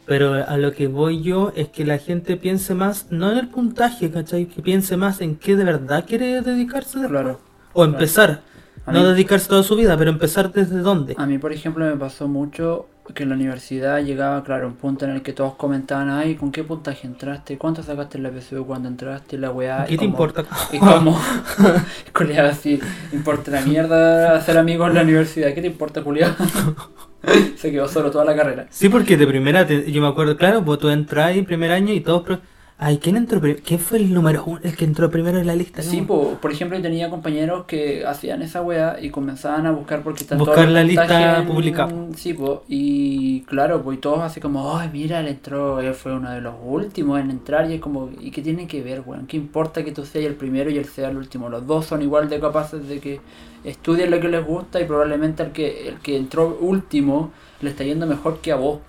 Pero 0.06 0.34
a 0.34 0.56
lo 0.58 0.72
que 0.72 0.86
voy 0.88 1.22
yo 1.22 1.52
es 1.56 1.68
que 1.68 1.84
la 1.84 1.98
gente 1.98 2.36
piense 2.36 2.74
más, 2.74 3.06
no 3.10 3.32
en 3.32 3.38
el 3.38 3.48
puntaje, 3.48 4.10
¿cachai? 4.12 4.46
Que 4.46 4.62
piense 4.62 4.96
más 4.96 5.20
en 5.20 5.36
qué 5.36 5.56
de 5.56 5.64
verdad 5.64 6.04
quiere 6.06 6.40
dedicarse 6.42 6.98
después. 7.00 7.20
Claro. 7.20 7.40
O 7.72 7.84
empezar. 7.84 8.42
No 8.86 9.00
mí- 9.00 9.06
dedicarse 9.06 9.48
toda 9.48 9.62
su 9.64 9.74
vida, 9.76 9.96
pero 9.96 10.10
empezar 10.10 10.52
desde 10.52 10.78
dónde. 10.80 11.14
A 11.18 11.26
mí, 11.26 11.38
por 11.38 11.52
ejemplo, 11.52 11.84
me 11.84 11.96
pasó 11.96 12.26
mucho 12.28 12.86
que 13.14 13.24
en 13.24 13.28
la 13.30 13.34
universidad 13.34 14.00
llegaba, 14.02 14.42
claro, 14.44 14.68
un 14.68 14.74
punto 14.74 15.04
en 15.04 15.10
el 15.10 15.22
que 15.22 15.32
todos 15.32 15.54
comentaban, 15.56 16.08
ay, 16.08 16.36
¿con 16.36 16.50
qué 16.52 16.64
puntaje 16.64 17.06
entraste? 17.06 17.58
¿Cuánto 17.58 17.82
sacaste 17.82 18.16
en 18.16 18.22
la 18.24 18.30
PSU 18.30 18.64
cuando 18.64 18.88
entraste? 18.88 19.36
La 19.38 19.50
weá. 19.50 19.84
¿Qué 19.86 19.94
y 19.94 19.96
te 19.96 20.04
como- 20.04 20.10
importa? 20.10 20.44
Y 20.72 20.78
como, 20.78 21.20
culiado, 22.14 22.48
así, 22.50 22.80
importa 23.12 23.50
la 23.50 23.60
mierda 23.62 24.36
hacer 24.36 24.56
amigos 24.56 24.88
en 24.90 24.94
la 24.94 25.02
universidad, 25.02 25.52
¿qué 25.52 25.60
te 25.60 25.66
importa, 25.66 26.02
culiado? 26.02 26.34
Se 27.56 27.70
quedó 27.70 27.86
solo 27.88 28.10
toda 28.10 28.24
la 28.24 28.34
carrera. 28.34 28.66
Sí, 28.70 28.88
porque 28.88 29.16
de 29.16 29.26
primera, 29.26 29.66
te- 29.66 29.90
yo 29.92 30.00
me 30.02 30.08
acuerdo, 30.08 30.36
claro, 30.36 30.64
pues 30.64 30.78
tú 30.80 30.88
entras 30.88 31.26
ahí 31.26 31.42
primer 31.42 31.70
año 31.72 31.92
y 31.92 32.00
todos... 32.00 32.38
Ay, 32.84 32.98
¿quién 32.98 33.16
entró? 33.16 33.40
¿Quién 33.40 33.78
fue 33.78 33.98
el 33.98 34.12
número 34.12 34.42
uno? 34.44 34.58
El 34.64 34.74
que 34.74 34.84
entró 34.84 35.08
primero 35.08 35.38
en 35.38 35.46
la 35.46 35.54
lista. 35.54 35.82
Sí, 35.82 36.00
por 36.00 36.50
ejemplo, 36.50 36.76
yo 36.76 36.82
tenía 36.82 37.08
compañeros 37.10 37.64
que 37.64 38.04
hacían 38.04 38.42
esa 38.42 38.60
weá 38.60 38.98
y 39.00 39.10
comenzaban 39.10 39.66
a 39.66 39.70
buscar 39.70 40.02
porque 40.02 40.24
están 40.24 40.38
Buscar 40.38 40.68
la 40.68 40.82
lista 40.82 41.44
pública. 41.46 41.88
Sí, 42.16 42.34
po, 42.34 42.64
y 42.66 43.42
claro, 43.42 43.82
pues 43.84 44.00
todos 44.00 44.18
así 44.22 44.40
como, 44.40 44.76
ay, 44.76 44.90
mira, 44.92 45.20
él 45.20 45.28
entró, 45.28 45.80
él 45.80 45.94
fue 45.94 46.12
uno 46.12 46.32
de 46.32 46.40
los 46.40 46.54
últimos 46.60 47.20
en 47.20 47.30
entrar 47.30 47.70
y 47.70 47.74
es 47.74 47.80
como, 47.80 48.10
¿y 48.20 48.32
qué 48.32 48.42
tiene 48.42 48.66
que 48.66 48.82
ver, 48.82 49.04
weón? 49.06 49.28
¿Qué 49.28 49.36
importa 49.36 49.84
que 49.84 49.92
tú 49.92 50.04
seas 50.04 50.24
el 50.24 50.34
primero 50.34 50.68
y 50.68 50.76
él 50.76 50.86
sea 50.86 51.10
el 51.10 51.16
último? 51.16 51.48
Los 51.48 51.64
dos 51.64 51.86
son 51.86 52.02
igual 52.02 52.28
de 52.28 52.40
capaces 52.40 52.88
de 52.88 52.98
que 52.98 53.20
estudien 53.62 54.10
lo 54.10 54.18
que 54.18 54.28
les 54.28 54.44
gusta 54.44 54.80
y 54.80 54.86
probablemente 54.86 55.44
el 55.44 55.52
que, 55.52 55.88
el 55.88 55.98
que 56.00 56.16
entró 56.16 56.58
último 56.60 57.30
le 57.60 57.70
está 57.70 57.84
yendo 57.84 58.08
mejor 58.08 58.40
que 58.40 58.50
a 58.50 58.56
vos. 58.56 58.80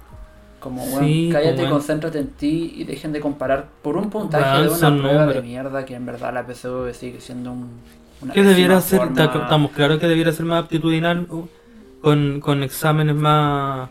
Como, 0.63 0.83
weón, 0.85 1.03
Sí, 1.05 1.27
po, 1.27 1.33
cállate, 1.33 1.61
weón. 1.61 1.71
concéntrate 1.73 2.19
en 2.19 2.27
ti 2.41 2.73
y 2.77 2.83
dejen 2.85 3.11
de 3.11 3.19
comparar 3.19 3.61
por 3.81 3.97
un 3.97 4.09
puntaje 4.09 4.45
Weón, 4.61 4.67
de 4.79 4.87
una 4.87 5.01
prueba 5.01 5.25
de 5.27 5.41
mierda 5.41 5.85
que 5.85 5.95
en 5.95 6.05
verdad 6.05 6.33
la 6.33 6.43
PSV 6.45 6.93
sigue 6.93 7.19
siendo 7.19 7.51
un, 7.51 7.67
una 8.21 8.33
Que 8.33 8.43
debiera 8.43 8.79
ser, 8.81 8.99
forma 8.99 9.23
estamos 9.43 9.71
claros 9.71 9.99
que 9.99 10.07
debiera 10.07 10.31
ser 10.31 10.45
más 10.45 10.63
aptitudinal 10.63 11.27
uh, 11.29 11.47
con, 12.01 12.39
con 12.39 12.63
exámenes 12.63 13.15
más, 13.15 13.89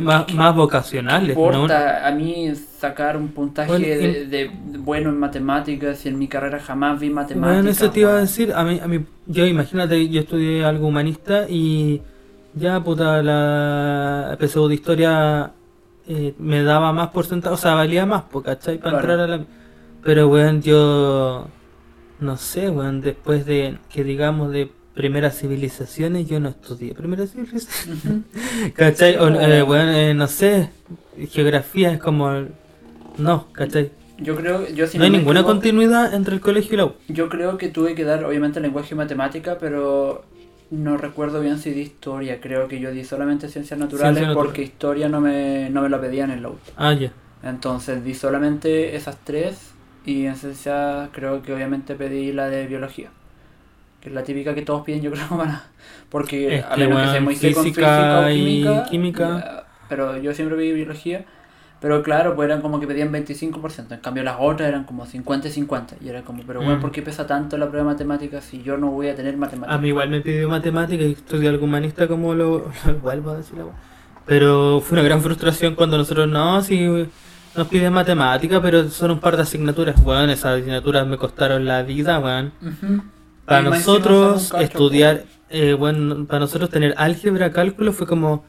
más, 0.00 0.32
más 0.34 0.52
¿qué 0.52 0.56
vocacionales. 0.56 1.36
¿no? 1.36 1.66
a 2.08 2.10
mí 2.12 2.54
sacar 2.54 3.16
un 3.16 3.28
puntaje 3.28 3.68
Bueno, 3.70 3.86
de, 3.86 4.22
en- 4.22 4.30
de 4.30 4.50
bueno 4.78 5.10
en 5.10 5.18
matemáticas 5.18 6.04
y 6.06 6.08
en 6.08 6.18
mi 6.18 6.28
carrera 6.28 6.58
jamás 6.60 6.98
vi 7.00 7.10
matemáticas? 7.10 7.54
Bueno, 7.54 7.70
eso 7.70 7.90
te 7.90 8.00
iba 8.00 8.12
a 8.12 8.20
decir, 8.20 8.52
a 8.54 8.64
mí, 8.64 8.80
a 8.82 8.86
mí, 8.88 9.04
yo 9.26 9.46
imagínate, 9.46 10.08
yo 10.08 10.20
estudié 10.20 10.64
algo 10.64 10.86
humanista 10.88 11.46
y 11.48 12.00
ya 12.54 12.82
puta 12.82 13.22
la 13.22 14.36
PSU 14.38 14.68
de 14.68 14.74
historia 14.74 15.52
eh, 16.14 16.34
me 16.38 16.62
daba 16.62 16.92
más 16.92 17.08
porcentaje, 17.10 17.54
o 17.54 17.56
sea, 17.58 17.74
valía 17.74 18.04
más, 18.06 18.22
po, 18.24 18.42
¿cachai? 18.42 18.78
Para 18.78 18.98
Claro. 19.00 19.12
entrar 19.12 19.20
a 19.20 19.36
la... 19.38 19.44
Pero, 20.04 20.28
weón, 20.28 20.62
yo... 20.62 21.46
No 22.20 22.36
sé, 22.36 22.68
weón, 22.70 23.00
después 23.00 23.46
de 23.46 23.78
que 23.92 24.04
digamos 24.04 24.52
de 24.52 24.70
primeras 24.94 25.38
civilizaciones, 25.38 26.28
yo 26.28 26.38
no 26.38 26.50
estudié 26.50 26.94
primeras 26.94 27.32
civilizaciones. 27.32 28.02
¿Cachai? 28.74 29.16
O, 29.16 29.28
eh, 29.28 29.62
weón. 29.62 29.88
eh, 29.88 30.14
no 30.14 30.26
sé, 30.26 30.70
geografía 31.30 31.92
es 31.92 31.98
como... 31.98 32.30
No, 33.18 33.46
¿cachai? 33.52 33.90
Yo 34.18 34.36
creo, 34.36 34.68
yo 34.68 34.86
si 34.86 34.98
no 34.98 35.04
hay 35.04 35.10
ninguna 35.10 35.40
equivoco, 35.40 35.54
continuidad 35.54 36.14
entre 36.14 36.34
el 36.34 36.40
colegio 36.40 36.74
y 36.74 36.76
la 36.76 36.84
U. 36.86 36.92
Yo 37.08 37.28
creo 37.28 37.58
que 37.58 37.68
tuve 37.68 37.94
que 37.96 38.04
dar 38.04 38.24
obviamente 38.24 38.60
lenguaje 38.60 38.94
y 38.94 38.96
matemática, 38.96 39.56
pero 39.58 40.24
no 40.72 40.96
recuerdo 40.96 41.40
bien 41.40 41.58
si 41.58 41.70
di 41.72 41.82
historia. 41.82 42.40
Creo 42.40 42.68
que 42.68 42.80
yo 42.80 42.90
di 42.92 43.04
solamente 43.04 43.48
ciencias 43.48 43.78
naturales 43.78 44.28
porque 44.32 44.62
historia 44.62 45.08
no 45.08 45.20
me, 45.20 45.70
no 45.70 45.82
me 45.82 45.88
lo 45.88 46.00
pedían 46.00 46.30
en 46.30 46.42
la 46.42 46.48
U. 46.50 46.58
Ah, 46.76 46.94
ya. 46.94 47.12
Entonces 47.42 48.04
di 48.04 48.14
solamente 48.14 48.96
esas 48.96 49.18
tres 49.24 49.74
y 50.04 50.26
en 50.26 50.36
ciencia 50.36 51.10
creo 51.12 51.42
que 51.42 51.52
obviamente 51.54 51.94
pedí 51.94 52.32
la 52.32 52.48
de 52.48 52.66
biología. 52.66 53.10
Que 54.00 54.08
es 54.08 54.14
la 54.14 54.24
típica 54.24 54.54
que 54.54 54.62
todos 54.62 54.84
piden 54.84 55.02
yo 55.02 55.10
creo 55.12 55.28
para... 55.28 55.70
Porque 56.10 56.58
Es 56.58 56.64
a 56.64 56.78
que, 56.78 56.86
menos 56.86 57.02
que 57.02 57.08
sea 57.08 57.20
muy 57.20 57.36
física 57.36 57.62
física 57.62 58.20
o 58.20 58.28
y 58.30 58.82
química. 58.84 58.84
química. 58.84 59.66
pero 59.88 60.16
yo 60.18 60.34
siempre 60.34 60.56
pedí 60.56 60.72
biología. 60.72 61.24
Pero 61.82 62.02
claro, 62.02 62.36
pues 62.36 62.46
eran 62.46 62.62
como 62.62 62.78
que 62.80 62.86
pedían 62.86 63.10
25%. 63.12 63.92
En 63.94 64.00
cambio 64.00 64.22
las 64.22 64.36
otras 64.38 64.68
eran 64.68 64.84
como 64.84 65.04
50 65.04 65.48
y 65.48 65.50
50. 65.50 65.96
Y 66.00 66.08
era 66.08 66.22
como, 66.22 66.42
pero 66.46 66.60
bueno, 66.60 66.76
Mm. 66.78 66.80
¿por 66.80 66.92
qué 66.92 67.02
pesa 67.02 67.26
tanto 67.26 67.58
la 67.58 67.68
prueba 67.68 67.88
de 67.88 67.92
matemáticas 67.94 68.44
si 68.44 68.62
yo 68.62 68.78
no 68.78 68.86
voy 68.92 69.08
a 69.08 69.16
tener 69.16 69.36
matemáticas? 69.36 69.76
A 69.76 69.80
mí 69.80 69.88
igual 69.88 70.08
me 70.08 70.20
pidió 70.20 70.48
matemática 70.48 71.02
y 71.02 71.12
estudié 71.12 71.48
algo 71.48 71.64
humanista 71.64 72.06
como 72.06 72.34
lo, 72.34 72.70
vuelvo 73.02 73.32
a 73.32 73.36
decir. 73.38 73.58
Pero 74.26 74.80
fue 74.80 74.98
una 74.98 75.02
gran 75.08 75.20
frustración 75.20 75.74
cuando 75.74 75.98
nosotros 75.98 76.28
no, 76.28 76.62
si 76.62 76.86
nos 77.56 77.66
piden 77.68 77.92
matemática, 77.92 78.62
pero 78.62 78.88
son 78.88 79.10
un 79.10 79.18
par 79.18 79.36
de 79.36 79.42
asignaturas. 79.42 80.02
Bueno, 80.04 80.30
esas 80.32 80.60
asignaturas 80.60 81.04
me 81.06 81.16
costaron 81.18 81.64
la 81.64 81.82
vida, 81.82 82.20
weón. 82.20 82.52
Ujú. 82.62 83.02
Para 83.44 83.62
Y 83.62 83.70
nosotros 83.70 84.50
cacho, 84.52 84.62
estudiar, 84.62 85.24
eh, 85.50 85.72
bueno, 85.72 86.24
para 86.26 86.38
nosotros 86.38 86.70
tener 86.70 86.94
álgebra, 86.96 87.50
cálculo 87.50 87.92
fue 87.92 88.06
como, 88.06 88.44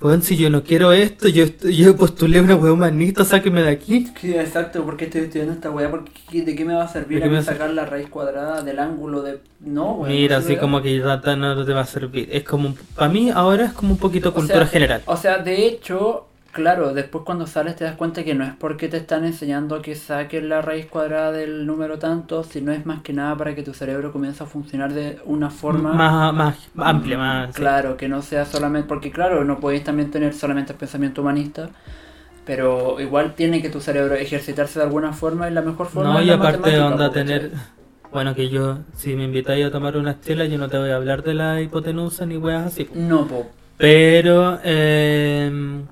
bueno, 0.00 0.22
si 0.22 0.36
yo 0.36 0.50
no 0.50 0.62
quiero 0.62 0.92
esto, 0.92 1.28
yo, 1.28 1.46
yo 1.70 1.96
postulé 1.96 2.40
una 2.40 2.54
weá 2.56 2.72
humanista, 2.72 3.24
sáqueme 3.24 3.62
de 3.62 3.70
aquí. 3.70 4.06
Sí, 4.20 4.34
exacto, 4.34 4.84
¿por 4.84 4.96
qué 4.96 5.06
estoy 5.06 5.22
estudiando 5.22 5.54
esta 5.54 5.70
weá? 5.70 5.90
¿Por 5.90 6.04
qué- 6.04 6.42
¿De 6.42 6.54
qué 6.54 6.64
me 6.64 6.74
va 6.74 6.84
a 6.84 6.88
servir 6.88 7.20
¿De 7.20 7.24
a 7.26 7.28
mí 7.28 7.42
sacar 7.42 7.70
la 7.70 7.86
raíz 7.86 8.08
cuadrada 8.08 8.62
del 8.62 8.78
ángulo 8.78 9.22
de... 9.22 9.40
No, 9.60 9.92
weón. 9.94 10.12
Mira, 10.12 10.38
no 10.38 10.44
así 10.44 10.56
como 10.56 10.82
que 10.82 10.98
ya 10.98 11.16
no 11.36 11.64
te 11.64 11.72
va 11.72 11.80
a 11.80 11.86
servir. 11.86 12.28
Es 12.30 12.44
como, 12.44 12.74
para 12.94 13.10
mí 13.10 13.30
ahora 13.30 13.66
es 13.66 13.72
como 13.72 13.92
un 13.92 13.98
poquito 13.98 14.28
O 14.30 14.34
cultura 14.34 14.60
sea, 14.60 14.66
general. 14.66 15.02
O 15.06 15.16
sea, 15.16 15.38
de 15.38 15.66
hecho, 15.66 16.26
claro, 16.56 16.94
después 16.94 17.22
cuando 17.24 17.46
sales 17.46 17.76
te 17.76 17.84
das 17.84 17.96
cuenta 17.96 18.24
que 18.24 18.34
no 18.34 18.42
es 18.42 18.54
porque 18.58 18.88
te 18.88 18.96
están 18.96 19.26
enseñando 19.26 19.82
que 19.82 19.94
saques 19.94 20.42
la 20.42 20.62
raíz 20.62 20.86
cuadrada 20.86 21.30
del 21.30 21.66
número 21.66 21.98
tanto, 21.98 22.44
sino 22.44 22.72
es 22.72 22.86
más 22.86 23.02
que 23.02 23.12
nada 23.12 23.36
para 23.36 23.54
que 23.54 23.62
tu 23.62 23.74
cerebro 23.74 24.10
comience 24.10 24.42
a 24.42 24.46
funcionar 24.46 24.94
de 24.94 25.18
una 25.26 25.50
forma... 25.50 25.92
más, 25.92 26.32
más 26.32 26.56
amplia, 26.78 27.18
más... 27.18 27.54
sí. 27.54 27.60
Claro, 27.60 27.98
que 27.98 28.08
no 28.08 28.22
sea 28.22 28.46
solamente... 28.46 28.88
Porque 28.88 29.10
claro, 29.10 29.44
no 29.44 29.60
podéis 29.60 29.84
también 29.84 30.10
tener 30.10 30.32
solamente 30.32 30.72
el 30.72 30.78
pensamiento 30.78 31.20
humanista, 31.20 31.68
pero 32.46 32.98
igual 33.00 33.34
tiene 33.34 33.60
que 33.60 33.68
tu 33.68 33.82
cerebro 33.82 34.14
ejercitarse 34.14 34.78
de 34.78 34.86
alguna 34.86 35.12
forma 35.12 35.50
y 35.50 35.52
la 35.52 35.60
mejor 35.60 35.88
forma 35.88 36.14
No, 36.14 36.18
es 36.20 36.24
y 36.24 36.28
la 36.28 36.36
aparte 36.36 36.58
matemática, 36.58 36.86
onda 36.86 37.08
po, 37.08 37.12
tener... 37.12 37.50
Bueno, 38.12 38.34
que 38.34 38.48
yo, 38.48 38.78
si 38.94 39.14
me 39.14 39.24
invitáis 39.24 39.66
a 39.66 39.70
tomar 39.70 39.98
una 39.98 40.12
estela, 40.12 40.46
yo 40.46 40.56
no 40.56 40.70
te 40.70 40.78
voy 40.78 40.88
a 40.88 40.96
hablar 40.96 41.22
de 41.22 41.34
la 41.34 41.60
hipotenusa 41.60 42.24
ni 42.24 42.38
weas 42.38 42.64
así. 42.64 42.88
No, 42.94 43.26
po. 43.26 43.46
Pero 43.76 44.58
eh, 44.64 45.84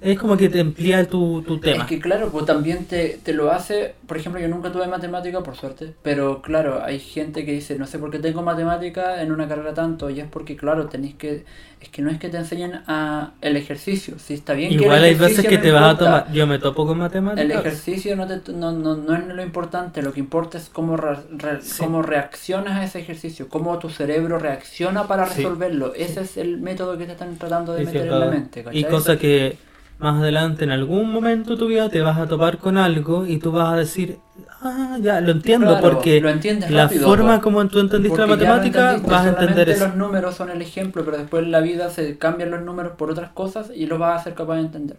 es 0.00 0.18
como 0.18 0.36
que 0.36 0.48
te 0.48 0.60
amplía 0.60 1.08
tu, 1.08 1.42
tu 1.42 1.58
tema. 1.58 1.82
Es 1.82 1.88
que 1.88 1.98
claro, 2.00 2.28
pues 2.30 2.44
también 2.46 2.84
te, 2.86 3.18
te 3.22 3.32
lo 3.32 3.50
hace, 3.50 3.94
por 4.06 4.16
ejemplo, 4.16 4.40
yo 4.40 4.48
nunca 4.48 4.70
tuve 4.70 4.86
matemática, 4.86 5.42
por 5.42 5.56
suerte, 5.56 5.92
pero 6.02 6.40
claro, 6.42 6.82
hay 6.84 7.00
gente 7.00 7.44
que 7.44 7.52
dice, 7.52 7.76
no 7.78 7.86
sé 7.86 7.98
por 7.98 8.10
qué 8.10 8.18
tengo 8.18 8.42
matemática 8.42 9.22
en 9.22 9.32
una 9.32 9.48
carrera 9.48 9.74
tanto, 9.74 10.08
y 10.10 10.20
es 10.20 10.26
porque, 10.28 10.56
claro, 10.56 10.86
tenéis 10.86 11.14
que, 11.16 11.44
es 11.80 11.88
que 11.90 12.02
no 12.02 12.10
es 12.10 12.18
que 12.18 12.28
te 12.28 12.36
enseñen 12.36 12.80
a 12.86 13.32
el 13.40 13.56
ejercicio, 13.56 14.18
si 14.18 14.34
está 14.34 14.52
bien 14.54 14.70
que 14.70 14.76
el 14.76 14.82
Igual 14.82 15.02
hay 15.04 15.14
veces 15.14 15.46
que 15.46 15.58
te 15.58 15.70
vas 15.72 15.94
a 15.94 15.98
tomar. 15.98 16.32
Yo 16.32 16.46
me 16.46 16.58
topo 16.58 16.86
con 16.86 16.96
El 16.96 17.02
matemáticas. 17.02 17.60
ejercicio 17.60 18.14
no, 18.16 18.26
te, 18.26 18.52
no, 18.52 18.72
no, 18.72 18.96
no 18.96 19.14
es 19.16 19.26
lo 19.26 19.42
importante, 19.42 20.02
lo 20.02 20.12
que 20.12 20.20
importa 20.20 20.58
es 20.58 20.68
cómo, 20.68 20.96
re- 20.96 21.16
re- 21.36 21.62
Sí. 21.62 21.82
cómo 21.82 22.02
reaccionas 22.02 22.76
a 22.78 22.84
ese 22.84 23.00
ejercicio, 23.00 23.48
cómo 23.48 23.78
tu 23.78 23.90
cerebro 23.90 24.38
reacciona 24.38 25.06
para 25.08 25.26
Sí. 25.26 25.36
resolverlo. 25.42 25.94
Ese 25.94 26.20
es 26.22 26.36
el 26.36 26.58
método 26.58 26.96
que 26.98 27.06
te 27.06 27.12
están 27.12 27.36
tratando 27.36 27.72
de 27.72 27.80
Sí, 27.80 27.86
meter 27.86 28.02
sí, 28.02 28.08
en 28.08 28.20
la 28.20 28.26
mente. 28.26 28.60
Y 28.60 28.64
¿cachai? 28.64 28.90
cosa 28.90 29.16
que 29.18 29.56
más 29.98 30.20
adelante, 30.20 30.64
en 30.64 30.70
algún 30.70 31.10
momento 31.12 31.52
de 31.52 31.56
tu 31.56 31.66
vida, 31.66 31.88
te 31.88 32.00
vas 32.02 32.18
a 32.18 32.26
topar 32.28 32.58
con 32.58 32.78
algo 32.78 33.26
y 33.26 33.38
tú 33.38 33.50
vas 33.52 33.72
a 33.72 33.76
decir, 33.76 34.18
ah, 34.62 34.96
ya, 35.00 35.20
lo 35.20 35.32
entiendo, 35.32 35.66
Claro, 35.66 35.80
porque 35.80 36.20
lo 36.20 36.28
la 36.70 36.84
rápido, 36.84 37.06
forma 37.08 37.40
como 37.40 37.66
tú 37.68 37.80
entendiste 37.80 38.18
la 38.18 38.26
lo 38.26 38.36
matemática, 38.36 38.80
entendiste, 38.94 39.10
vas 39.10 39.26
a 39.26 39.28
entender 39.30 39.68
eso. 39.70 39.86
los 39.86 39.96
números 39.96 40.34
son 40.36 40.50
el 40.50 40.62
ejemplo, 40.62 41.04
pero 41.04 41.18
después 41.18 41.42
en 41.44 41.50
la 41.50 41.60
vida 41.60 41.90
se 41.90 42.16
cambian 42.18 42.50
los 42.50 42.62
números 42.62 42.92
por 42.96 43.10
otras 43.10 43.30
cosas 43.32 43.70
y 43.74 43.86
los 43.86 43.98
vas 43.98 44.20
a 44.20 44.24
ser 44.24 44.34
capaz 44.34 44.56
de 44.56 44.60
entender. 44.62 44.96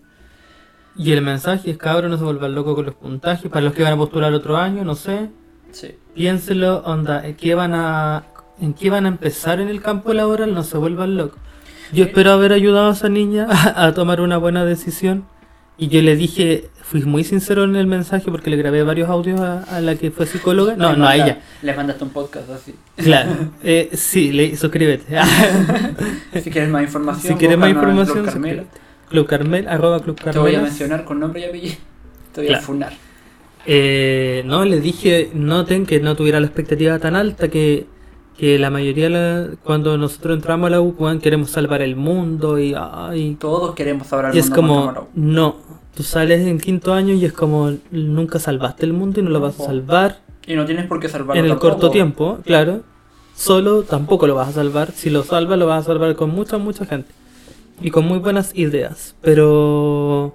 Y 0.95 1.12
el 1.14 1.22
mensaje 1.22 1.72
es, 1.72 1.78
cabrón, 1.78 2.12
no 2.12 2.18
se 2.18 2.24
vuelvan 2.24 2.54
locos 2.56 2.76
con 2.76 2.86
los 2.86 2.95
puntajes. 2.95 3.50
Para 3.50 3.62
los 3.62 3.74
que 3.74 3.84
van 3.84 3.93
a 3.93 3.97
postular 3.97 4.34
otro 4.34 4.58
año, 4.58 4.84
no 4.84 4.95
sé, 4.95 5.30
Sí. 5.72 5.95
piénselo, 6.14 6.80
onda, 6.80 7.26
¿en 7.26 7.36
qué 7.36 7.56
van 7.56 7.74
a, 7.74 8.26
en 8.60 8.74
qué 8.74 8.89
van 8.89 9.06
a 9.06 9.10
empezar 9.10 9.62
en 9.62 9.70
el 9.70 9.82
campo 9.82 10.14
laboral? 10.14 10.54
No 10.54 10.64
se 10.64 10.78
vuelvan 10.78 11.16
locos. 11.16 11.39
Yo 11.92 12.06
espero 12.06 12.32
haber 12.32 12.54
ayudado 12.54 12.90
a 12.90 12.94
esa 12.94 13.10
niña 13.10 13.48
a, 13.50 13.86
a 13.86 13.94
tomar 13.94 14.22
una 14.22 14.38
buena 14.38 14.66
decisión. 14.66 15.26
Y 15.78 15.88
yo 15.88 16.02
le 16.02 16.18
dije, 16.18 16.70
fui 16.82 17.02
muy 17.04 17.24
sincero 17.24 17.64
en 17.64 17.76
el 17.78 17.88
mensaje 17.88 18.30
porque 18.30 18.50
le 18.50 18.58
grabé 18.58 18.84
varios 18.84 19.10
audios 19.10 19.40
a, 19.40 19.64
a 19.64 19.80
la 19.80 19.96
que 19.96 20.12
fue 20.12 20.26
psicóloga. 20.26 20.76
No, 20.76 20.94
no 20.96 21.08
a 21.08 21.16
ella. 21.16 21.40
Le 21.62 21.74
mandaste 21.74 22.04
un 22.04 22.10
podcast 22.10 22.50
así. 22.50 22.76
Claro. 22.98 23.32
Eh, 23.64 23.90
sí, 23.94 24.32
le, 24.32 24.56
suscríbete. 24.58 25.16
Si 26.44 26.50
quieres 26.50 26.70
más 26.70 26.84
información, 26.84 27.34
si 27.34 27.40
quieres 27.40 27.58
más 27.58 27.70
información, 27.70 28.24
Club 28.24 28.32
suscríbete. 28.32 28.68
Club 29.10 29.28
Carmel, 29.28 29.68
arroba 29.68 30.02
Club 30.02 30.20
Te 30.20 30.38
voy 30.38 30.56
a 30.56 30.62
mencionar 30.62 31.04
con 31.06 31.20
nombre 31.20 31.42
y 31.42 31.44
apellido. 31.46 31.76
Te 32.34 32.42
voy 32.42 32.54
a 32.54 32.60
funar. 32.60 32.94
Eh, 33.66 34.44
no, 34.46 34.66
le 34.66 34.80
dije, 34.80 35.30
noten 35.34 35.86
que 35.86 36.00
no 36.00 36.16
tuviera 36.16 36.40
la 36.40 36.48
expectativa 36.48 37.00
tan 37.00 37.16
alta 37.16 37.48
que, 37.50 37.86
que 38.40 38.58
la 38.58 38.70
mayoría, 38.70 39.10
la- 39.10 39.48
cuando 39.64 39.98
nosotros 39.98 40.36
entramos 40.38 40.68
a 40.68 40.70
la 40.72 40.82
U, 40.82 40.96
queremos 41.22 41.50
salvar 41.50 41.82
el 41.82 41.96
mundo 41.96 42.58
y, 42.58 42.74
ay, 42.78 43.36
Todos 43.40 43.76
queremos 43.76 44.08
saber 44.08 44.28
al 44.28 44.36
y 44.36 44.40
es 44.40 44.50
mundo 44.50 44.56
como, 44.62 45.08
no, 45.14 45.56
tú 45.96 46.04
sales 46.04 46.48
en 46.48 46.58
quinto 46.60 46.94
año 46.94 47.14
y 47.14 47.26
es 47.26 47.34
como, 47.34 47.74
nunca 47.92 48.40
salvaste 48.40 48.86
el 48.86 48.94
mundo 48.94 49.20
y 49.20 49.24
no 49.24 49.30
lo 49.30 49.42
vas 49.42 49.60
a 49.60 49.66
salvar 49.66 50.20
Y 50.48 50.56
no 50.56 50.66
tienes 50.66 50.86
por 50.88 51.00
qué 51.00 51.10
salvarlo 51.10 51.36
en 51.40 51.46
el 51.46 51.52
tampoco. 51.52 51.72
corto 51.74 51.92
tiempo, 51.92 52.38
claro. 52.46 52.82
Solo 53.36 53.84
tampoco 53.84 54.26
lo 54.28 54.36
vas 54.36 54.50
a 54.50 54.52
salvar. 54.54 54.92
Si 54.92 55.10
lo 55.10 55.24
salvas, 55.24 55.58
lo 55.60 55.66
vas 55.68 55.84
a 55.84 55.88
salvar 55.88 56.16
con 56.16 56.30
mucha, 56.30 56.58
mucha 56.58 56.86
gente. 56.86 57.10
Y 57.82 57.90
con 57.92 58.06
muy 58.06 58.20
buenas 58.20 58.54
ideas. 58.56 59.16
Pero 59.22 60.34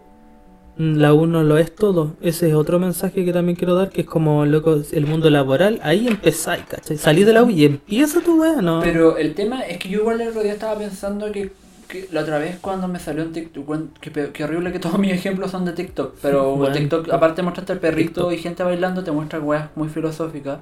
la 0.76 1.14
U 1.14 1.26
no 1.26 1.42
lo 1.44 1.56
es 1.58 1.74
todo. 1.74 2.14
Ese 2.20 2.48
es 2.48 2.54
otro 2.54 2.78
mensaje 2.80 3.24
que 3.24 3.32
también 3.32 3.56
quiero 3.56 3.74
dar, 3.74 3.90
que 3.90 4.00
es 4.02 4.06
como, 4.06 4.44
loco, 4.44 4.76
el 4.92 5.06
mundo 5.06 5.30
laboral. 5.30 5.78
Ahí 5.82 6.08
empezáis, 6.08 6.64
¿cachai? 6.64 6.96
Salí 6.98 7.24
de 7.24 7.32
la 7.32 7.42
U 7.44 7.50
y 7.50 7.64
empieza 7.64 8.20
tu 8.20 8.40
wea, 8.40 8.60
¿no? 8.60 8.80
Pero 8.80 9.16
el 9.16 9.34
tema 9.34 9.60
es 9.62 9.78
que 9.78 9.88
yo 9.88 10.00
igual 10.00 10.20
el 10.20 10.28
otro 10.28 10.42
día 10.42 10.52
estaba 10.54 10.76
pensando 10.78 11.30
que, 11.30 11.52
que 11.86 12.08
la 12.10 12.22
otra 12.22 12.38
vez 12.38 12.58
cuando 12.60 12.88
me 12.88 12.98
salió 12.98 13.22
en 13.22 13.32
TikTok, 13.32 13.98
que, 14.00 14.32
que 14.32 14.44
horrible 14.44 14.72
que 14.72 14.80
todos 14.80 14.98
mis 15.04 15.12
ejemplos 15.12 15.50
son 15.52 15.64
de 15.64 15.72
TikTok, 15.74 16.16
pero 16.20 16.56
Bueno. 16.56 16.74
TikTok, 16.74 17.08
aparte 17.12 17.42
de 17.42 17.42
mostrarte 17.44 17.72
el 17.72 17.78
perrito 17.78 18.22
TikTok. 18.28 18.32
y 18.32 18.38
gente 18.38 18.62
bailando, 18.64 19.04
te 19.04 19.12
muestra 19.12 19.38
weas 19.40 19.68
muy 19.76 19.88
filosóficas. 19.88 20.58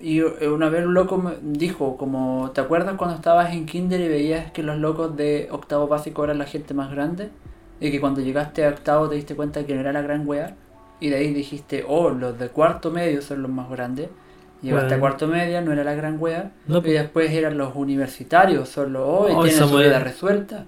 Y 0.00 0.20
eh, 0.20 0.48
una 0.48 0.68
vez 0.68 0.84
un 0.84 0.94
loco 0.94 1.16
me 1.18 1.32
dijo, 1.42 1.96
como, 1.96 2.50
¿te 2.54 2.60
acuerdas 2.60 2.94
cuando 2.96 3.16
estabas 3.16 3.52
en 3.52 3.64
kinder 3.66 4.00
y 4.00 4.08
veías 4.08 4.52
que 4.52 4.62
los 4.62 4.78
locos 4.78 5.16
de 5.16 5.48
octavo 5.50 5.88
básico 5.88 6.22
eran 6.24 6.38
la 6.38 6.44
gente 6.44 6.74
más 6.74 6.90
grande? 6.90 7.30
Y 7.80 7.90
que 7.90 8.00
cuando 8.00 8.20
llegaste 8.20 8.64
a 8.64 8.70
octavo 8.70 9.08
te 9.08 9.16
diste 9.16 9.34
cuenta 9.34 9.64
que 9.66 9.74
no 9.74 9.80
era 9.80 9.92
la 9.92 10.02
gran 10.02 10.26
wea. 10.26 10.56
Y 11.00 11.10
de 11.10 11.16
ahí 11.16 11.34
dijiste, 11.34 11.84
oh, 11.86 12.10
los 12.10 12.38
de 12.38 12.48
cuarto 12.48 12.90
medio 12.90 13.20
son 13.22 13.42
los 13.42 13.50
más 13.50 13.68
grandes. 13.70 14.10
Llegaste 14.62 14.88
Bueno. 14.88 14.96
a 14.96 15.00
cuarto 15.00 15.26
media, 15.28 15.60
no 15.60 15.72
era 15.72 15.84
la 15.84 15.94
gran 15.94 16.16
wea. 16.20 16.52
No, 16.66 16.78
y 16.78 16.80
pues. 16.80 16.92
después 16.94 17.30
eran 17.32 17.58
los 17.58 17.74
universitarios, 17.74 18.68
solo 18.68 19.06
hoy 19.08 19.32
Oh, 19.34 19.42
tienen 19.42 19.62
esa 19.62 19.68
su 19.68 19.74
wea. 19.76 19.88
vida 19.88 19.98
resuelta. 19.98 20.66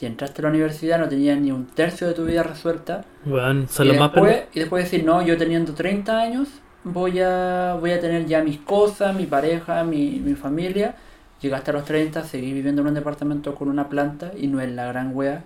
Y 0.00 0.06
entraste 0.06 0.42
a 0.42 0.44
la 0.44 0.48
universidad, 0.50 0.98
no 0.98 1.08
tenías 1.08 1.40
ni 1.40 1.50
un 1.52 1.66
tercio 1.66 2.06
de 2.06 2.14
tu 2.14 2.24
vida 2.24 2.42
resuelta. 2.42 3.04
Weón, 3.24 3.68
son 3.68 3.86
y, 3.86 3.88
los 3.88 3.96
más 3.98 4.12
después, 4.12 4.32
pendejos. 4.32 4.56
y 4.56 4.60
después 4.60 4.84
decir, 4.84 5.04
no, 5.04 5.22
yo 5.22 5.36
teniendo 5.38 5.74
30 5.74 6.20
años, 6.20 6.48
voy 6.84 7.20
a, 7.20 7.76
voy 7.80 7.92
a 7.92 8.00
tener 8.00 8.26
ya 8.26 8.42
mis 8.42 8.58
cosas, 8.60 9.14
mi 9.16 9.26
pareja, 9.26 9.82
mi, 9.84 10.20
mi 10.20 10.34
familia. 10.34 10.96
Llegaste 11.40 11.70
a 11.70 11.74
los 11.74 11.84
30, 11.84 12.24
seguí 12.24 12.52
viviendo 12.52 12.82
en 12.82 12.88
un 12.88 12.94
departamento 12.94 13.54
con 13.54 13.68
una 13.68 13.88
planta 13.88 14.32
y 14.36 14.46
no 14.48 14.60
es 14.60 14.70
la 14.70 14.86
gran 14.86 15.12
wea. 15.14 15.44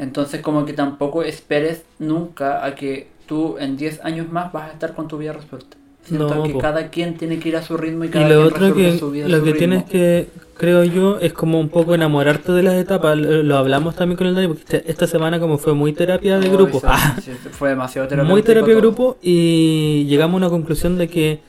Entonces 0.00 0.40
como 0.42 0.64
que 0.64 0.72
tampoco 0.72 1.22
esperes 1.22 1.84
nunca 1.98 2.64
a 2.64 2.74
que 2.74 3.08
tú 3.26 3.56
en 3.58 3.76
10 3.76 4.00
años 4.04 4.30
más 4.30 4.52
vas 4.52 4.70
a 4.70 4.72
estar 4.72 4.94
con 4.94 5.08
tu 5.08 5.18
vida 5.18 5.32
resuelta. 5.32 5.76
Siento 6.02 6.34
No, 6.36 6.42
que 6.42 6.54
po. 6.54 6.58
cada 6.58 6.88
quien 6.90 7.16
tiene 7.18 7.38
que 7.38 7.50
ir 7.50 7.56
a 7.56 7.62
su 7.62 7.76
ritmo 7.76 8.04
y 8.04 8.10
Y 8.10 8.10
cada 8.10 8.28
lo 8.28 8.48
quien 8.50 8.64
otro 8.64 8.74
que, 8.74 8.98
su 8.98 9.10
vida 9.10 9.28
lo 9.28 9.38
su 9.38 9.44
que 9.44 9.52
ritmo. 9.52 9.58
tienes 9.58 9.84
que, 9.84 10.28
creo 10.56 10.84
yo, 10.84 11.18
es 11.20 11.32
como 11.34 11.60
un 11.60 11.68
poco 11.68 11.94
enamorarte 11.94 12.52
de 12.52 12.62
las 12.62 12.74
etapas. 12.74 13.16
Lo, 13.18 13.42
lo 13.42 13.56
hablamos 13.58 13.94
también 13.96 14.16
con 14.16 14.26
el 14.26 14.34
Dani, 14.34 14.48
porque 14.48 14.62
este- 14.62 14.90
esta 14.90 15.06
semana 15.06 15.38
como 15.38 15.58
fue 15.58 15.74
muy 15.74 15.92
terapia 15.92 16.40
de 16.40 16.48
grupo. 16.48 16.80
sí, 16.84 16.86
Ah, 16.88 17.16
sí, 17.22 17.32
fue 17.50 17.70
demasiado 17.70 18.08
muy 18.24 18.42
terapéutico 18.42 18.42
terapia 18.42 18.74
de 18.74 18.80
grupo 18.80 19.18
y 19.22 20.06
llegamos 20.08 20.34
a 20.34 20.36
una 20.38 20.48
conclusión 20.50 20.98
de 20.98 21.08
que, 21.08 21.40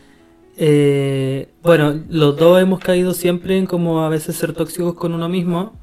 eh, 0.58 1.50
bueno, 1.64 2.04
los 2.10 2.38
dos 2.38 2.62
hemos 2.62 2.80
caído 2.80 3.14
siempre 3.14 3.58
en 3.58 3.66
como 3.66 4.02
a 4.02 4.10
veces 4.10 4.36
ser 4.36 4.54
tóxicos 4.54 4.94
con 4.96 5.14
uno 5.14 5.30
mismo. 5.30 5.80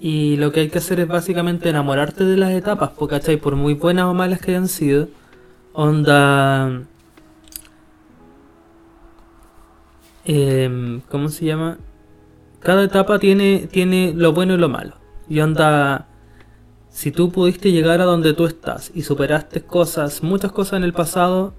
Y 0.00 0.36
lo 0.38 0.50
que 0.50 0.60
hay 0.60 0.70
que 0.70 0.78
hacer 0.78 0.98
es 1.00 1.08
básicamente 1.08 1.68
enamorarte 1.68 2.24
de 2.24 2.36
las 2.38 2.52
etapas, 2.52 2.90
po, 2.90 3.06
¿cachai? 3.06 3.36
Por 3.36 3.56
muy 3.56 3.74
buenas 3.74 4.06
o 4.06 4.14
malas 4.14 4.40
que 4.40 4.52
hayan 4.52 4.68
sido. 4.68 5.08
Onda... 5.74 6.82
em, 10.24 11.00
¿Cómo 11.10 11.28
se 11.28 11.44
llama? 11.44 11.78
Cada 12.60 12.84
etapa 12.84 13.18
tiene, 13.18 13.68
tiene 13.70 14.12
lo 14.16 14.32
bueno 14.32 14.54
y 14.54 14.58
lo 14.58 14.68
malo. 14.68 14.94
Y 15.28 15.40
onda... 15.40 16.06
Si 16.90 17.12
tú 17.12 17.30
pudiste 17.30 17.70
llegar 17.70 18.00
a 18.00 18.04
donde 18.04 18.34
tú 18.34 18.46
estás 18.46 18.90
y 18.94 19.02
superaste 19.02 19.62
cosas, 19.62 20.24
muchas 20.24 20.50
cosas 20.50 20.78
en 20.78 20.84
el 20.84 20.92
pasado, 20.92 21.54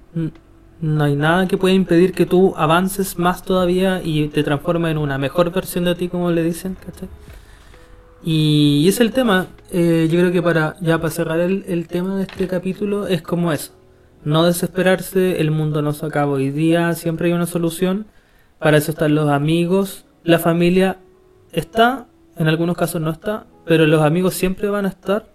no 0.82 1.04
hay 1.04 1.16
nada 1.16 1.48
que 1.48 1.58
pueda 1.58 1.74
impedir 1.74 2.12
que 2.12 2.26
tú 2.26 2.54
avances 2.58 3.18
más 3.18 3.44
todavía 3.44 4.02
y 4.04 4.28
te 4.28 4.44
transformes 4.44 4.92
en 4.92 4.98
una 4.98 5.18
mejor 5.18 5.52
versión 5.52 5.86
de 5.86 5.96
ti, 5.96 6.10
como 6.10 6.32
le 6.32 6.44
dicen, 6.44 6.76
¿cachai? 6.86 7.08
Y, 8.24 8.88
es 8.88 9.00
el 9.00 9.12
tema. 9.12 9.48
Eh, 9.72 10.08
yo 10.12 10.20
creo 10.20 10.32
que 10.32 10.42
para 10.42 10.76
ya 10.82 10.98
para 10.98 11.10
cerrar 11.10 11.40
el, 11.40 11.64
el 11.68 11.88
tema 11.88 12.18
de 12.18 12.24
este 12.24 12.48
capítulo 12.48 13.08
es 13.08 13.22
como 13.22 13.52
eso. 13.52 13.74
No 14.24 14.46
desesperarse, 14.46 15.42
el 15.42 15.50
mundo 15.50 15.82
no 15.82 15.94
se 15.94 16.06
acaba 16.06 16.34
hoy 16.34 16.52
día, 16.52 16.94
siempre 16.94 17.28
hay 17.28 17.34
una 17.34 17.48
solución. 17.48 18.06
Para 18.60 18.78
eso 18.78 18.92
están 18.92 19.16
los 19.16 19.30
amigos, 19.30 20.06
la 20.24 20.38
familia 20.38 20.98
está, 21.52 22.06
en 22.38 22.48
algunos 22.48 22.78
casos 22.78 23.02
no 23.02 23.10
está, 23.10 23.48
pero 23.66 23.88
los 23.88 24.02
amigos 24.04 24.36
siempre 24.36 24.70
van 24.70 24.86
a 24.86 24.90
estar. 24.90 25.26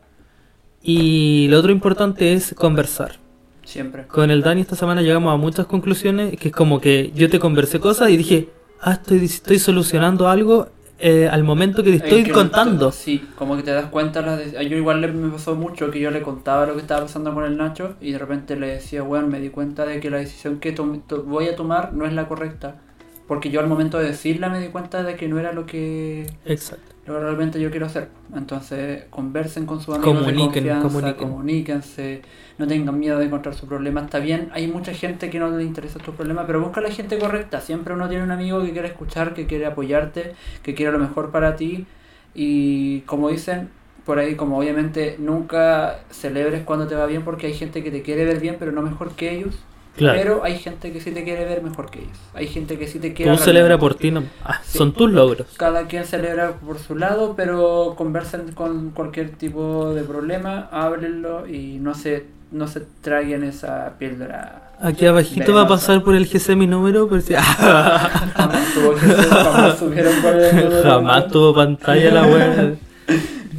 Y 0.82 1.48
lo 1.48 1.58
otro 1.58 1.72
importante 1.72 2.32
es 2.32 2.54
conversar. 2.54 3.16
Siempre. 3.64 4.06
Con 4.06 4.30
el 4.30 4.42
Dani 4.42 4.60
esta 4.60 4.76
semana 4.76 5.02
llegamos 5.02 5.34
a 5.34 5.36
muchas 5.36 5.66
conclusiones, 5.66 6.36
que 6.38 6.48
es 6.48 6.54
como 6.54 6.80
que 6.80 7.10
yo 7.16 7.28
te 7.28 7.40
conversé 7.40 7.80
cosas 7.80 8.10
y 8.10 8.16
dije, 8.16 8.48
ah, 8.80 8.92
estoy, 8.92 9.24
estoy 9.24 9.58
solucionando 9.58 10.28
algo 10.28 10.68
eh, 10.98 11.28
al 11.28 11.44
momento 11.44 11.82
que 11.82 11.90
te 11.90 11.96
estoy 11.96 12.24
que 12.24 12.32
contando. 12.32 12.92
sí, 12.92 13.32
como 13.36 13.56
que 13.56 13.62
te 13.62 13.72
das 13.72 13.86
cuenta. 13.86 14.22
Las 14.22 14.38
de- 14.52 14.68
yo 14.68 14.76
igual 14.76 15.00
le, 15.00 15.08
me 15.08 15.30
pasó 15.30 15.54
mucho 15.54 15.90
que 15.90 16.00
yo 16.00 16.10
le 16.10 16.22
contaba 16.22 16.66
lo 16.66 16.74
que 16.74 16.80
estaba 16.80 17.02
pasando 17.02 17.34
con 17.34 17.44
el 17.44 17.56
Nacho 17.56 17.96
y 18.00 18.12
de 18.12 18.18
repente 18.18 18.56
le 18.56 18.68
decía, 18.68 19.02
bueno, 19.02 19.26
me 19.28 19.40
di 19.40 19.50
cuenta 19.50 19.84
de 19.86 20.00
que 20.00 20.10
la 20.10 20.18
decisión 20.18 20.58
que 20.60 20.72
voy 21.26 21.48
a 21.48 21.56
tomar 21.56 21.92
no 21.92 22.06
es 22.06 22.12
la 22.12 22.28
correcta. 22.28 22.76
Porque 23.26 23.50
yo 23.50 23.60
al 23.60 23.66
momento 23.66 23.98
de 23.98 24.06
decirla 24.06 24.48
me 24.48 24.60
di 24.60 24.68
cuenta 24.68 25.02
de 25.02 25.16
que 25.16 25.28
no 25.28 25.38
era 25.38 25.52
lo 25.52 25.66
que 25.66 26.26
Exacto. 26.44 26.94
lo 27.06 27.14
que 27.14 27.20
realmente 27.20 27.60
yo 27.60 27.70
quiero 27.70 27.86
hacer. 27.86 28.08
Entonces, 28.34 29.04
conversen 29.10 29.66
con 29.66 29.80
sus 29.80 29.96
amigos 29.96 30.18
Comuniquen, 30.18 30.64
de 30.64 30.70
confianza, 30.70 30.88
comuniquen. 30.88 31.28
comuníquense, 31.28 32.22
no 32.58 32.66
tengan 32.66 32.98
miedo 32.98 33.18
de 33.18 33.26
encontrar 33.26 33.54
su 33.54 33.66
problema. 33.66 34.02
Está 34.02 34.18
bien, 34.20 34.50
hay 34.52 34.68
mucha 34.68 34.92
gente 34.94 35.28
que 35.30 35.38
no 35.38 35.50
le 35.50 35.64
interesa 35.64 35.98
tu 35.98 36.12
problema, 36.12 36.46
pero 36.46 36.60
busca 36.60 36.80
la 36.80 36.90
gente 36.90 37.18
correcta. 37.18 37.60
Siempre 37.60 37.94
uno 37.94 38.08
tiene 38.08 38.22
un 38.24 38.30
amigo 38.30 38.62
que 38.62 38.72
quiere 38.72 38.88
escuchar, 38.88 39.34
que 39.34 39.46
quiere 39.46 39.66
apoyarte, 39.66 40.34
que 40.62 40.74
quiere 40.74 40.92
lo 40.92 40.98
mejor 40.98 41.30
para 41.30 41.56
ti. 41.56 41.86
Y 42.34 43.00
como 43.02 43.28
dicen 43.30 43.70
por 44.04 44.20
ahí, 44.20 44.36
como 44.36 44.58
obviamente 44.58 45.16
nunca 45.18 45.98
celebres 46.10 46.62
cuando 46.64 46.86
te 46.86 46.94
va 46.94 47.06
bien, 47.06 47.24
porque 47.24 47.48
hay 47.48 47.54
gente 47.54 47.82
que 47.82 47.90
te 47.90 48.02
quiere 48.02 48.24
ver 48.24 48.38
bien, 48.40 48.56
pero 48.58 48.70
no 48.70 48.80
mejor 48.82 49.12
que 49.16 49.32
ellos. 49.34 49.58
Claro. 49.96 50.18
Pero 50.18 50.44
hay 50.44 50.58
gente 50.58 50.92
que 50.92 51.00
sí 51.00 51.10
te 51.10 51.24
quiere 51.24 51.44
ver 51.46 51.62
mejor 51.62 51.90
que 51.90 52.00
ellos. 52.00 52.18
Hay 52.34 52.46
gente 52.48 52.78
que 52.78 52.86
sí 52.86 52.98
te 52.98 53.14
quiere... 53.14 53.32
Tú 53.32 53.38
celebra 53.42 53.78
por 53.78 53.94
ti, 53.94 54.10
no. 54.10 54.24
Ah, 54.44 54.60
Sí. 54.64 54.76
Son 54.78 54.92
tus 54.92 55.10
logros. 55.10 55.46
Cada 55.56 55.86
quien 55.86 56.04
celebra 56.04 56.52
por 56.52 56.78
su 56.78 56.94
lado, 56.96 57.34
pero 57.36 57.94
conversen 57.96 58.52
con 58.52 58.90
cualquier 58.90 59.30
tipo 59.30 59.94
de 59.94 60.02
problema, 60.02 60.68
háblenlo 60.70 61.46
y 61.48 61.78
no 61.78 61.94
se, 61.94 62.26
no 62.52 62.68
se 62.68 62.82
traguen 63.00 63.42
esa 63.44 63.94
píldora. 63.98 64.62
Aquí 64.78 65.06
abajito 65.06 65.54
va 65.54 65.62
a 65.62 65.68
pasar 65.68 66.02
por 66.02 66.14
el 66.14 66.26
GC 66.26 66.54
mi 66.54 66.66
número, 66.66 67.08
pero 67.08 67.22
si- 67.22 67.32
Jamás 67.34 68.74
tuvo 68.74 68.98
ser, 68.98 69.16
jamás 69.16 69.78
supieron 69.78 70.12
cuál 70.20 70.34
era 70.40 70.50
el 70.50 70.64
número. 70.66 70.82
jamás 70.82 71.28
tuvo 71.28 71.54
pantalla 71.54 72.12
la 72.12 72.26
web. 72.26 72.78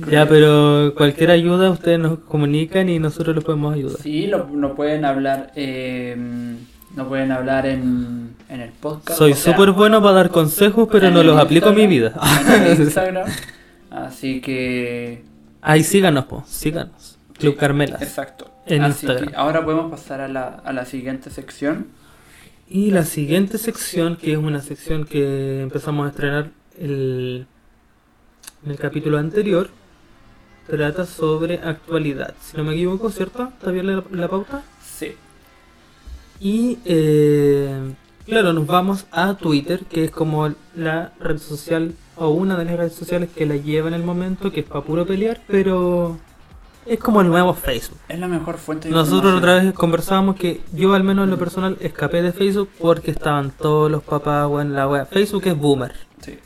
Ya, 0.09 0.27
pero 0.27 0.93
cualquier 0.95 1.31
ayuda 1.31 1.69
ustedes 1.69 1.99
nos 1.99 2.19
comunican 2.19 2.89
y 2.89 2.99
nosotros 2.99 3.35
les 3.35 3.43
podemos 3.45 3.73
ayudar. 3.75 3.97
Sí, 4.01 4.27
lo, 4.27 4.47
no 4.47 4.75
pueden 4.75 5.05
hablar, 5.05 5.51
eh, 5.55 6.15
pueden 7.07 7.31
hablar 7.31 7.65
en, 7.65 8.35
en 8.49 8.61
el 8.61 8.71
podcast. 8.71 9.17
Soy 9.17 9.33
súper 9.33 9.71
bueno 9.71 10.01
para 10.01 10.13
dar 10.15 10.29
consejos, 10.29 10.87
pero 10.91 11.09
no 11.11 11.23
los 11.23 11.37
aplico 11.39 11.69
en 11.69 11.75
mi 11.75 11.87
vida. 11.87 12.13
En 12.65 12.81
Instagram. 12.81 13.29
Así 13.89 14.41
que, 14.41 15.23
Ahí 15.61 15.83
síganos, 15.83 16.25
po, 16.25 16.43
síganos. 16.47 17.17
Club 17.37 17.55
Carmelas. 17.55 18.01
exacto. 18.01 18.51
En 18.65 18.83
Así 18.83 19.05
Instagram. 19.05 19.29
que 19.29 19.35
ahora 19.35 19.63
podemos 19.63 19.89
pasar 19.91 20.21
a 20.21 20.27
la, 20.27 20.47
a 20.47 20.73
la 20.73 20.85
siguiente 20.85 21.29
sección. 21.29 21.87
Y 22.69 22.91
la 22.91 23.05
siguiente 23.05 23.57
sección, 23.57 24.17
que 24.17 24.33
es 24.33 24.37
una 24.37 24.61
sección 24.61 25.05
que 25.05 25.61
empezamos 25.61 26.05
a 26.05 26.09
estrenar 26.09 26.49
el, 26.77 27.47
en 28.65 28.71
el 28.71 28.77
capítulo 28.77 29.17
anterior, 29.17 29.69
trata 30.67 31.05
sobre 31.05 31.55
actualidad. 31.59 32.33
Si 32.41 32.57
no 32.57 32.63
me 32.63 32.73
equivoco, 32.73 33.09
¿cierto? 33.09 33.43
¿Está 33.57 33.71
bien 33.71 33.87
la, 33.87 34.03
la 34.11 34.27
pauta? 34.27 34.63
Sí. 34.83 35.15
Y 36.39 36.77
eh, 36.85 37.93
claro, 38.25 38.53
nos 38.53 38.67
vamos 38.67 39.05
a 39.11 39.35
Twitter, 39.35 39.85
que 39.85 40.03
es 40.05 40.11
como 40.11 40.53
la 40.75 41.13
red 41.19 41.37
social 41.39 41.93
o 42.15 42.29
una 42.29 42.57
de 42.57 42.65
las 42.65 42.77
redes 42.77 42.93
sociales 42.93 43.29
que 43.35 43.45
la 43.45 43.55
lleva 43.55 43.87
en 43.87 43.93
el 43.93 44.03
momento, 44.03 44.51
que 44.51 44.61
es 44.61 44.65
para 44.65 44.81
puro 44.83 45.05
pelear, 45.05 45.41
pero 45.47 46.17
es 46.85 46.99
como 46.99 47.21
el 47.21 47.27
nuevo 47.27 47.53
Facebook. 47.53 47.99
Es 48.07 48.19
la 48.19 48.27
mejor 48.27 48.57
fuente 48.57 48.87
de 48.89 48.93
Nosotros 48.93 49.33
otra 49.35 49.55
vez 49.55 49.73
conversábamos 49.73 50.35
que 50.35 50.61
yo 50.73 50.93
al 50.93 51.03
menos 51.03 51.25
en 51.25 51.31
lo 51.31 51.37
personal 51.37 51.77
escapé 51.79 52.21
de 52.21 52.31
Facebook 52.33 52.69
porque 52.79 53.11
estaban 53.11 53.51
todos 53.51 53.89
los 53.91 54.03
papás 54.03 54.49
en 54.61 54.73
la 54.73 54.87
web. 54.87 55.07
Facebook 55.09 55.43
es 55.47 55.57
boomer, 55.57 55.93
Sí. 56.21 56.37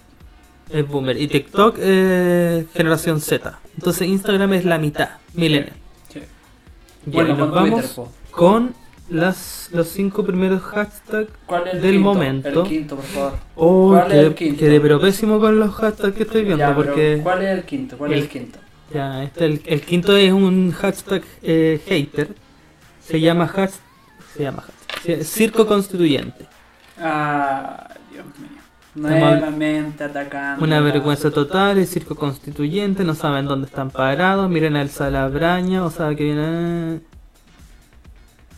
es 0.70 0.88
boomer 0.88 1.20
y 1.22 1.28
TikTok 1.28 1.78
es 1.80 2.66
generación 2.74 3.20
Z. 3.22 3.60
Entonces 3.76 4.08
Instagram 4.08 4.54
es 4.54 4.66
la 4.66 4.78
mitad, 4.78 5.10
millennial. 5.34 5.74
sí. 6.10 6.20
Bueno, 7.06 7.36
nos 7.36 7.52
vamos 7.52 8.00
con 8.32 8.74
las 9.10 9.70
los 9.74 9.88
cinco 9.90 10.24
primeros 10.24 10.62
hashtags 10.62 11.30
¿Cuál 11.46 11.68
es 11.68 11.74
el 11.76 11.82
del 11.82 11.92
quinto? 11.96 12.14
momento. 12.14 12.64
El 12.64 12.68
quinto, 12.70 12.96
por 12.96 13.06
favor. 13.06 13.34
Oh, 13.56 13.90
¿Cuál 13.90 14.04
es 14.04 14.08
quedé, 14.14 14.22
el 14.28 14.36
quinto? 14.36 14.60
quedé 14.60 14.80
pero 14.82 15.00
pésimo 15.02 15.40
con 15.40 15.60
los 15.60 15.74
hashtags 15.76 16.16
que 16.16 16.24
estoy 16.24 16.44
viendo 16.44 16.66
Ya, 16.66 16.76
porque 16.76 17.20
¿Cuál 17.24 17.42
es 17.44 17.50
el 17.58 17.64
quinto? 17.64 17.98
¿Cuál 17.98 18.12
es 18.14 18.18
el- 18.18 18.24
el 18.24 18.30
quinto? 18.30 18.60
ya, 18.94 19.24
este, 19.24 19.46
el, 19.46 19.62
el 19.66 19.82
quinto 19.82 20.16
es 20.16 20.32
un 20.32 20.72
hashtag 20.72 21.24
eh, 21.42 21.82
hater. 21.88 22.36
Se 23.02 23.20
llama 23.20 23.48
hashtag, 23.48 23.82
se 24.36 24.44
llama 24.44 24.64
hashtag, 24.64 25.24
circo 25.26 25.66
constituyente. 25.66 26.46
Ah, 27.00 27.88
Dios 28.12 28.26
mío. 28.38 28.50
Nuevamente 28.94 30.04
atacando. 30.04 30.64
Una 30.64 30.82
vergüenza 30.82 31.32
total, 31.32 31.78
el 31.78 31.88
circo 31.88 32.16
constituyente, 32.16 33.04
no 33.04 33.16
saben 33.16 33.46
dónde 33.46 33.68
están 33.68 33.90
parados, 33.90 34.50
miren 34.50 34.76
al 34.76 34.90
Salabraña, 34.90 35.86
o 35.86 35.92
sea 35.92 36.14
que 36.14 36.24
viene... 36.26 37.00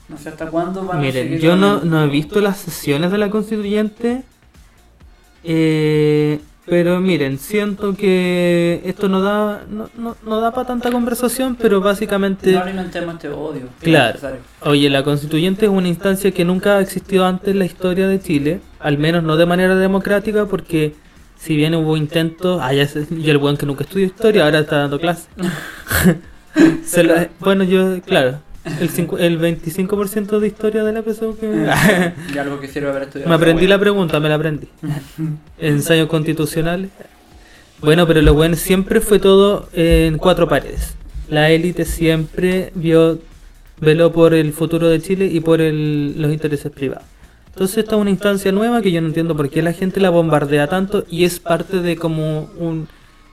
No 0.10 0.18
sé 0.18 0.30
hasta 0.30 0.48
cuándo 0.48 0.86
van 0.86 0.98
a 0.98 1.02
Miren, 1.02 1.40
yo 1.40 1.56
no, 1.56 1.82
no 1.82 2.04
he 2.04 2.08
visto 2.08 2.42
las 2.42 2.58
sesiones 2.58 3.12
de 3.12 3.18
la 3.20 3.30
constituyente, 3.30 4.24
eh, 5.44 6.40
pero 6.66 7.00
miren, 7.02 7.38
siento 7.40 7.94
que 7.96 8.82
esto 8.86 9.10
no 9.10 9.22
da 9.22 9.64
no, 9.70 9.90
no, 9.98 10.16
no 10.26 10.40
da 10.42 10.52
para 10.52 10.68
tanta 10.68 10.92
conversación, 10.92 11.56
pero 11.60 11.82
básicamente... 11.82 12.54
No 12.54 12.62
alimentemos 12.62 13.16
este 13.16 13.30
odio. 13.30 13.68
Claro. 13.82 14.20
Oye, 14.62 14.90
la 14.90 15.04
constituyente 15.04 15.66
es 15.66 15.72
una 15.72 15.88
instancia 15.90 16.32
que 16.32 16.46
nunca 16.46 16.78
ha 16.78 16.82
existido 16.82 17.26
antes 17.26 17.50
en 17.50 17.60
la 17.60 17.66
historia 17.66 18.08
de 18.08 18.20
Chile, 18.22 18.62
al 18.80 18.98
menos 18.98 19.24
no 19.24 19.36
de 19.36 19.46
manera 19.46 19.76
democrática, 19.76 20.46
porque 20.46 20.96
si 21.38 21.56
bien 21.58 21.76
hubo 21.76 21.98
intentos, 21.98 22.60
ah, 22.62 22.74
ya 22.74 22.88
sé, 22.88 23.06
yo 23.10 23.32
el 23.32 23.38
buen 23.40 23.58
que 23.58 23.66
nunca 23.66 23.84
estudió 23.84 24.06
historia, 24.06 24.46
ahora 24.46 24.60
está 24.60 24.78
dando 24.78 25.00
clase. 25.00 25.28
Se 26.86 27.04
la- 27.04 27.30
bueno, 27.40 27.64
yo, 27.64 28.00
claro, 28.06 28.40
el, 28.80 28.90
cincu- 28.90 29.20
el 29.20 29.40
25% 29.40 30.40
de 30.40 30.48
historia 30.48 30.84
de 30.84 30.94
la 30.94 31.02
PSU 31.02 31.38
que... 31.40 31.68
Y 32.34 32.38
algo 32.38 32.60
que 32.60 32.68
sirve 32.68 32.90
haber 32.90 33.04
estudiado. 33.04 33.30
me 33.30 33.36
aprendí 33.36 33.68
la 33.68 33.78
pregunta, 33.80 34.20
me 34.20 34.30
la 34.30 34.36
aprendí. 34.36 34.68
Ensayos 35.60 36.08
constitucionales. 36.08 36.90
Bueno, 37.82 38.08
pero 38.08 38.22
lo 38.22 38.34
bueno 38.34 38.56
siempre 38.56 39.02
fue 39.02 39.20
todo 39.20 39.68
en 39.74 40.18
cuatro 40.18 40.48
paredes. 40.48 40.96
La 41.30 41.50
élite 41.50 41.86
siempre 41.86 42.72
vio 42.76 43.20
veló 43.82 44.14
por 44.14 44.34
el 44.34 44.54
futuro 44.54 44.88
de 44.88 45.02
Chile 45.02 45.26
y 45.26 45.40
por 45.42 45.60
el- 45.60 46.22
los 46.22 46.32
intereses 46.32 46.72
privados. 46.72 47.04
Entonces 47.48 47.80
esta 47.80 47.96
es 47.96 48.02
una 48.02 48.10
instancia 48.10 48.52
nueva 48.52 48.82
que 48.82 48.92
yo 48.92 49.02
no 49.02 49.08
entiendo 49.08 49.36
por 49.36 49.50
qué 49.50 49.62
la 49.62 49.74
gente 49.74 50.00
la 50.00 50.10
bombardea 50.10 50.68
tanto 50.68 51.06
y 51.10 51.24
es 51.26 51.40
parte 51.40 51.82
de 51.82 51.96
como 51.98 52.50
un 52.58 52.88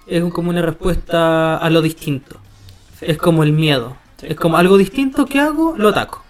es 0.07 0.25
como 0.33 0.51
una 0.51 0.61
respuesta 0.61 1.57
a 1.57 1.71
lo 1.71 1.81
distinto. 1.83 2.37
Sí. 2.99 3.07
Es 3.09 3.17
como 3.17 3.45
el 3.45 3.53
miedo. 3.53 3.97
Es 4.29 4.37
como 4.37 4.57
algo 4.57 4.77
distinto 4.79 5.27
que 5.27 5.41
hago, 5.41 5.75
lo 5.77 5.89
ataco. 5.89 6.25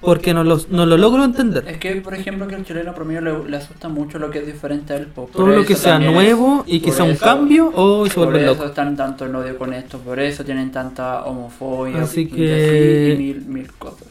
Porque 0.00 0.34
no 0.34 0.42
lo, 0.42 0.60
no 0.70 0.86
lo 0.86 0.96
logro 0.96 1.22
entender. 1.22 1.62
Es 1.68 1.78
que, 1.78 1.94
por 2.00 2.14
ejemplo, 2.14 2.48
que 2.48 2.56
al 2.56 2.64
chileno 2.64 2.92
promedio 2.94 3.20
le, 3.20 3.48
le 3.48 3.56
asusta 3.56 3.88
mucho 3.88 4.18
lo 4.18 4.28
que 4.28 4.40
es 4.40 4.46
diferente 4.46 4.92
a 4.92 4.96
él. 4.96 5.06
po. 5.06 5.26
Por 5.26 5.30
Todo 5.36 5.46
lo 5.46 5.58
eso 5.60 5.66
que 5.68 5.76
sea 5.76 6.00
nuevo 6.00 6.64
y 6.66 6.80
que 6.80 6.86
por 6.88 6.94
sea 6.96 7.04
un 7.04 7.10
eso- 7.12 7.24
cambio 7.24 7.70
o 7.72 8.04
se 8.06 8.14
Por 8.14 8.24
vuelve 8.24 8.42
eso 8.44 8.54
loco. 8.54 8.64
están 8.66 8.96
tanto 8.96 9.24
en 9.24 9.36
odio 9.36 9.56
con 9.56 9.72
esto, 9.72 9.98
por 9.98 10.18
eso 10.18 10.44
tienen 10.44 10.72
tanta 10.72 11.22
homofobia 11.24 12.02
Así 12.02 12.22
y, 12.22 12.26
que- 12.26 13.12
así, 13.14 13.22
y 13.22 13.24
mil, 13.34 13.44
mil 13.46 13.72
cosas. 13.74 14.08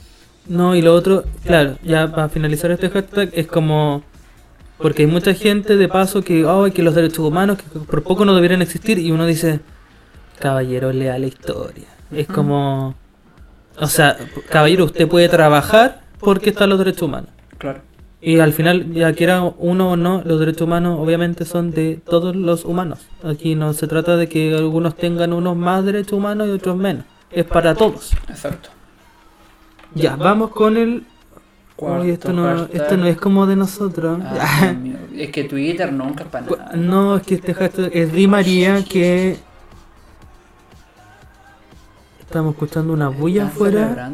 No, 0.47 0.73
y 0.73 0.81
lo 0.81 0.93
otro, 0.95 1.25
claro, 1.43 1.75
ya 1.83 2.09
para 2.09 2.29
finalizar 2.29 2.71
este 2.71 2.89
hashtag 2.89 3.29
es 3.33 3.47
como... 3.47 4.03
Porque 4.77 5.03
hay 5.03 5.07
mucha 5.07 5.33
gente 5.33 5.75
de 5.75 5.87
paso 5.89 6.23
que, 6.23 6.45
ay, 6.47 6.71
que 6.71 6.81
los 6.81 6.95
derechos 6.95 7.19
humanos, 7.19 7.57
que 7.57 7.79
por 7.79 8.03
poco 8.03 8.23
no 8.25 8.33
debieran 8.33 8.61
existir, 8.61 8.97
y 8.99 9.11
uno 9.11 9.25
dice, 9.27 9.59
caballero, 10.39 10.91
lea 10.93 11.19
la 11.19 11.27
historia. 11.27 11.87
Es 12.11 12.27
como... 12.27 12.95
O 13.81 13.87
sea, 13.87 14.15
caballero, 14.49 14.85
usted 14.85 15.07
puede 15.07 15.27
trabajar 15.27 16.01
porque 16.19 16.51
están 16.51 16.69
los 16.69 16.77
derechos 16.77 17.01
humanos. 17.01 17.31
Claro. 17.57 17.81
Y 18.21 18.39
al 18.39 18.53
final, 18.53 18.93
ya 18.93 19.11
quiera 19.13 19.41
uno 19.41 19.91
o 19.91 19.97
no, 19.97 20.21
los 20.23 20.39
derechos 20.39 20.61
humanos 20.61 20.99
obviamente 20.99 21.43
son 21.43 21.71
de 21.71 21.99
todos 22.05 22.35
los 22.35 22.63
humanos. 22.63 22.99
Aquí 23.23 23.55
no 23.55 23.73
se 23.73 23.87
trata 23.87 24.15
de 24.15 24.29
que 24.29 24.55
algunos 24.55 24.95
tengan 24.95 25.33
unos 25.33 25.57
más 25.57 25.83
derechos 25.83 26.13
humanos 26.13 26.47
y 26.47 26.51
otros 26.51 26.77
menos. 26.77 27.05
Es 27.31 27.45
para 27.45 27.73
todos. 27.73 28.11
Exacto. 28.29 28.69
Ya, 29.95 30.15
vamos 30.15 30.51
con 30.51 30.77
el... 30.77 31.03
Cuarto 31.75 32.03
Uy, 32.03 32.11
esto 32.11 32.31
no, 32.31 32.65
esto 32.65 32.95
no 32.97 33.07
es 33.07 33.17
como 33.17 33.47
de 33.47 33.55
nosotros. 33.55 34.19
Ah. 34.23 34.75
Es 35.17 35.29
que 35.29 35.43
Twitter 35.43 35.91
nunca 35.91 36.23
es 36.23 36.29
para 36.29 36.45
nada. 36.45 36.71
No, 36.75 37.17
es 37.17 37.23
que 37.23 37.35
este 37.35 37.53
hashtag 37.53 37.91
es 37.93 38.13
Di 38.13 38.27
María 38.27 38.83
que... 38.87 39.37
Estamos 42.31 42.53
escuchando 42.53 42.93
una 42.93 43.09
bulla 43.09 43.47
afuera. 43.47 44.09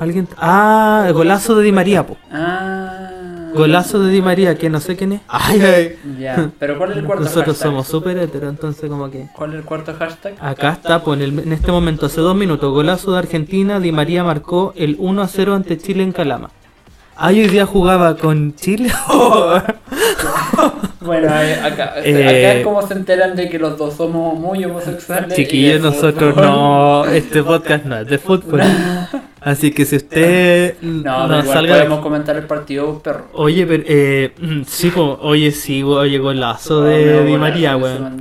Alguien... 0.00 0.26
Ah, 0.36 1.04
el 1.06 1.12
golazo 1.14 1.54
de 1.54 1.62
Di 1.62 1.70
María, 1.70 2.04
po. 2.04 2.16
Ah. 2.32 3.52
Golazo 3.54 4.00
de 4.02 4.10
Di 4.10 4.20
María, 4.20 4.58
que 4.58 4.68
no 4.68 4.80
sé 4.80 4.96
quién 4.96 5.12
es. 5.12 5.20
Ay, 5.28 5.60
ay. 5.60 5.98
Ya. 6.18 6.50
Pero 6.58 6.76
¿cuál 6.76 6.90
es 6.90 6.96
el 6.96 7.04
cuarto 7.04 7.22
Nosotros 7.22 7.54
hashtag? 7.54 7.68
somos 7.70 7.86
súper 7.86 8.18
heteros, 8.18 8.50
entonces 8.50 8.90
como 8.90 9.08
que... 9.12 9.28
¿Cuál 9.36 9.50
es 9.52 9.60
el 9.60 9.64
cuarto 9.64 9.94
hashtag? 9.96 10.34
Acá 10.40 10.72
está, 10.72 11.04
pues, 11.04 11.20
en, 11.20 11.24
el- 11.24 11.38
en 11.38 11.52
este 11.52 11.70
momento, 11.70 12.06
hace 12.06 12.20
dos 12.20 12.34
minutos, 12.34 12.68
golazo 12.72 13.12
de 13.12 13.18
Argentina, 13.20 13.78
Di 13.78 13.92
María 13.92 14.24
marcó 14.24 14.72
el 14.74 14.96
1 14.98 15.22
a 15.22 15.28
0 15.28 15.54
ante 15.54 15.78
Chile 15.78 16.02
en 16.02 16.10
Calama. 16.10 16.50
Ah, 17.16 17.28
hoy 17.28 17.46
día 17.46 17.64
jugaba 17.64 18.16
con 18.16 18.56
Chile. 18.56 18.90
Bueno, 21.00 21.28
eh, 21.40 21.54
acá, 21.62 21.94
Eh, 22.02 22.24
acá 22.24 22.52
es 22.54 22.64
como 22.64 22.86
se 22.86 22.94
enteran 22.94 23.36
de 23.36 23.48
que 23.48 23.58
los 23.58 23.76
dos 23.78 23.94
somos 23.94 24.38
muy 24.38 24.64
homosexuales. 24.64 25.34
Chiquillos, 25.34 25.80
nosotros 25.80 26.34
fútbol. 26.34 26.46
no, 26.46 27.04
este 27.06 27.42
podcast 27.42 27.84
no 27.84 27.96
es 27.98 28.06
de 28.08 28.18
fútbol. 28.18 28.60
Así 29.40 29.70
que 29.70 29.84
si 29.84 29.96
usted 29.96 30.74
No, 30.82 31.28
no, 31.28 31.28
pero 31.28 31.40
igual 31.42 31.56
salga... 31.56 31.74
podemos 31.76 32.00
comentar 32.00 32.36
el 32.36 32.44
partido, 32.44 32.98
perro. 32.98 33.26
Oye, 33.34 33.64
pero, 33.64 33.84
eh, 33.86 34.32
mm, 34.40 34.62
sí, 34.66 34.90
po, 34.90 35.18
oye, 35.22 35.52
sí, 35.52 35.84
oye, 35.84 36.18
golazo 36.18 36.82
Ah, 36.82 36.86
de 36.88 37.24
Di 37.24 37.36
María, 37.36 37.76
weón. 37.76 38.20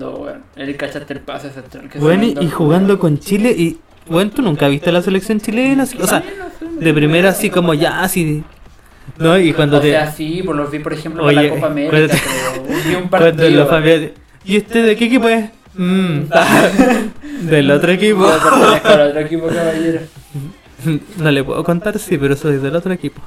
Él 0.56 0.78
cachaste 0.78 1.14
el 1.14 1.22
pase 1.22 1.50
central 1.50 1.90
Bueno, 1.96 2.26
y, 2.26 2.38
y 2.40 2.50
jugando 2.52 3.00
con 3.00 3.18
Chile, 3.18 3.50
y, 3.58 3.78
bueno, 4.08 4.30
tú 4.30 4.44
nunca 4.44 4.68
viste 4.68 4.92
la 4.92 5.02
selección 5.02 5.40
chilena, 5.42 5.86
o 6.00 6.06
sea, 6.08 6.24
de 6.80 6.94
primera 6.94 7.30
así 7.30 7.50
como 7.50 7.74
ya, 7.74 8.02
así... 8.02 8.44
No, 9.18 9.38
y 9.38 9.54
cuando 9.54 9.78
o 9.78 9.82
te... 9.82 9.92
sea, 9.92 10.12
sí, 10.12 10.42
pues 10.46 10.58
los 10.58 10.70
vi, 10.72 10.80
por 10.80 10.94
ejemplo, 10.94 11.24
Oye, 11.24 11.36
para 11.36 11.48
la 11.48 11.54
Copa 11.56 11.68
América, 11.68 12.18
cuando- 12.62 12.90
vi 12.90 12.96
un 12.96 13.10
partido. 13.10 13.50
los 13.50 13.70
familiares- 13.70 14.12
¿Y 14.44 14.58
usted 14.58 14.86
de 14.86 14.96
qué 14.96 15.06
equipo 15.06 15.28
es? 15.30 15.50
Mm, 15.76 16.22
del 17.50 17.72
otro 17.72 17.92
equipo. 17.92 18.26
Otro 18.26 19.20
equipo, 19.20 19.48
caballero. 19.48 20.02
No 21.18 21.32
le 21.32 21.44
puedo 21.44 21.64
contar, 21.64 21.98
sí, 21.98 22.18
pero 22.18 22.36
soy 22.36 22.58
del 22.58 22.76
otro 22.76 22.92
equipo. 22.94 23.20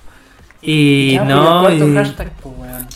Y 0.62 1.14
Ya, 1.14 1.24
pues, 1.62 1.78
no, 1.78 1.88
y- 1.88 1.94
hashtag, 1.94 2.30
pues, 2.40 2.54
weón. 2.58 2.86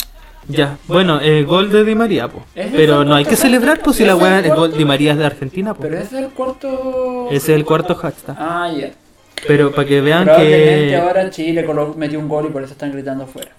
ya, 0.48 0.76
bueno, 0.86 1.20
el 1.20 1.46
gol 1.46 1.70
de 1.72 1.84
Di 1.84 1.94
María, 1.94 2.28
po. 2.28 2.44
Pero 2.54 3.04
no 3.04 3.14
hay 3.14 3.24
que 3.24 3.34
celebrar, 3.36 3.80
pues 3.82 3.96
si 3.96 4.04
la 4.04 4.14
weá, 4.14 4.38
el 4.38 4.48
gol 4.48 4.56
cuarto. 4.58 4.76
Di 4.76 4.84
María 4.84 5.12
es 5.12 5.18
de 5.18 5.26
Argentina, 5.26 5.74
po. 5.74 5.82
Pero 5.82 5.96
ese 5.98 6.18
es 6.18 6.24
el 6.26 6.30
cuarto. 6.30 7.26
Ese 7.30 7.52
es 7.52 7.56
el 7.58 7.64
cuarto 7.64 7.94
hashtag. 7.96 8.36
Ah, 8.38 8.70
ya. 8.76 8.90
Pero 9.46 9.72
para 9.72 9.88
que 9.88 10.00
vean 10.00 10.24
Probablemente 10.24 10.88
que. 10.88 10.96
ahora 10.96 11.30
Chile 11.30 11.66
metió 11.96 12.18
un 12.18 12.28
gol 12.28 12.46
y 12.46 12.50
por 12.50 12.62
eso 12.62 12.72
están 12.72 12.92
gritando 12.92 13.24
afuera. 13.24 13.50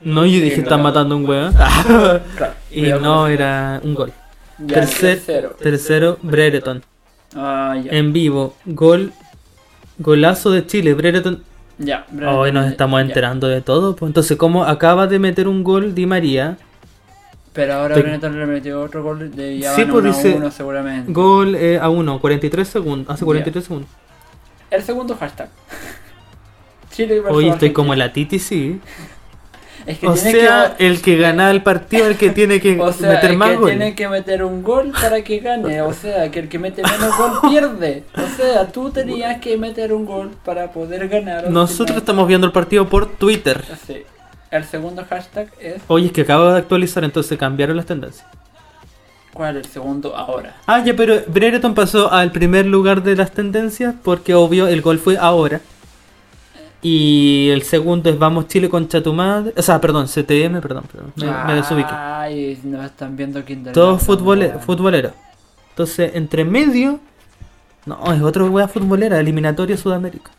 No, 0.00 0.26
yo 0.26 0.40
dije 0.40 0.60
están 0.62 0.82
matando 0.82 1.16
un 1.16 1.28
weón. 1.28 1.52
Claro. 2.36 2.54
y 2.70 2.82
no, 2.82 3.26
era 3.28 3.80
un 3.84 3.94
gol. 3.94 4.12
Ya, 4.58 4.74
Tercer, 4.74 5.16
tercero. 5.18 5.50
tercero, 5.60 6.18
Brereton. 6.22 6.82
Ah, 7.34 7.76
ya. 7.82 7.90
En 7.92 8.12
vivo, 8.12 8.54
gol. 8.66 9.12
Golazo 9.98 10.50
de 10.50 10.66
Chile, 10.66 10.94
Brereton. 10.94 11.42
Ya. 11.78 12.06
Hoy 12.28 12.52
nos 12.52 12.66
estamos 12.70 13.00
ya. 13.00 13.06
enterando 13.06 13.48
de 13.48 13.60
todo. 13.60 13.94
Pues 13.96 14.10
entonces, 14.10 14.36
como 14.36 14.64
acaba 14.64 15.06
de 15.06 15.18
meter 15.18 15.48
un 15.48 15.62
gol 15.64 15.94
Di 15.94 16.06
María, 16.06 16.58
Pero 17.52 17.74
ahora 17.74 17.94
Te- 17.94 18.02
Benetton 18.02 18.38
le 18.38 18.46
metió 18.46 18.80
otro 18.80 19.02
gol 19.02 19.34
de 19.34 19.58
ya 19.58 19.74
Sí, 19.74 19.82
van 19.84 19.90
pues 19.90 20.24
a 20.24 20.28
uno 20.28 20.50
seguramente. 20.50 21.12
gol 21.12 21.54
eh, 21.54 21.78
a 21.78 21.88
1, 21.90 22.20
43 22.20 22.66
segundos. 22.68 23.14
Hace 23.14 23.24
43 23.24 23.64
segundos. 23.64 23.90
El 24.70 24.82
segundo 24.82 25.14
hashtag. 25.16 25.48
Chile 26.90 27.20
Hoy 27.20 27.24
estoy 27.24 27.44
Argentina. 27.46 27.72
como 27.74 27.94
la 27.94 28.12
Titi, 28.12 28.38
sí. 28.38 28.80
Es 29.84 29.98
que 29.98 30.06
O 30.06 30.14
tiene 30.14 30.30
sea, 30.42 30.76
que... 30.78 30.86
el 30.86 31.02
que 31.02 31.16
gana 31.16 31.50
el 31.50 31.60
partido, 31.64 32.06
el 32.06 32.16
que 32.16 32.30
tiene 32.30 32.60
que 32.60 32.78
O 32.80 32.92
sea, 32.92 33.08
meter 33.14 33.32
el 33.32 33.36
más 33.36 33.50
que 33.58 33.64
tiene 33.66 33.94
que 33.96 34.08
meter 34.08 34.44
un 34.44 34.62
gol 34.62 34.92
para 34.92 35.24
que 35.24 35.40
gane. 35.40 35.82
O 35.82 35.92
sea, 35.92 36.30
que 36.30 36.38
el 36.38 36.48
que 36.48 36.58
mete 36.60 36.82
menos 36.84 37.16
gol 37.18 37.50
pierde. 37.50 38.04
O 38.16 38.36
sea, 38.36 38.68
tú 38.68 38.90
tenías 38.90 39.40
que 39.40 39.56
meter 39.56 39.92
un 39.92 40.06
gol 40.06 40.30
para 40.44 40.70
poder 40.70 41.08
ganar. 41.08 41.50
Nosotros 41.50 41.88
final. 41.88 41.98
estamos 41.98 42.28
viendo 42.28 42.46
el 42.46 42.52
partido 42.52 42.88
por 42.88 43.06
Twitter. 43.06 43.64
Sí. 43.84 44.04
El 44.52 44.64
segundo 44.64 45.02
hashtag 45.08 45.48
es. 45.58 45.82
Oye, 45.88 46.06
es 46.06 46.12
que 46.12 46.20
acabo 46.20 46.52
de 46.52 46.58
actualizar, 46.58 47.02
entonces 47.02 47.38
cambiaron 47.38 47.74
las 47.74 47.86
tendencias. 47.86 48.26
¿Cuál 49.32 49.56
es 49.56 49.64
el 49.64 49.72
segundo 49.72 50.14
ahora? 50.14 50.56
Ah, 50.66 50.84
ya, 50.84 50.94
pero 50.94 51.20
Brereton 51.26 51.74
pasó 51.74 52.12
al 52.12 52.30
primer 52.32 52.66
lugar 52.66 53.02
de 53.02 53.16
las 53.16 53.32
tendencias 53.32 53.94
porque 54.04 54.34
obvio 54.34 54.68
el 54.68 54.82
gol 54.82 54.98
fue 54.98 55.16
ahora. 55.16 55.62
Y 56.82 57.48
el 57.48 57.62
segundo 57.62 58.10
es 58.10 58.18
Vamos 58.18 58.46
Chile 58.48 58.68
contra 58.68 59.02
tu 59.02 59.14
madre. 59.14 59.54
O 59.56 59.62
sea, 59.62 59.80
perdón, 59.80 60.06
CTM, 60.06 60.60
perdón, 60.60 60.84
perdón. 60.92 61.12
Me, 61.16 61.44
me 61.46 61.54
desubiqué. 61.54 61.94
Ay, 61.94 62.60
no 62.62 62.84
están 62.84 63.16
viendo 63.16 63.42
Kinder. 63.42 63.72
Todos 63.72 64.02
futbole 64.02 64.58
futboleros. 64.58 65.12
Entonces, 65.70 66.10
entre 66.14 66.44
medio. 66.44 67.00
No, 67.86 68.12
es 68.12 68.20
otro 68.20 68.46
wea 68.48 68.68
futbolera, 68.68 69.18
eliminatoria 69.18 69.78
Sudamérica. 69.78 70.30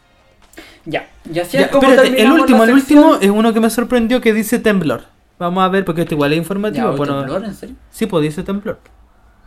Ya, 0.86 1.08
y 1.32 1.40
así 1.40 1.58
Ya, 1.58 1.66
es 1.66 1.68
como 1.72 1.88
espérate, 1.90 2.22
el 2.22 2.32
último, 2.32 2.64
el 2.64 2.72
último 2.74 3.16
es 3.22 3.30
uno 3.30 3.54
que 3.54 3.60
me 3.60 3.70
sorprendió 3.70 4.20
que 4.22 4.34
dice 4.34 4.60
temblor. 4.60 5.04
Vamos 5.40 5.64
a 5.64 5.70
ver, 5.70 5.86
porque 5.86 6.02
esto 6.02 6.14
igual 6.16 6.32
es 6.34 6.38
Ya, 6.38 6.42
informativo. 6.42 6.90
¿hoy 6.90 6.98
bueno, 6.98 7.20
temblor, 7.20 7.46
en 7.46 7.54
serio? 7.54 7.76
sí, 7.90 8.06
pues 8.06 8.24
dice 8.24 8.44
temblor. 8.44 8.80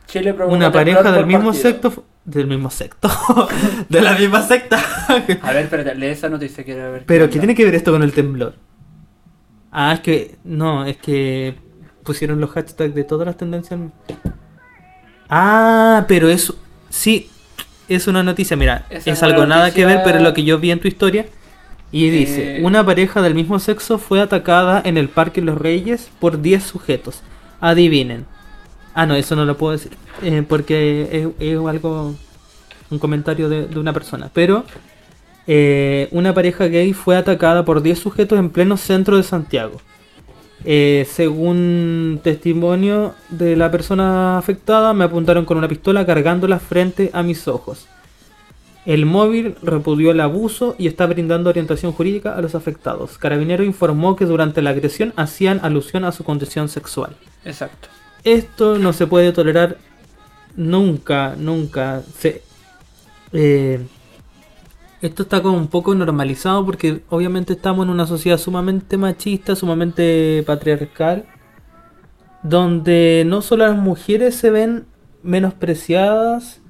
Chile 0.06 0.32
Una 0.48 0.70
pareja 0.70 1.10
del 1.12 1.26
mismo 1.26 1.50
partido. 1.50 1.62
secto. 1.70 2.04
Del 2.24 2.46
mismo 2.46 2.70
secto. 2.70 3.08
de 3.88 4.00
la 4.00 4.12
misma 4.16 4.42
secta. 4.42 4.78
A 5.42 5.52
ver, 5.52 5.64
espérate, 5.64 5.94
lee 5.94 6.06
esa 6.06 6.28
noticia 6.28 6.64
quiero 6.64 6.92
ver. 6.92 7.04
Pero, 7.06 7.26
qué 7.26 7.32
¿qué 7.32 7.38
tiene 7.40 7.54
que 7.54 7.64
ver 7.64 7.74
esto 7.74 7.92
con 7.92 8.02
el 8.02 8.12
temblor? 8.12 8.54
Ah, 9.72 9.92
es 9.94 10.00
que. 10.00 10.36
No, 10.44 10.84
es 10.84 10.96
que 10.96 11.56
pusieron 12.04 12.40
los 12.40 12.50
hashtags 12.50 12.94
de 12.94 13.04
todas 13.04 13.26
las 13.26 13.36
tendencias. 13.36 13.78
Ah, 15.28 16.04
pero 16.08 16.28
es. 16.28 16.52
Sí, 16.88 17.30
es 17.88 18.06
una 18.06 18.22
noticia. 18.22 18.56
Mira, 18.56 18.86
Esa 18.90 19.10
es 19.12 19.22
algo 19.22 19.46
nada 19.46 19.72
que 19.72 19.84
ver, 19.86 20.00
pero 20.04 20.18
es 20.18 20.24
lo 20.24 20.34
que 20.34 20.44
yo 20.44 20.58
vi 20.58 20.70
en 20.70 20.80
tu 20.80 20.88
historia. 20.88 21.26
Y 21.92 22.10
dice: 22.10 22.58
Eh. 22.58 22.64
Una 22.64 22.84
pareja 22.84 23.22
del 23.22 23.34
mismo 23.34 23.58
sexo 23.58 23.98
fue 23.98 24.20
atacada 24.20 24.82
en 24.84 24.96
el 24.98 25.08
Parque 25.08 25.40
Los 25.42 25.58
Reyes 25.58 26.10
por 26.18 26.40
10 26.42 26.62
sujetos. 26.62 27.22
Adivinen. 27.60 28.26
Ah, 28.94 29.06
no, 29.06 29.14
eso 29.14 29.36
no 29.36 29.44
lo 29.44 29.56
puedo 29.56 29.72
decir. 29.72 29.92
eh, 30.22 30.42
porque 30.46 31.34
es, 31.38 31.48
es 31.48 31.58
algo. 31.58 32.14
Un 32.90 32.98
comentario 33.00 33.48
de, 33.48 33.66
de 33.66 33.78
una 33.80 33.92
persona. 33.92 34.30
Pero. 34.32 34.64
eh, 35.46 36.08
una 36.10 36.34
pareja 36.34 36.66
gay 36.66 36.92
fue 36.92 37.16
atacada 37.16 37.64
por 37.64 37.82
10 37.82 37.98
sujetos 37.98 38.38
en 38.38 38.50
pleno 38.50 38.76
centro 38.76 39.16
de 39.16 39.22
Santiago. 39.22 39.80
Eh, 40.64 41.06
según 41.10 42.20
testimonio 42.22 43.14
de 43.28 43.56
la 43.56 43.70
persona 43.70 44.38
afectada, 44.38 44.94
me 44.94 45.04
apuntaron 45.04 45.44
con 45.44 45.58
una 45.58 45.68
pistola 45.68 46.06
cargándola 46.06 46.58
frente 46.58 47.10
a 47.12 47.22
mis 47.22 47.46
ojos. 47.46 47.86
El 48.86 49.04
móvil 49.04 49.56
repudió 49.62 50.12
el 50.12 50.20
abuso 50.20 50.76
y 50.78 50.86
está 50.86 51.06
brindando 51.06 51.50
orientación 51.50 51.92
jurídica 51.92 52.36
a 52.36 52.40
los 52.40 52.54
afectados. 52.54 53.18
Carabinero 53.18 53.64
informó 53.64 54.14
que 54.14 54.26
durante 54.26 54.62
la 54.62 54.70
agresión 54.70 55.12
hacían 55.16 55.60
alusión 55.62 56.04
a 56.04 56.12
su 56.12 56.22
condición 56.22 56.68
sexual. 56.68 57.16
Exacto. 57.44 57.88
Esto 58.22 58.78
no 58.78 58.92
se 58.92 59.08
puede 59.08 59.32
tolerar 59.32 59.76
nunca, 60.56 61.34
nunca. 61.36 62.02
Se, 62.16 62.42
eh, 63.32 63.80
esto 65.06 65.22
está 65.22 65.42
como 65.42 65.56
un 65.56 65.68
poco 65.68 65.94
normalizado 65.94 66.64
porque 66.64 67.02
obviamente 67.08 67.54
estamos 67.54 67.84
en 67.84 67.90
una 67.90 68.06
sociedad 68.06 68.38
sumamente 68.38 68.96
machista, 68.96 69.56
sumamente 69.56 70.42
patriarcal, 70.46 71.24
donde 72.42 73.24
no 73.26 73.40
solo 73.42 73.66
las 73.66 73.76
mujeres 73.76 74.34
se 74.34 74.50
ven 74.50 74.86
menospreciadas 75.22 76.60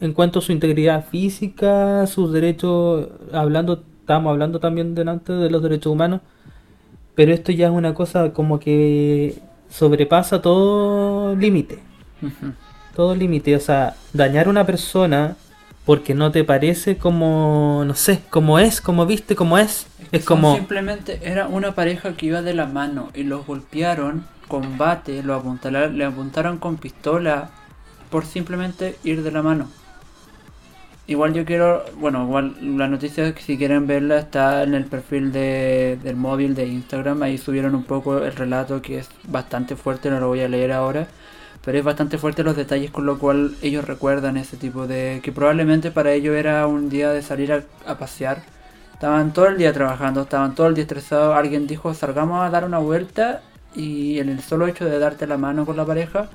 en 0.00 0.12
cuanto 0.12 0.38
a 0.38 0.42
su 0.42 0.52
integridad 0.52 1.06
física, 1.06 2.06
sus 2.06 2.32
derechos, 2.32 3.08
hablando, 3.32 3.84
estamos 4.00 4.30
hablando 4.30 4.60
también 4.60 4.94
delante 4.94 5.32
de 5.32 5.50
los 5.50 5.62
derechos 5.62 5.92
humanos, 5.92 6.20
pero 7.14 7.32
esto 7.32 7.50
ya 7.50 7.66
es 7.66 7.72
una 7.72 7.94
cosa 7.94 8.32
como 8.32 8.58
que 8.58 9.38
sobrepasa 9.70 10.42
todo 10.42 11.34
límite. 11.34 11.78
Todo 12.94 13.14
límite, 13.14 13.54
o 13.54 13.60
sea, 13.60 13.94
dañar 14.12 14.46
a 14.46 14.50
una 14.50 14.64
persona 14.64 15.36
porque 15.86 16.14
no 16.14 16.32
te 16.32 16.42
parece 16.42 16.98
como, 16.98 17.84
no 17.86 17.94
sé, 17.94 18.20
como 18.28 18.58
es, 18.58 18.80
como 18.80 19.06
viste, 19.06 19.36
como 19.36 19.56
es, 19.56 19.86
es 20.10 20.24
como, 20.24 20.56
Simplemente 20.56 21.20
era 21.22 21.46
una 21.46 21.76
pareja 21.76 22.14
que 22.14 22.26
iba 22.26 22.42
de 22.42 22.54
la 22.54 22.66
mano 22.66 23.10
y 23.14 23.22
los 23.22 23.46
golpearon, 23.46 24.26
combate, 24.48 25.22
lo 25.22 25.34
apuntaron, 25.34 25.96
le 25.96 26.04
apuntaron 26.04 26.58
con 26.58 26.76
pistola 26.76 27.50
por 28.10 28.26
simplemente 28.26 28.96
ir 29.04 29.22
de 29.22 29.30
la 29.30 29.42
mano. 29.42 29.68
Igual 31.06 31.34
yo 31.34 31.44
quiero, 31.44 31.84
bueno, 32.00 32.24
igual 32.24 32.56
la 32.78 32.88
noticia 32.88 33.32
si 33.38 33.56
quieren 33.56 33.86
verla 33.86 34.18
está 34.18 34.64
en 34.64 34.74
el 34.74 34.86
perfil 34.86 35.30
de, 35.30 36.00
del 36.02 36.16
móvil 36.16 36.56
de 36.56 36.66
Instagram, 36.66 37.22
ahí 37.22 37.38
subieron 37.38 37.76
un 37.76 37.84
poco 37.84 38.24
el 38.24 38.34
relato 38.34 38.82
que 38.82 38.98
es 38.98 39.08
bastante 39.28 39.76
fuerte, 39.76 40.10
no 40.10 40.18
lo 40.18 40.26
voy 40.26 40.40
a 40.40 40.48
leer 40.48 40.72
ahora, 40.72 41.06
pero 41.66 41.78
es 41.78 41.84
bastante 41.84 42.16
fuerte 42.16 42.44
los 42.44 42.56
detalles 42.56 42.92
con 42.92 43.06
lo 43.06 43.18
cual 43.18 43.56
ellos 43.60 43.84
recuerdan 43.84 44.36
ese 44.36 44.56
tipo 44.56 44.86
de, 44.86 45.20
que 45.20 45.32
probablemente 45.32 45.90
para 45.90 46.12
ellos 46.12 46.36
era 46.36 46.64
un 46.68 46.88
día 46.88 47.10
de 47.10 47.22
salir 47.22 47.52
a, 47.52 47.64
a 47.84 47.98
pasear, 47.98 48.44
estaban 48.92 49.32
todo 49.32 49.48
el 49.48 49.58
día 49.58 49.72
trabajando, 49.72 50.22
estaban 50.22 50.54
todo 50.54 50.68
el 50.68 50.76
día 50.76 50.82
estresados, 50.82 51.34
alguien 51.34 51.66
dijo 51.66 51.92
salgamos 51.92 52.40
a 52.40 52.50
dar 52.50 52.64
una 52.64 52.78
vuelta 52.78 53.42
y 53.74 54.20
en 54.20 54.28
el 54.28 54.40
solo 54.42 54.68
hecho 54.68 54.84
de 54.84 54.96
darte 55.00 55.26
la 55.26 55.38
mano 55.38 55.66
con 55.66 55.76
la 55.76 55.84
pareja, 55.84 56.28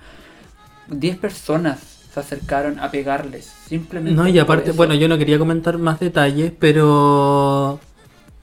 10 0.90 1.18
personas 1.20 1.80
se 2.14 2.20
acercaron 2.20 2.82
a 2.82 2.92
pegarles, 2.92 3.46
simplemente. 3.46 4.22
no, 4.22 4.28
y 4.28 4.38
aparte, 4.38 4.74
bueno, 4.74 4.96
yo 4.96 5.08
no 5.08 5.18
quería 5.18 5.40
comentar 5.40 5.78
más 5.78 6.02
detalles, 6.02 6.52
pero 6.60 7.80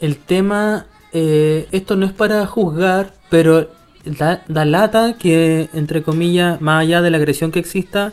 el 0.01 0.17
tema, 0.17 0.87
eh, 1.13 1.69
esto 1.71 1.97
no 1.97 2.07
es 2.07 2.13
para 2.13 2.47
juzgar, 2.47 3.13
pero 3.29 3.69
da, 4.19 4.43
da 4.49 4.65
lata 4.65 5.17
que, 5.19 5.69
entre 5.75 6.03
comillas, 6.03 6.61
más 6.61 6.83
allá 6.83 7.03
de 7.03 7.11
la 7.11 7.19
agresión 7.19 7.51
que 7.51 7.59
exista, 7.59 8.13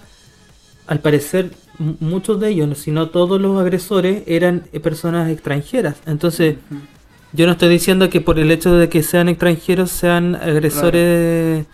al 0.88 1.00
parecer 1.00 1.52
muchos 2.00 2.40
de 2.40 2.50
ellos, 2.50 2.78
si 2.78 2.92
no 2.92 3.10
todos 3.10 3.40
los 3.42 3.60
agresores, 3.60 4.24
eran 4.28 4.62
personas 4.82 5.30
extranjeras, 5.30 5.98
entonces... 6.06 6.56
Yo 7.34 7.46
no 7.48 7.52
estoy 7.52 7.68
diciendo 7.68 8.10
que 8.10 8.22
por 8.22 8.40
el 8.40 8.50
hecho 8.50 8.78
de 8.78 8.88
que 8.88 9.04
sean 9.04 9.28
extranjeros 9.28 9.92
sean 9.92 10.36
agresores 10.36 11.66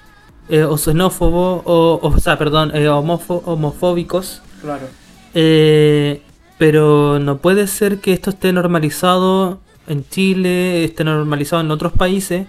eh, 0.49 0.63
o 0.63 0.75
xenófobos 0.75 1.61
o, 1.65 1.99
o, 2.01 2.07
o 2.07 2.19
sea, 2.19 2.39
perdón, 2.39 2.71
eh, 2.73 2.89
homofóbicos. 2.89 4.41
Claro. 4.61 4.87
eh, 5.35 6.21
pero 6.57 7.19
no 7.19 7.37
puede 7.37 7.67
ser 7.67 7.99
que 7.99 8.11
esto 8.11 8.31
esté 8.31 8.51
normalizado 8.53 9.59
en 9.87 10.03
Chile, 10.09 10.83
esté 10.83 11.03
normalizado 11.03 11.61
en 11.61 11.71
otros 11.71 11.93
países. 11.93 12.47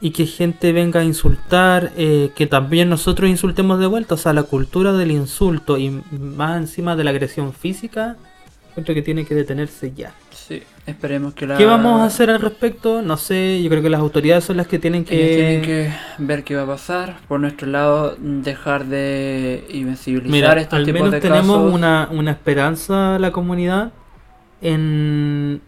Y 0.00 0.10
que 0.12 0.26
gente 0.26 0.72
venga 0.72 1.00
a 1.00 1.04
insultar, 1.04 1.92
eh, 1.96 2.30
que 2.34 2.46
también 2.46 2.88
nosotros 2.88 3.28
insultemos 3.28 3.78
de 3.78 3.86
vuelta. 3.86 4.14
O 4.14 4.18
sea, 4.18 4.32
la 4.32 4.44
cultura 4.44 4.92
del 4.92 5.10
insulto 5.10 5.76
y 5.78 5.90
más 6.10 6.56
encima 6.56 6.96
de 6.96 7.04
la 7.04 7.10
agresión 7.10 7.52
física, 7.52 8.16
creo 8.74 8.94
que 8.94 9.02
tiene 9.02 9.26
que 9.26 9.34
detenerse 9.34 9.92
ya. 9.94 10.14
Sí, 10.30 10.62
esperemos 10.86 11.34
que 11.34 11.46
la. 11.46 11.58
¿Qué 11.58 11.66
vamos 11.66 12.00
a 12.00 12.04
hacer 12.04 12.30
al 12.30 12.40
respecto? 12.40 13.02
No 13.02 13.18
sé, 13.18 13.62
yo 13.62 13.68
creo 13.68 13.82
que 13.82 13.90
las 13.90 14.00
autoridades 14.00 14.44
son 14.44 14.56
las 14.56 14.66
que 14.66 14.78
tienen 14.78 15.04
Ellos 15.08 15.36
tienen 15.36 15.60
que... 15.60 15.66
que 15.66 15.92
ver 16.18 16.44
qué 16.44 16.56
va 16.56 16.62
a 16.62 16.66
pasar. 16.66 17.18
Por 17.28 17.40
nuestro 17.40 17.68
lado, 17.68 18.16
dejar 18.18 18.86
de 18.86 19.66
invencibilizar 19.70 20.30
Mira, 20.32 20.60
estos 20.60 20.78
al 20.78 20.84
tipos 20.86 20.98
menos 20.98 21.10
de 21.12 21.20
tenemos 21.20 21.58
casos. 21.58 21.74
una, 21.74 22.08
una 22.10 22.30
esperanza 22.30 23.18
la 23.18 23.32
comunidad 23.32 23.92
en, 24.62 25.60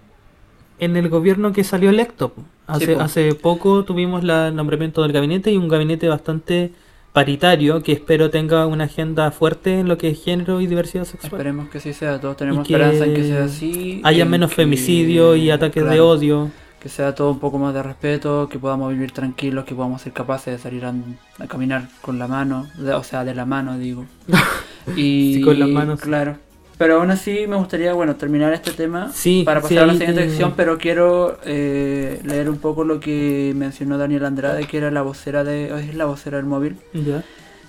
en 0.78 0.96
el 0.96 1.08
gobierno 1.10 1.52
que 1.52 1.64
salió 1.64 1.90
electo. 1.90 2.32
Hace, 2.76 2.94
hace 2.96 3.34
poco 3.34 3.84
tuvimos 3.84 4.24
la- 4.24 4.48
el 4.48 4.56
nombramiento 4.56 5.02
del 5.02 5.12
gabinete 5.12 5.50
y 5.52 5.56
un 5.56 5.68
gabinete 5.68 6.08
bastante 6.08 6.72
paritario 7.12 7.82
que 7.82 7.92
espero 7.92 8.30
tenga 8.30 8.66
una 8.66 8.84
agenda 8.84 9.30
fuerte 9.30 9.80
en 9.80 9.88
lo 9.88 9.98
que 9.98 10.08
es 10.08 10.22
género 10.24 10.60
y 10.60 10.66
diversidad 10.66 11.04
sexual. 11.04 11.32
Esperemos 11.32 11.68
que 11.68 11.78
así 11.78 11.92
sea, 11.92 12.18
todos 12.20 12.36
tenemos 12.38 12.66
que 12.66 12.72
esperanza 12.72 13.04
en 13.04 13.14
que 13.14 13.24
sea 13.24 13.44
así. 13.44 14.00
Haya 14.04 14.22
en 14.24 14.30
menos 14.30 14.50
que- 14.50 14.56
femicidio 14.56 15.36
y 15.36 15.50
ataques 15.50 15.84
de 15.88 16.00
odio. 16.00 16.50
Que 16.80 16.88
sea 16.88 17.14
todo 17.14 17.30
un 17.30 17.38
poco 17.38 17.58
más 17.58 17.72
de 17.74 17.82
respeto, 17.82 18.48
que 18.48 18.58
podamos 18.58 18.90
vivir 18.92 19.12
tranquilos, 19.12 19.64
que 19.64 19.74
podamos 19.74 20.02
ser 20.02 20.12
capaces 20.12 20.54
de 20.56 20.58
salir 20.58 20.84
a, 20.84 20.92
a 21.38 21.46
caminar 21.46 21.88
con 22.00 22.18
la 22.18 22.26
mano, 22.26 22.66
de- 22.76 22.92
o 22.94 23.04
sea, 23.04 23.24
de 23.24 23.34
la 23.34 23.44
mano, 23.46 23.78
digo. 23.78 24.04
Y 24.96 25.34
Sí, 25.36 25.40
con 25.42 25.60
las 25.60 25.68
manos. 25.68 26.00
Claro. 26.00 26.38
Pero 26.78 26.96
aún 27.00 27.10
así 27.10 27.46
me 27.46 27.56
gustaría, 27.56 27.92
bueno, 27.92 28.16
terminar 28.16 28.52
este 28.52 28.72
tema 28.72 29.10
Sí, 29.12 29.42
para 29.44 29.60
sí, 29.60 29.68
pasar 29.74 29.84
a 29.84 29.86
la 29.86 29.92
siguiente 29.92 30.22
te- 30.22 30.28
sección, 30.28 30.54
pero 30.56 30.78
quiero 30.78 31.38
eh, 31.44 32.20
leer 32.24 32.48
un 32.50 32.58
poco 32.58 32.82
lo 32.84 32.98
que 32.98 33.52
mencionó 33.54 33.98
Daniel 33.98 34.24
Andrade, 34.24 34.66
que 34.66 34.78
era 34.78 34.90
la 34.90 35.02
vocera 35.02 35.44
de, 35.44 35.66
es 35.78 35.94
la 35.94 36.06
vocera 36.06 36.38
del 36.38 36.46
móvil. 36.46 36.76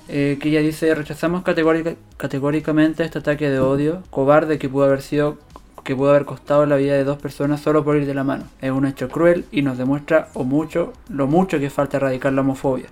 Eh, 0.09 0.37
que 0.41 0.49
ella 0.49 0.59
dice, 0.61 0.93
rechazamos 0.95 1.43
categórica- 1.43 1.95
categóricamente 2.17 3.03
este 3.03 3.19
ataque 3.19 3.49
de 3.49 3.59
odio, 3.59 4.03
cobarde 4.09 4.57
que 4.59 4.67
pudo 4.67 4.85
haber 4.85 5.01
sido, 5.01 5.37
que 5.83 5.95
pudo 5.95 6.09
haber 6.09 6.25
costado 6.25 6.65
la 6.65 6.75
vida 6.75 6.93
de 6.93 7.03
dos 7.05 7.17
personas 7.19 7.61
solo 7.61 7.83
por 7.85 7.95
ir 7.97 8.05
de 8.05 8.13
la 8.13 8.23
mano. 8.25 8.43
Es 8.61 8.71
un 8.71 8.85
hecho 8.85 9.07
cruel 9.09 9.45
y 9.51 9.61
nos 9.61 9.77
demuestra 9.77 10.27
o 10.33 10.43
mucho, 10.43 10.91
lo 11.09 11.27
mucho 11.27 11.57
que 11.59 11.69
falta 11.69 11.97
erradicar 11.97 12.33
la 12.33 12.41
homofobia. 12.41 12.87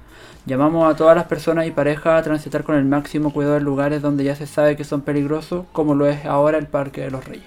Llamamos 0.45 0.91
a 0.91 0.95
todas 0.97 1.15
las 1.15 1.25
personas 1.25 1.67
y 1.67 1.71
parejas 1.71 2.19
a 2.19 2.23
transitar 2.23 2.63
con 2.63 2.75
el 2.75 2.85
máximo 2.85 3.31
cuidado 3.31 3.57
en 3.57 3.63
lugares 3.63 4.01
donde 4.01 4.23
ya 4.23 4.35
se 4.35 4.47
sabe 4.47 4.75
que 4.75 4.83
son 4.83 5.01
peligrosos, 5.01 5.65
como 5.71 5.93
lo 5.93 6.07
es 6.07 6.25
ahora 6.25 6.57
el 6.57 6.65
Parque 6.67 7.01
de 7.01 7.11
los 7.11 7.25
Reyes. 7.25 7.45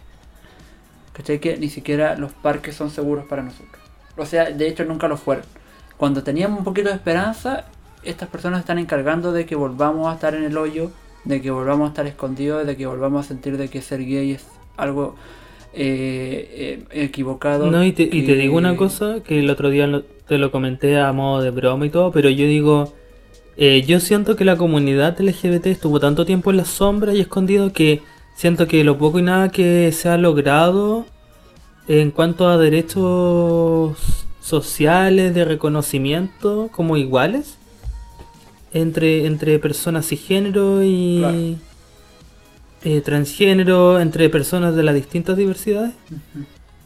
¿Cachai? 1.12 1.40
Que 1.40 1.56
ni 1.56 1.68
siquiera 1.68 2.16
los 2.16 2.32
parques 2.32 2.74
son 2.76 2.90
seguros 2.90 3.24
para 3.26 3.42
nosotros. 3.42 3.82
O 4.16 4.26
sea, 4.26 4.50
de 4.50 4.68
hecho 4.68 4.84
nunca 4.84 5.08
lo 5.08 5.16
fueron. 5.16 5.44
Cuando 5.96 6.22
teníamos 6.22 6.58
un 6.58 6.64
poquito 6.64 6.88
de 6.88 6.94
esperanza, 6.94 7.64
estas 8.04 8.28
personas 8.28 8.60
están 8.60 8.78
encargando 8.78 9.32
de 9.32 9.44
que 9.46 9.54
volvamos 9.56 10.08
a 10.08 10.14
estar 10.14 10.34
en 10.34 10.44
el 10.44 10.56
hoyo, 10.56 10.90
de 11.24 11.40
que 11.40 11.50
volvamos 11.50 11.86
a 11.86 11.88
estar 11.88 12.06
escondidos, 12.06 12.66
de 12.66 12.76
que 12.76 12.86
volvamos 12.86 13.24
a 13.24 13.28
sentir 13.28 13.56
de 13.56 13.68
que 13.68 13.80
ser 13.82 14.04
gay 14.04 14.32
es 14.32 14.46
algo 14.76 15.16
eh, 15.72 16.84
eh, 16.90 17.04
equivocado. 17.04 17.70
No, 17.70 17.84
y 17.84 17.92
te, 17.92 18.04
y 18.04 18.24
te 18.24 18.34
digo 18.34 18.56
una 18.56 18.76
cosa 18.76 19.16
que 19.24 19.40
el 19.40 19.50
otro 19.50 19.70
día 19.70 19.86
lo- 19.86 20.04
te 20.28 20.38
lo 20.38 20.50
comenté 20.50 20.98
a 20.98 21.12
modo 21.12 21.42
de 21.42 21.50
broma 21.50 21.86
y 21.86 21.90
todo, 21.90 22.10
pero 22.12 22.28
yo 22.30 22.46
digo, 22.46 22.92
eh, 23.56 23.82
yo 23.86 24.00
siento 24.00 24.36
que 24.36 24.44
la 24.44 24.56
comunidad 24.56 25.20
LGBT 25.20 25.66
estuvo 25.66 26.00
tanto 26.00 26.24
tiempo 26.24 26.50
en 26.50 26.56
la 26.58 26.64
sombra 26.64 27.14
y 27.14 27.20
escondido 27.20 27.72
que 27.72 28.02
siento 28.36 28.66
que 28.66 28.82
lo 28.84 28.98
poco 28.98 29.18
y 29.18 29.22
nada 29.22 29.50
que 29.50 29.92
se 29.92 30.08
ha 30.08 30.16
logrado 30.18 31.06
en 31.86 32.10
cuanto 32.10 32.48
a 32.48 32.56
derechos 32.56 33.96
sociales, 34.40 35.34
de 35.34 35.44
reconocimiento 35.44 36.68
como 36.72 36.96
iguales 36.96 37.56
entre, 38.72 39.26
entre 39.26 39.58
personas 39.58 40.06
cisgénero 40.08 40.82
y 40.82 41.18
Claro. 41.20 41.36
eh, 42.84 43.00
transgénero, 43.02 44.00
entre 44.00 44.28
personas 44.30 44.74
de 44.74 44.82
las 44.82 44.94
distintas 44.94 45.36
diversidades. 45.36 45.92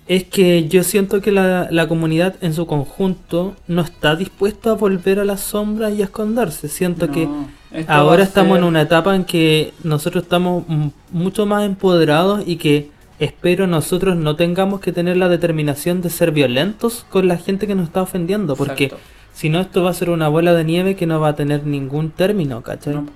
Es 0.08 0.24
que 0.24 0.66
yo 0.68 0.82
siento 0.82 1.20
que 1.20 1.30
la, 1.30 1.68
la 1.70 1.86
comunidad 1.86 2.34
en 2.40 2.54
su 2.54 2.66
conjunto 2.66 3.54
no 3.66 3.82
está 3.82 4.16
dispuesta 4.16 4.70
a 4.70 4.74
volver 4.74 5.20
a 5.20 5.24
las 5.24 5.40
sombras 5.40 5.92
y 5.94 6.00
a 6.00 6.06
esconderse. 6.06 6.68
Siento 6.68 7.10
que 7.10 7.26
No, 7.26 7.46
ahora 7.88 8.22
estamos 8.22 8.52
ser- 8.54 8.62
en 8.62 8.64
una 8.68 8.80
etapa 8.82 9.14
en 9.14 9.24
que 9.24 9.74
nosotros 9.84 10.24
estamos 10.24 10.64
mucho 11.12 11.44
más 11.46 11.64
empoderados 11.64 12.42
y 12.46 12.56
que 12.56 12.90
espero 13.18 13.66
nosotros 13.66 14.16
no 14.16 14.34
tengamos 14.36 14.80
que 14.80 14.92
tener 14.92 15.16
la 15.18 15.28
determinación 15.28 16.00
de 16.00 16.08
ser 16.10 16.32
violentos 16.32 17.04
con 17.10 17.28
la 17.28 17.36
gente 17.36 17.66
que 17.66 17.74
nos 17.74 17.86
está 17.88 18.00
ofendiendo. 18.00 18.56
Porque 18.56 18.92
si 19.34 19.50
no, 19.50 19.60
esto 19.60 19.82
va 19.82 19.90
a 19.90 19.94
ser 19.94 20.08
una 20.10 20.28
bola 20.28 20.54
de 20.54 20.64
nieve 20.64 20.96
que 20.96 21.06
no 21.06 21.20
va 21.20 21.28
a 21.28 21.36
tener 21.36 21.66
ningún 21.66 22.10
término, 22.10 22.62
¿cachai? 22.62 22.94
No. 22.94 23.06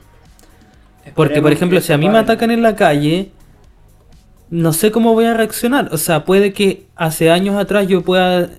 Porque, 1.14 1.40
por 1.42 1.52
ejemplo, 1.52 1.80
si 1.80 1.92
a 1.92 1.98
mí 1.98 2.08
me 2.08 2.18
atacan 2.18 2.50
en 2.50 2.62
la 2.62 2.76
calle, 2.76 3.32
no 4.52 4.72
sé 4.72 4.90
cómo 4.92 5.14
voy 5.14 5.24
a 5.24 5.34
reaccionar. 5.34 5.88
O 5.92 5.96
sea, 5.98 6.24
puede 6.24 6.52
que 6.52 6.84
hace 6.94 7.30
años 7.30 7.56
atrás 7.56 7.88
yo 7.88 8.02
pueda 8.02 8.50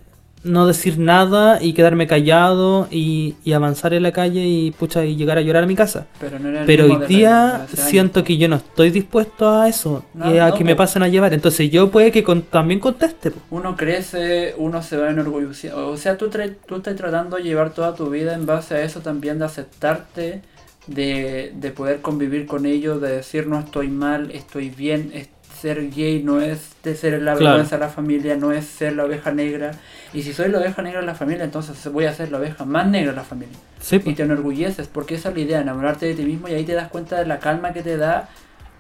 no 0.44 0.68
decir 0.68 1.00
nada 1.00 1.64
y 1.64 1.72
quedarme 1.72 2.06
callado 2.06 2.90
y, 2.92 3.36
y 3.46 3.54
avanzar 3.54 3.94
en 3.94 4.04
la 4.04 4.12
calle 4.12 4.42
y 4.46 4.72
pucha 4.72 5.06
y 5.06 5.16
llegar 5.16 5.38
a 5.38 5.42
llorar 5.42 5.64
a 5.64 5.68
mi 5.68 5.76
casa. 5.76 6.08
Pero, 6.20 6.38
no 6.40 6.50
era 6.50 6.66
Pero 6.66 6.86
hoy 6.86 7.06
día 7.08 7.56
años. 7.56 7.70
siento 7.76 8.26
que 8.26 8.36
yo 8.38 8.50
no 8.50 8.58
estoy 8.58 8.90
dispuesto 8.92 9.50
a 9.50 9.70
eso 9.70 10.04
No, 10.14 10.34
y 10.34 10.40
a 10.40 10.50
no, 10.50 10.56
que 10.56 10.66
me 10.66 10.74
po. 10.76 10.80
pasen 10.80 11.04
a 11.04 11.08
llevar. 11.08 11.34
Entonces 11.34 11.72
yo 11.72 11.90
puede 11.92 12.12
que 12.12 12.24
con- 12.26 12.42
también 12.42 12.82
conteste. 12.82 13.32
po. 13.32 13.40
Uno 13.52 13.78
crece, 13.78 14.54
uno 14.58 14.82
se 14.84 14.98
va 14.98 15.12
enorgulleciendo. 15.12 15.88
O 15.90 15.96
sea, 15.96 16.18
tú, 16.18 16.30
tú 16.68 16.76
estás 16.76 16.96
tratando 16.98 17.38
de 17.38 17.44
llevar 17.44 17.70
toda 17.74 17.96
tu 17.96 18.10
vida 18.10 18.34
en 18.34 18.46
base 18.46 18.76
a 18.76 18.82
eso 18.84 19.00
también, 19.00 19.40
de 19.40 19.46
aceptarte, 19.46 20.42
de, 20.88 21.54
de 21.56 21.72
poder 21.72 22.02
convivir 22.02 22.48
con 22.48 22.66
ellos, 22.66 23.00
de 23.00 23.16
decir 23.18 23.48
no 23.48 23.60
estoy 23.60 23.88
mal, 23.88 24.30
estoy 24.32 24.70
bien. 24.72 25.12
es- 25.14 25.30
ser 25.64 25.90
gay 25.92 26.22
no 26.22 26.42
es 26.42 26.74
de 26.84 26.94
ser 26.96 27.14
la 27.22 27.34
Claro. 27.36 27.56
vergüenza 27.56 27.78
de 27.78 27.80
la 27.86 27.90
familia, 27.90 28.36
no 28.36 28.52
es 28.52 28.66
ser 28.66 28.94
la 28.98 29.06
oveja 29.06 29.32
negra. 29.32 29.72
Y 30.14 30.22
si 30.24 30.34
soy 30.34 30.50
la 30.50 30.60
oveja 30.60 30.82
negra 30.82 31.00
de 31.00 31.06
la 31.08 31.16
familia, 31.16 31.46
entonces 31.46 31.76
voy 31.92 32.04
a 32.06 32.14
ser 32.14 32.32
la 32.32 32.38
oveja 32.40 32.66
más 32.66 32.86
negra 32.88 33.12
de 33.12 33.16
la 33.16 33.24
familia. 33.24 33.58
Sí. 33.80 34.02
Y 34.06 34.14
te 34.14 34.24
enorgulleces, 34.24 34.88
porque 34.88 35.16
esa 35.16 35.30
es 35.30 35.36
la 35.36 35.42
idea, 35.42 35.62
enamorarte 35.62 36.06
de 36.06 36.16
ti 36.16 36.24
mismo 36.24 36.50
y 36.50 36.54
ahí 36.54 36.66
te 36.66 36.74
das 36.74 36.90
cuenta 36.90 37.18
de 37.18 37.26
la 37.26 37.40
calma 37.40 37.72
que 37.74 37.82
te 37.82 37.96
da 37.98 38.30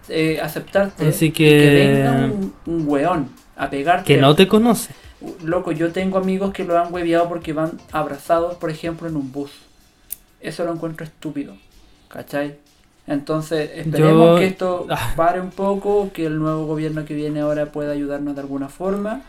eh, 0.09 0.39
aceptarte. 0.41 1.07
Así 1.07 1.27
y 1.27 1.31
que- 1.31 1.95
venga 2.03 2.25
un, 2.25 2.53
un 2.65 2.87
weón 2.87 3.29
a 3.55 3.69
pegarte. 3.69 4.03
que 4.13 4.19
no 4.19 4.35
te 4.35 4.47
conoce. 4.49 4.93
Loco, 5.43 5.71
yo 5.71 5.93
tengo 5.93 6.17
amigos 6.17 6.51
que 6.51 6.65
lo 6.65 6.77
han 6.77 6.93
hueveado 6.93 7.29
porque 7.29 7.53
van 7.53 7.71
abrazados, 7.93 8.55
por 8.55 8.69
ejemplo, 8.69 9.07
en 9.07 9.15
un 9.15 9.31
bus. 9.31 9.51
Eso 10.41 10.65
lo 10.65 10.73
encuentro 10.73 11.05
estúpido. 11.05 11.55
¿Cachai? 12.09 12.57
Entonces, 13.07 13.69
esperemos 13.75 14.29
Yo- 14.31 14.35
que 14.37 14.45
esto 14.45 14.85
Ah. 14.89 15.13
pare 15.15 15.41
un 15.41 15.49
poco, 15.51 16.11
que 16.13 16.25
el 16.25 16.39
nuevo 16.39 16.65
gobierno 16.65 17.05
que 17.05 17.13
viene 17.13 17.41
ahora 17.41 17.65
pueda 17.67 17.91
ayudarnos 17.91 18.35
de 18.35 18.41
alguna 18.41 18.69
forma. 18.69 19.21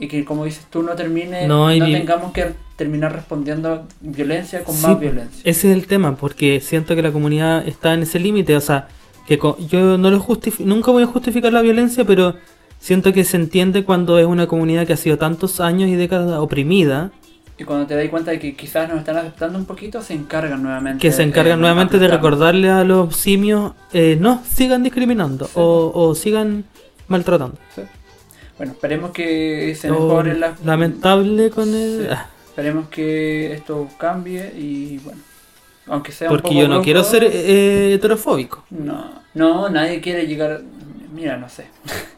Y 0.00 0.06
que, 0.06 0.24
como 0.24 0.44
dices 0.44 0.64
tú, 0.70 0.82
no 0.84 0.94
termine, 0.94 1.48
No, 1.48 1.68
tengamos 1.68 2.32
que 2.32 2.52
terminar 2.76 3.12
respondiendo 3.12 3.72
a 3.72 3.82
violencia 4.00 4.62
con 4.62 4.76
Sí, 4.76 4.86
más 4.86 5.00
violencia. 5.00 5.40
Ese 5.44 5.70
es 5.70 5.76
el 5.76 5.88
tema, 5.88 6.14
porque 6.14 6.60
siento 6.60 6.94
que 6.94 7.02
la 7.02 7.10
comunidad 7.10 7.66
está 7.66 7.94
en 7.94 8.02
ese 8.02 8.20
límite. 8.20 8.54
O 8.56 8.60
sea, 8.60 8.86
que 9.26 9.40
yo 9.68 9.98
no 9.98 10.10
lo 10.10 10.24
nunca 10.60 10.90
voy 10.92 11.02
a 11.02 11.06
justificar 11.06 11.52
la 11.52 11.62
violencia, 11.62 12.04
pero 12.04 12.36
siento 12.78 13.12
que 13.12 13.24
se 13.24 13.36
entiende 13.38 13.84
cuando 13.84 14.20
es 14.20 14.26
una 14.26 14.46
comunidad 14.46 14.86
que 14.86 14.92
ha 14.92 14.96
sido 14.96 15.18
tantos 15.18 15.58
años 15.60 15.88
y 15.88 15.96
décadas 15.96 16.38
oprimida, 16.38 17.10
Y 17.58 17.64
cuando 17.64 17.86
te 17.86 17.96
das 17.96 18.08
cuenta 18.08 18.30
de 18.30 18.38
que 18.38 18.54
quizás 18.54 18.88
nos 18.88 18.98
están 19.00 19.16
aceptando 19.16 19.58
un 19.58 19.64
poquito, 19.66 20.00
se 20.00 20.14
encargan 20.14 20.62
nuevamente. 20.62 21.00
que 21.02 21.10
se 21.12 21.24
encargan 21.24 21.58
nuevamente 21.60 21.98
de 21.98 22.06
recordarle 22.06 22.70
a 22.70 22.84
los 22.84 23.16
simios, 23.16 23.72
eh, 23.92 24.16
no 24.20 24.42
sigan 24.48 24.84
discriminando 24.84 25.46
Sí. 25.46 25.52
o, 25.56 25.90
o 25.92 26.14
sigan 26.14 26.64
maltratando. 27.08 27.56
Sí. 27.74 27.82
Bueno, 28.56 28.72
esperemos 28.72 29.10
que 29.10 29.74
se 29.78 29.90
mejoren 29.90 30.38
las... 30.40 30.64
lamentable 30.64 31.50
con 31.50 31.68
el... 31.74 32.02
Sí. 32.02 32.06
ah, 32.10 32.26
Esperemos 32.48 32.88
que 32.88 33.52
esto 33.54 33.88
cambie 33.98 34.52
y 34.56 34.98
bueno, 34.98 35.20
aunque 35.86 36.10
sea 36.12 36.28
un 36.28 36.34
Porque 36.36 36.48
poco 36.50 36.60
yo 36.60 36.68
no 36.68 36.82
quiero 36.82 37.02
ser 37.04 37.22
eh, 37.24 37.94
heterofóbico. 37.94 38.64
No, 38.70 39.22
no, 39.34 39.68
nadie 39.68 40.00
quiere 40.00 40.26
llegar... 40.26 40.62
Mira, 41.12 41.36
no 41.36 41.48
sé. 41.48 41.66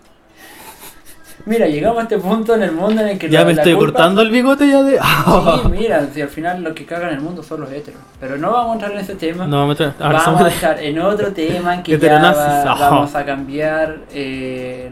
mira, 1.47 1.67
llegamos 1.67 1.99
a 1.99 2.03
este 2.03 2.19
punto 2.19 2.55
en 2.55 2.63
el 2.63 2.73
mundo 2.73 3.01
en 3.03 3.09
el 3.09 3.19
que... 3.19 3.29
Ya 3.29 3.41
la- 3.41 3.47
me 3.47 3.53
estoy 3.53 3.75
culpa- 3.75 3.93
cortando 3.93 4.23
el 4.23 4.31
bigote 4.31 4.69
ya 4.69 4.83
de... 4.83 4.99
Sí, 4.99 5.69
mira, 5.71 6.07
si 6.13 6.21
al 6.23 6.29
final 6.29 6.63
lo 6.63 6.75
que 6.75 6.85
cagan 6.87 7.11
el 7.13 7.21
mundo 7.21 7.43
son 7.43 7.61
los 7.63 7.71
heteros. 7.73 8.01
Pero 8.21 8.37
no 8.39 8.51
vamos 8.53 8.71
a 8.71 8.73
entrar 8.75 8.93
en 8.93 8.99
ese 8.99 9.15
tema. 9.15 9.47
No, 9.47 9.67
me 9.67 9.75
tra- 9.75 9.95
ahora 10.01 10.19
vamos 10.19 10.41
somos- 10.41 10.43
a 10.51 10.55
entrar 10.55 10.81
en 10.83 10.99
otro 11.01 11.33
tema 11.33 11.83
que 11.83 11.99
ya 11.99 12.21
va- 12.21 12.63
Ajá. 12.73 12.91
vamos 12.91 13.15
a 13.15 13.25
cambiar 13.25 13.99
eh, 14.13 14.91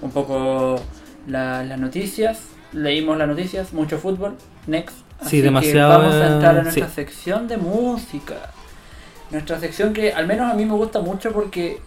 un 0.00 0.10
poco 0.10 0.80
la- 1.26 1.62
las 1.64 1.78
noticias. 1.78 2.40
Leímos 2.72 3.16
las 3.16 3.28
noticias, 3.28 3.72
mucho 3.72 3.98
fútbol. 3.98 4.34
Next. 4.66 4.96
Sí, 5.22 5.38
que 5.38 5.42
demasiado, 5.44 5.98
Vamos 5.98 6.14
a 6.14 6.26
entrar 6.34 6.54
a 6.56 6.60
eh, 6.60 6.62
nuestra 6.62 6.86
sí. 6.88 6.94
sección 6.94 7.48
de 7.48 7.56
música. 7.56 8.34
Nuestra 9.30 9.58
sección 9.58 9.92
que 9.92 10.12
al 10.12 10.26
menos 10.26 10.50
a 10.50 10.54
mí 10.54 10.64
me 10.64 10.74
gusta 10.74 11.00
mucho 11.00 11.32
porque 11.32 11.80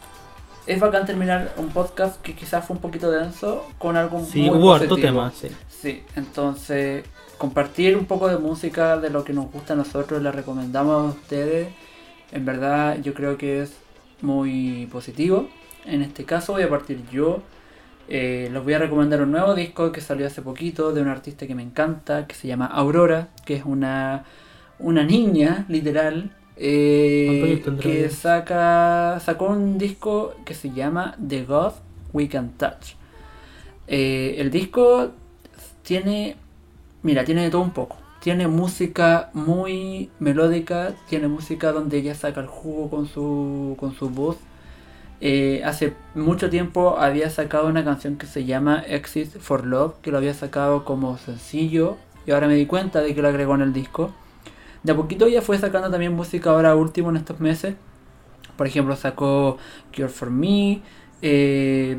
es 0.68 0.80
bacán 0.80 1.06
terminar 1.06 1.54
un 1.58 1.70
podcast 1.70 2.22
que 2.22 2.36
quizás 2.36 2.66
fue 2.66 2.76
un 2.76 2.82
poquito 2.82 3.10
denso 3.12 3.68
con 3.78 3.98
algo 3.98 4.24
Sí, 4.26 4.42
muy 4.42 4.58
hubo 4.60 4.74
positivo. 4.74 4.96
tema, 4.98 5.32
sí. 5.32 5.48
Sí, 5.70 6.04
entonces 6.16 7.04
compartir 7.38 7.98
un 7.98 8.06
poco 8.06 8.28
de 8.28 8.38
música 8.38 8.98
de 8.98 9.10
lo 9.10 9.24
que 9.24 9.34
nos 9.34 9.52
gusta 9.52 9.74
a 9.74 9.76
nosotros, 9.76 10.22
le 10.22 10.32
recomendamos 10.32 10.96
a 11.16 11.18
ustedes. 11.18 11.70
En 12.32 12.46
verdad 12.46 12.98
yo 13.02 13.14
creo 13.14 13.38
que 13.38 13.62
es 13.64 13.74
muy 14.22 14.88
positivo. 14.92 15.50
En 15.86 16.02
este 16.04 16.24
caso 16.26 16.54
voy 16.54 16.62
a 16.64 16.70
partir 16.70 17.02
yo. 17.12 17.42
Eh, 18.08 18.50
les 18.52 18.64
voy 18.64 18.74
a 18.74 18.78
recomendar 18.80 19.22
un 19.22 19.32
nuevo 19.32 19.56
disco 19.56 19.92
que 19.92 20.02
salió 20.02 20.28
hace 20.28 20.42
poquito 20.42 20.92
de 20.94 21.02
un 21.02 21.08
artista 21.08 21.48
que 21.48 21.56
me 21.56 21.64
encanta, 21.64 22.28
que 22.28 22.36
se 22.36 22.48
llama 22.48 22.66
Aurora, 22.68 23.30
que 23.46 23.56
es 23.56 23.64
una, 23.66 24.26
una 24.80 25.04
niña, 25.04 25.66
literal, 25.70 26.32
eh, 26.58 27.26
¿Cuántos 27.28 27.50
años 27.50 27.64
tendrá 27.64 27.84
que 27.84 28.10
saca, 28.10 29.20
sacó 29.20 29.48
un 29.48 29.78
disco 29.78 30.34
que 30.46 30.54
se 30.54 30.72
llama 30.72 31.16
The 31.28 31.44
God 31.46 31.74
We 32.14 32.28
Can 32.28 32.52
Touch. 32.58 32.96
Eh, 33.88 34.36
el 34.38 34.52
disco 34.52 35.12
tiene, 35.84 36.36
mira, 37.04 37.24
tiene 37.24 37.44
de 37.44 37.50
todo 37.50 37.62
un 37.62 37.72
poco. 37.72 37.98
Tiene 38.22 38.48
música 38.48 39.32
muy 39.34 40.12
melódica, 40.20 40.94
tiene 41.10 41.28
música 41.28 41.72
donde 41.72 41.98
ella 41.98 42.14
saca 42.14 42.42
el 42.42 42.48
jugo 42.48 42.90
con 42.90 43.08
su, 43.08 43.76
con 43.80 43.94
su 43.94 44.10
voz. 44.10 44.38
Eh, 45.22 45.62
hace 45.66 45.94
mucho 46.16 46.50
tiempo 46.50 46.98
había 46.98 47.30
sacado 47.30 47.68
una 47.68 47.84
canción 47.84 48.18
que 48.18 48.26
se 48.26 48.46
llama 48.46 48.84
Exit 48.88 49.38
for 49.40 49.66
Love, 49.66 49.94
que 50.02 50.12
lo 50.12 50.18
había 50.18 50.34
sacado 50.34 50.84
como 50.84 51.18
sencillo 51.18 51.98
y 52.26 52.32
ahora 52.32 52.48
me 52.48 52.56
di 52.56 52.66
cuenta 52.66 53.02
de 53.02 53.14
que 53.14 53.22
lo 53.22 53.28
agregó 53.28 53.56
en 53.56 53.62
el 53.62 53.74
disco. 53.74 54.14
De 54.84 54.92
a 54.92 54.96
poquito 54.96 55.28
ella 55.28 55.42
fue 55.42 55.58
sacando 55.58 55.90
también 55.90 56.14
música 56.14 56.50
ahora 56.50 56.76
último 56.76 57.10
en 57.10 57.18
estos 57.18 57.40
meses. 57.40 57.76
Por 58.58 58.68
ejemplo, 58.68 58.96
sacó 58.96 59.58
Cure 59.96 60.10
for 60.10 60.30
Me, 60.30 60.82
eh, 61.22 61.98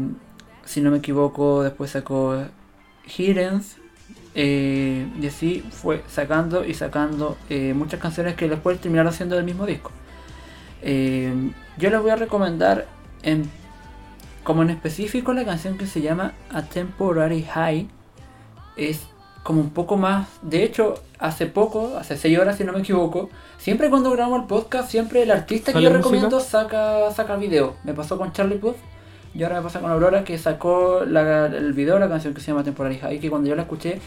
si 0.64 0.80
no 0.80 0.90
me 0.90 0.98
equivoco, 0.98 1.62
después 1.62 1.90
sacó 1.90 2.44
Hiddens. 3.16 3.78
Eh, 4.34 5.06
y 5.20 5.26
así 5.26 5.62
fue 5.70 6.02
sacando 6.08 6.64
y 6.64 6.72
sacando 6.72 7.36
eh, 7.50 7.74
muchas 7.74 8.00
canciones 8.00 8.34
que 8.34 8.48
después 8.48 8.80
terminaron 8.80 9.12
siendo 9.12 9.36
del 9.36 9.44
mismo 9.44 9.66
disco. 9.66 9.90
yo 10.82 11.90
les 11.90 12.00
voy 12.00 12.10
a 12.10 12.16
recomendar 12.16 12.86
en, 13.22 13.48
como 14.42 14.62
en 14.62 14.70
específico 14.70 15.32
la 15.34 15.44
canción 15.44 15.76
que 15.76 15.86
se 15.86 16.00
llama 16.00 16.32
A 16.50 16.62
Temporary 16.62 17.42
High. 17.42 17.88
Es 18.76 19.06
como 19.42 19.60
un 19.60 19.70
poco 19.70 19.96
más. 19.96 20.28
De 20.42 20.62
hecho, 20.64 20.94
hace 21.18 21.46
poco, 21.46 21.96
hace 21.98 22.16
6 22.16 22.38
horas 22.38 22.56
si 22.56 22.64
no 22.64 22.72
me 22.72 22.80
equivoco, 22.80 23.30
siempre 23.58 23.90
cuando 23.90 24.10
grabamos 24.10 24.40
el 24.42 24.46
podcast, 24.46 24.90
siempre 24.90 25.22
el 25.22 25.30
artista 25.30 25.72
que 25.72 25.82
yo 25.82 25.90
recomiendo 25.90 26.40
saca, 26.40 27.10
saca 27.12 27.36
video. 27.36 27.76
Me 27.84 27.94
pasó 27.94 28.18
con 28.18 28.32
Charlie 28.32 28.58
Puth 28.58 28.76
y 29.34 29.42
ahora 29.42 29.56
me 29.56 29.62
pasa 29.62 29.80
con 29.80 29.90
Aurora 29.90 30.24
que 30.24 30.36
sacó 30.38 31.02
el 31.02 31.72
video 31.72 31.94
de 31.94 32.00
la 32.00 32.08
canción 32.08 32.34
que 32.34 32.40
se 32.40 32.48
llama 32.48 32.64
Temporary 32.64 32.98
High, 32.98 33.18
que 33.18 33.30
cuando 33.30 33.48
yo 33.48 33.56
la 33.56 33.62
escuché 33.62 34.00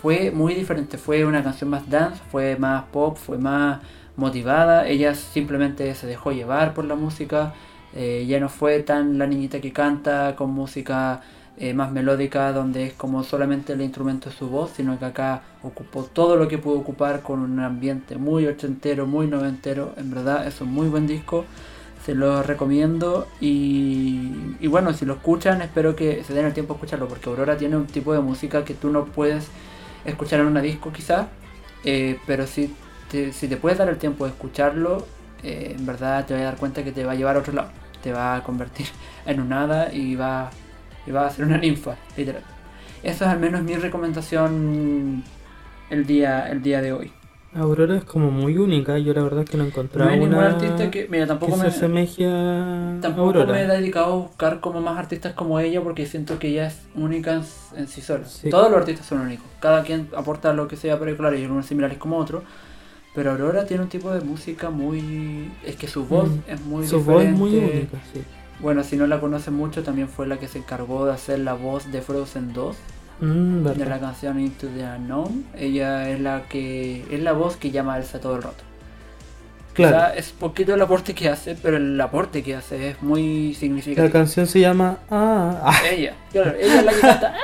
fue 0.00 0.32
muy 0.32 0.54
diferente. 0.54 0.98
Fue 0.98 1.24
una 1.24 1.42
canción 1.44 1.70
más 1.70 1.88
dance, 1.88 2.20
fue 2.30 2.56
más 2.56 2.84
pop, 2.92 3.16
fue 3.16 3.38
más 3.38 3.80
motivada. 4.16 4.88
Ella 4.88 5.14
simplemente 5.14 5.94
se 5.94 6.06
dejó 6.06 6.32
llevar 6.32 6.74
por 6.74 6.84
la 6.84 6.96
música. 6.96 7.54
Eh, 7.94 8.24
ya 8.26 8.40
no 8.40 8.48
fue 8.48 8.80
tan 8.80 9.18
la 9.18 9.26
niñita 9.26 9.60
que 9.60 9.72
canta 9.72 10.34
con 10.34 10.50
música 10.50 11.20
eh, 11.62 11.74
más 11.74 11.92
melódica 11.92 12.52
donde 12.52 12.86
es 12.86 12.92
como 12.92 13.22
solamente 13.22 13.74
el 13.74 13.82
instrumento 13.82 14.30
de 14.30 14.34
su 14.34 14.48
voz, 14.48 14.72
sino 14.74 14.98
que 14.98 15.04
acá 15.04 15.42
ocupó 15.62 16.02
todo 16.02 16.34
lo 16.34 16.48
que 16.48 16.58
pudo 16.58 16.76
ocupar 16.76 17.22
con 17.22 17.38
un 17.38 17.60
ambiente 17.60 18.16
muy 18.16 18.48
ochentero, 18.48 19.06
muy 19.06 19.28
noventero. 19.28 19.94
En 19.96 20.10
verdad 20.10 20.44
es 20.44 20.60
un 20.60 20.74
muy 20.74 20.88
buen 20.88 21.06
disco, 21.06 21.44
se 22.04 22.16
lo 22.16 22.42
recomiendo 22.42 23.28
y, 23.40 24.56
bueno, 24.66 24.92
si 24.92 25.04
lo 25.04 25.14
escuchan 25.14 25.62
espero 25.62 25.94
que 25.94 26.24
se 26.24 26.34
den 26.34 26.46
el 26.46 26.52
tiempo 26.52 26.72
a 26.72 26.76
escucharlo 26.78 27.06
porque 27.06 27.30
Aurora 27.30 27.56
tiene 27.56 27.76
un 27.76 27.86
tipo 27.86 28.12
de 28.12 28.18
música 28.18 28.64
que 28.64 28.74
tú 28.74 28.90
no 28.90 29.04
puedes 29.04 29.46
escuchar 30.04 30.40
en 30.40 30.46
una 30.46 30.62
disco 30.62 30.92
quizás, 30.92 31.28
eh, 31.84 32.18
pero 32.26 32.48
si 32.48 32.74
te, 33.08 33.32
si 33.32 33.46
te 33.46 33.56
puedes 33.56 33.78
dar 33.78 33.88
el 33.88 33.98
tiempo 33.98 34.24
de 34.24 34.32
escucharlo, 34.32 35.06
eh, 35.44 35.76
en 35.78 35.86
verdad 35.86 36.26
te 36.26 36.34
vas 36.34 36.42
a 36.42 36.46
dar 36.46 36.56
cuenta 36.56 36.82
que 36.82 36.90
te 36.90 37.04
va 37.04 37.12
a 37.12 37.14
llevar 37.14 37.36
a 37.36 37.38
otro 37.38 37.52
lado, 37.52 37.70
te 38.02 38.12
va 38.12 38.34
a 38.34 38.42
convertir 38.42 38.88
en 39.26 39.40
un 39.40 39.52
hada 39.52 39.94
y 39.94 40.16
va 40.16 40.50
y 41.06 41.10
va 41.10 41.26
a 41.26 41.30
ser 41.30 41.44
una 41.44 41.58
ninfa, 41.58 41.96
literal. 42.16 42.42
Eso 43.02 43.24
es 43.24 43.30
al 43.30 43.40
menos 43.40 43.62
mi 43.62 43.74
recomendación 43.74 45.24
el 45.90 46.06
día, 46.06 46.48
el 46.48 46.62
día 46.62 46.80
de 46.80 46.92
hoy. 46.92 47.12
Aurora 47.54 47.96
es 47.96 48.04
como 48.04 48.30
muy 48.30 48.56
única, 48.56 48.96
yo 48.96 49.12
la 49.12 49.22
verdad 49.22 49.42
es 49.42 49.50
que 49.50 49.58
no 49.58 49.64
encontré 49.64 50.02
no 50.02 50.08
hay 50.08 50.18
ningún 50.18 50.38
artista 50.38 50.90
que, 50.90 51.06
mira, 51.10 51.26
tampoco 51.26 51.58
me 51.58 51.70
tampoco 53.02 53.44
me 53.44 53.62
he 53.62 53.66
dedicado 53.66 54.06
a 54.06 54.16
buscar 54.16 54.60
como 54.60 54.80
más 54.80 54.98
artistas 54.98 55.34
como 55.34 55.60
ella 55.60 55.82
porque 55.82 56.06
siento 56.06 56.38
que 56.38 56.48
ella 56.48 56.68
es 56.68 56.80
única 56.94 57.42
en 57.76 57.88
sí 57.88 58.00
sola. 58.00 58.24
Todos 58.50 58.70
los 58.70 58.78
artistas 58.78 59.04
son 59.04 59.20
únicos, 59.20 59.44
cada 59.60 59.82
quien 59.82 60.08
aporta 60.16 60.54
lo 60.54 60.66
que 60.66 60.76
sea, 60.76 60.98
pero 60.98 61.14
claro, 61.14 61.36
y 61.36 61.44
unos 61.44 61.66
similares 61.66 61.98
como 61.98 62.16
otros. 62.16 62.42
Pero 63.14 63.32
Aurora 63.32 63.66
tiene 63.66 63.82
un 63.82 63.90
tipo 63.90 64.10
de 64.10 64.22
música 64.22 64.70
muy. 64.70 65.52
Es 65.66 65.76
que 65.76 65.86
su 65.86 66.06
voz 66.06 66.30
mm. 66.30 66.38
es 66.50 66.60
muy 66.62 66.86
su 66.86 67.04
voz 67.04 67.22
es 67.22 67.32
muy 67.32 67.54
única, 67.58 67.98
sí. 68.14 68.22
Bueno, 68.62 68.84
si 68.84 68.96
no 68.96 69.06
la 69.06 69.20
conocen 69.20 69.54
mucho, 69.54 69.82
también 69.82 70.08
fue 70.08 70.26
la 70.26 70.38
que 70.38 70.46
se 70.48 70.58
encargó 70.58 71.04
de 71.06 71.12
hacer 71.12 71.40
la 71.40 71.54
voz 71.54 71.90
de 71.90 72.00
Frozen 72.00 72.52
2. 72.52 72.76
Mm, 73.20 73.62
de 73.64 73.86
la 73.86 74.00
canción 74.00 74.40
Into 74.40 74.68
the 74.68 74.84
Unknown. 74.84 75.44
Ella 75.56 76.08
es 76.10 76.20
la 76.20 76.42
que 76.48 77.04
es 77.10 77.20
la 77.20 77.32
voz 77.32 77.56
que 77.56 77.70
llama 77.70 77.94
a 77.94 77.98
Elsa 77.98 78.20
todo 78.20 78.36
el 78.36 78.42
rato. 78.42 78.64
Claro. 79.74 79.96
O 79.96 80.00
sea, 80.00 80.14
es 80.14 80.30
poquito 80.30 80.74
el 80.74 80.82
aporte 80.82 81.14
que 81.14 81.28
hace, 81.28 81.56
pero 81.60 81.76
el 81.76 82.00
aporte 82.00 82.42
que 82.42 82.56
hace 82.56 82.90
es 82.90 83.02
muy 83.02 83.54
significativo. 83.54 84.06
La 84.06 84.12
canción 84.12 84.46
se 84.46 84.60
llama 84.60 84.98
Ah. 85.10 85.60
ah. 85.64 85.80
Ella, 85.90 86.14
claro, 86.30 86.52
ella 86.58 86.78
es 86.80 86.84
la 86.84 86.92
que 86.92 87.00
canta 87.00 87.34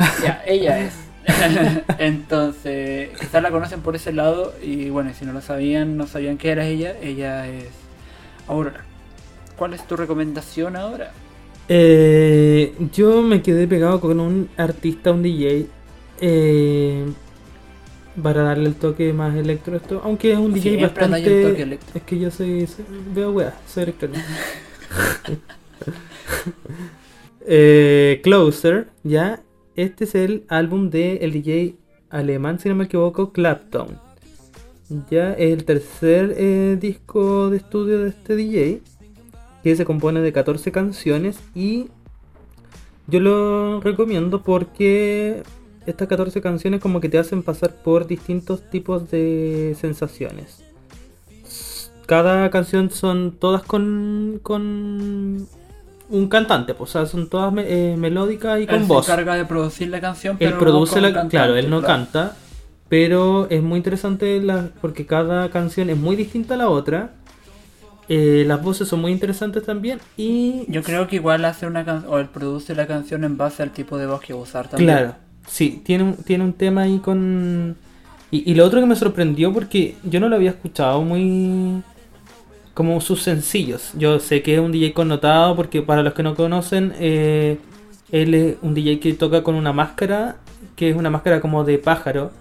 ah. 0.00 0.12
Ya, 0.22 0.42
ella 0.46 0.78
es. 0.80 0.94
Entonces, 1.98 3.10
quizás 3.18 3.42
la 3.42 3.50
conocen 3.50 3.80
por 3.80 3.96
ese 3.96 4.12
lado 4.12 4.54
y 4.62 4.90
bueno, 4.90 5.10
si 5.18 5.24
no 5.24 5.32
lo 5.32 5.40
sabían, 5.40 5.96
no 5.96 6.06
sabían 6.06 6.36
que 6.38 6.50
era 6.50 6.64
ella, 6.66 6.94
ella 7.02 7.46
es 7.46 7.68
Aurora. 8.48 8.84
¿Cuál 9.56 9.74
es 9.74 9.86
tu 9.86 9.96
recomendación 9.96 10.76
ahora? 10.76 11.12
Eh, 11.68 12.74
yo 12.92 13.22
me 13.22 13.40
quedé 13.42 13.66
pegado 13.66 14.00
con 14.00 14.20
un 14.20 14.48
artista, 14.56 15.12
un 15.12 15.22
DJ, 15.22 15.66
eh, 16.20 17.04
para 18.22 18.42
darle 18.42 18.68
el 18.68 18.74
toque 18.74 19.12
más 19.12 19.34
electro 19.36 19.76
esto, 19.76 20.00
aunque 20.04 20.32
es 20.32 20.38
un 20.38 20.52
DJ 20.52 20.82
bastante... 20.82 21.78
Es 21.94 22.02
que 22.02 22.18
yo 22.18 22.30
soy, 22.30 22.68
veo 23.14 23.32
weá, 23.32 23.54
soy 23.66 23.84
electrónico. 23.84 24.22
eh, 27.46 28.20
Closer, 28.22 28.88
ya, 29.02 29.42
este 29.74 30.04
es 30.04 30.14
el 30.14 30.44
álbum 30.48 30.90
de 30.90 31.16
el 31.16 31.32
DJ 31.32 31.76
alemán, 32.10 32.60
si 32.60 32.68
no 32.68 32.74
me 32.74 32.84
equivoco, 32.84 33.32
Clapton. 33.32 33.98
Ya 35.10 35.32
es 35.32 35.52
el 35.52 35.64
tercer 35.64 36.34
eh, 36.36 36.76
disco 36.78 37.50
de 37.50 37.56
estudio 37.56 38.00
de 38.00 38.10
este 38.10 38.36
DJ 38.36 38.82
que 39.64 39.74
se 39.74 39.86
compone 39.86 40.20
de 40.20 40.30
14 40.30 40.70
canciones 40.72 41.38
y 41.54 41.86
yo 43.06 43.18
lo 43.18 43.80
recomiendo 43.80 44.42
porque 44.42 45.42
estas 45.86 46.06
14 46.06 46.42
canciones 46.42 46.82
como 46.82 47.00
que 47.00 47.08
te 47.08 47.16
hacen 47.16 47.42
pasar 47.42 47.74
por 47.82 48.06
distintos 48.06 48.68
tipos 48.68 49.10
de 49.10 49.74
sensaciones. 49.80 50.62
Cada 52.04 52.50
canción 52.50 52.90
son 52.90 53.32
todas 53.32 53.62
con, 53.62 54.38
con 54.42 55.48
un 56.10 56.28
cantante, 56.28 56.74
pues, 56.74 56.90
o 56.90 56.92
sea, 56.92 57.06
son 57.06 57.30
todas 57.30 57.54
eh, 57.56 57.96
melódicas 57.98 58.60
y 58.60 58.66
con 58.66 58.74
él 58.76 58.82
voz. 58.82 59.06
se 59.06 59.12
encarga 59.12 59.34
de 59.34 59.46
producir 59.46 59.88
la 59.88 60.02
canción, 60.02 60.36
pero 60.36 60.50
él 60.50 60.58
produce 60.58 61.00
la, 61.00 61.26
claro, 61.28 61.56
él 61.56 61.70
no 61.70 61.80
canta, 61.80 62.36
pero 62.90 63.48
es 63.48 63.62
muy 63.62 63.78
interesante 63.78 64.42
la, 64.42 64.68
porque 64.82 65.06
cada 65.06 65.48
canción 65.48 65.88
es 65.88 65.96
muy 65.96 66.16
distinta 66.16 66.52
a 66.52 66.58
la 66.58 66.68
otra 66.68 67.14
eh, 68.08 68.44
las 68.46 68.62
voces 68.62 68.88
son 68.88 69.00
muy 69.00 69.12
interesantes 69.12 69.62
también 69.64 69.98
y... 70.16 70.64
Yo 70.68 70.82
creo 70.82 71.06
que 71.06 71.16
igual 71.16 71.44
hace 71.44 71.66
una 71.66 71.84
canción, 71.84 72.12
o 72.12 72.18
él 72.18 72.28
produce 72.28 72.74
la 72.74 72.86
canción 72.86 73.24
en 73.24 73.36
base 73.36 73.62
al 73.62 73.70
tipo 73.70 73.96
de 73.96 74.06
voz 74.06 74.20
que 74.20 74.32
va 74.32 74.40
a 74.40 74.42
usar 74.42 74.68
también. 74.68 74.90
Claro, 74.90 75.14
sí, 75.46 75.82
tiene 75.84 76.04
un, 76.04 76.16
tiene 76.16 76.44
un 76.44 76.52
tema 76.52 76.82
ahí 76.82 76.98
con... 76.98 77.76
Y, 78.30 78.54
lo 78.54 78.64
otro 78.64 78.80
que 78.80 78.86
me 78.86 78.96
sorprendió 78.96 79.52
porque 79.52 79.94
yo 80.02 80.18
no 80.18 80.28
lo 80.28 80.36
había 80.36 80.50
escuchado 80.50 81.02
muy... 81.02 81.82
Como 82.74 83.00
sus 83.00 83.22
sencillos. 83.22 83.92
Yo 83.96 84.18
sé 84.18 84.42
que 84.42 84.54
es 84.54 84.60
un 84.60 84.72
DJ 84.72 84.92
connotado 84.92 85.54
porque 85.54 85.80
para 85.80 86.02
los 86.02 86.12
que 86.14 86.24
no 86.24 86.34
conocen, 86.34 86.92
eh, 86.98 87.58
él 88.10 88.34
es 88.34 88.56
un 88.62 88.74
DJ 88.74 88.98
que 88.98 89.14
toca 89.14 89.44
con 89.44 89.54
una 89.54 89.72
máscara, 89.72 90.38
que 90.74 90.90
es 90.90 90.96
una 90.96 91.08
máscara 91.08 91.40
como 91.40 91.62
de 91.62 91.78
pájaro 91.78 92.32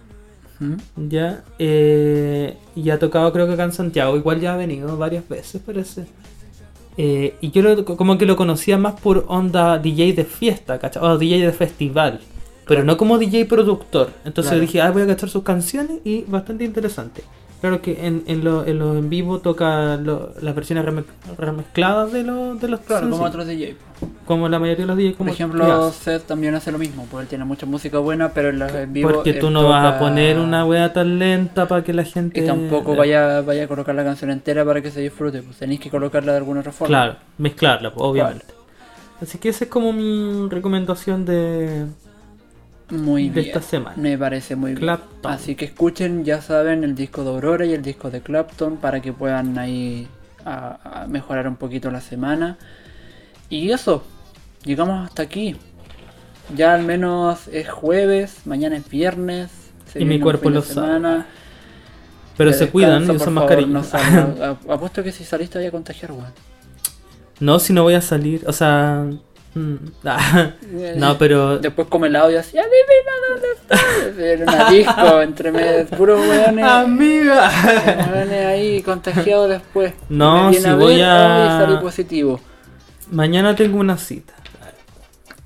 ya, 0.96 1.44
eh, 1.60 2.58
y 2.76 2.90
ha 2.90 3.00
tocado 3.00 3.32
creo 3.32 3.48
que 3.48 3.54
acá 3.54 3.64
en 3.64 3.74
Santiago, 3.74 4.16
igual 4.18 4.40
ya 4.40 4.54
ha 4.54 4.58
venido 4.58 4.98
varias 4.98 5.28
veces 5.28 5.62
parece. 5.66 6.06
Eh, 6.98 7.36
y 7.42 7.52
yo 7.52 7.86
como 7.86 8.18
que 8.18 8.26
lo 8.26 8.36
conocía 8.36 8.78
más 8.78 9.00
por 9.00 9.26
onda 9.28 9.80
DJ 9.80 10.14
de 10.14 10.26
fiesta, 10.26 10.78
¿cachai? 10.78 11.04
O 11.04 11.18
DJ 11.18 11.46
de 11.46 11.52
festival, 11.52 12.20
pero 12.68 12.84
no 12.84 12.98
como 12.98 13.18
DJ 13.18 13.46
productor. 13.46 14.12
Entonces 14.26 14.60
dije, 14.62 14.82
ah, 14.82 14.92
voy 14.92 15.02
a 15.02 15.08
cachar 15.08 15.30
sus 15.30 15.44
canciones 15.44 16.00
y 16.04 16.22
bastante 16.24 16.64
interesante. 16.64 17.24
Claro 17.64 17.82
que 17.82 18.06
en, 18.06 18.26
en, 18.28 18.44
lo, 18.44 18.66
en, 18.68 18.78
lo 18.78 18.98
en 18.98 19.10
vivo 19.10 19.40
toca 19.40 19.96
las 19.96 20.54
versiones 20.54 20.84
remezcladas 21.38 22.12
de, 22.12 22.24
lo, 22.24 22.56
de 22.56 22.68
los 22.68 22.82
Claro, 22.82 23.10
como 23.10 23.24
otros 23.24 23.48
DJ. 23.48 23.78
Como 24.26 24.50
la 24.50 24.60
mayoría 24.60 24.86
de 24.86 24.88
los 24.88 24.98
DJs. 24.98 25.16
Por 25.16 25.30
ejemplo, 25.30 25.92
Seth 25.94 26.24
también 26.24 26.56
hace 26.56 26.74
lo 26.74 26.78
mismo, 26.78 27.08
porque 27.10 27.22
él 27.22 27.30
tiene 27.30 27.46
mucha 27.46 27.66
música 27.66 28.00
buena, 28.00 28.34
pero 28.34 28.50
en, 28.50 28.60
los 28.60 28.70
en 28.74 28.92
vivo. 28.92 29.14
Porque 29.14 29.36
tú 29.36 29.50
no 29.50 29.70
vas 29.70 29.96
a 29.96 29.98
poner 29.98 30.40
una 30.40 30.66
wea 30.66 30.92
tan 30.92 31.18
lenta 31.18 31.66
para 31.66 31.86
que 31.86 31.94
la 31.94 32.04
gente. 32.04 32.42
Y 32.42 32.46
tampoco 32.46 32.98
vaya, 32.98 33.40
vaya 33.40 33.64
a 33.64 33.68
colocar 33.70 33.96
la 33.96 34.04
canción 34.04 34.30
entera 34.32 34.66
para 34.66 34.82
que 34.82 34.92
se 34.92 35.00
disfrute, 35.00 35.42
pues 35.42 35.56
tenéis 35.56 35.80
que 35.80 35.90
colocarla 35.90 36.34
de 36.34 36.40
alguna 36.40 36.60
otra 36.60 36.74
forma. 36.74 36.90
Claro, 36.90 37.16
mezclarla, 37.38 37.94
pues, 37.94 38.06
obviamente. 38.06 38.48
Así 39.22 39.38
que 39.38 39.48
esa 39.48 39.64
es 39.64 39.70
como 39.70 39.94
mi 39.94 40.50
recomendación 40.50 41.24
de, 41.24 41.86
muy 42.94 43.30
de 43.30 43.42
bien. 43.42 43.48
esta 43.48 43.62
semana. 43.62 43.96
Me 43.98 44.18
parece 44.18 44.56
muy 44.56 44.76
bien. 44.76 44.98
Así 45.24 45.56
que 45.56 45.66
escuchen, 45.66 46.24
ya 46.24 46.42
saben, 46.42 46.84
el 46.84 46.96
disco 46.96 47.24
de 47.24 47.30
Aurora 47.32 47.66
y 47.66 47.74
el 47.74 47.82
disco 47.82 48.10
de 48.10 48.22
Clapton 48.22 48.78
para 48.78 49.02
que 49.02 49.12
puedan 49.12 49.58
ahí 49.58 50.08
a, 50.46 51.06
mejorar 51.10 51.48
un 51.48 51.56
poquito 51.56 51.92
la 51.92 52.02
semana. 52.02 52.58
Y 53.50 53.72
eso, 53.72 54.04
llegamos 54.64 55.08
hasta 55.08 55.24
aquí. 55.24 55.56
Ya 56.56 56.74
al 56.74 56.84
menos 56.84 57.48
es 57.48 57.70
jueves, 57.70 58.42
mañana 58.46 58.78
es 58.78 58.90
viernes. 58.90 59.52
se 59.92 60.02
Y 60.02 60.06
mi 60.06 60.20
cuerpo 60.20 60.50
lo 60.50 60.62
sabe. 60.62 61.24
Pero 62.38 62.52
se 62.52 62.70
cuidan 62.70 63.06
y 63.06 63.12
usan 63.12 63.34
mascarilla. 63.34 63.68
no 63.68 63.84
Apuesto 64.74 65.04
que 65.04 65.12
si 65.12 65.24
saliste 65.24 65.60
voy 65.60 65.68
a 65.68 65.72
contagiar, 65.72 66.12
weón. 66.12 66.32
No, 67.40 67.60
si 67.60 67.74
no 67.74 67.84
voy 67.84 67.96
a 67.96 68.02
salir, 68.02 68.44
o 68.48 68.54
sea... 68.54 69.06
mm, 69.56 69.76
ah, 70.06 70.52
no, 70.96 71.18
pero... 71.18 71.60
Después 71.60 71.88
come 71.88 72.08
helado 72.08 72.32
y 72.32 72.36
así, 72.36 72.58
adivina 72.58 73.12
dónde 73.30 73.48
está. 73.54 74.24
Era 74.24 74.44
una 74.46 74.70
disco 74.72 75.22
entre 75.22 75.52
medio, 75.52 75.86
puros 75.88 76.20
weones. 76.20 76.66
Amiga. 76.66 77.50
weones 78.12 78.46
ahí 78.46 78.82
contagiados 78.82 79.50
después. 79.50 79.94
No, 80.10 80.52
si 80.54 80.70
voy 80.72 80.96
ver, 80.98 81.06
a- 81.06 81.60
salí 81.66 81.78
positivo. 81.78 82.40
Mañana 83.12 83.56
tengo 83.56 83.80
una 83.80 83.98
cita. 83.98 84.34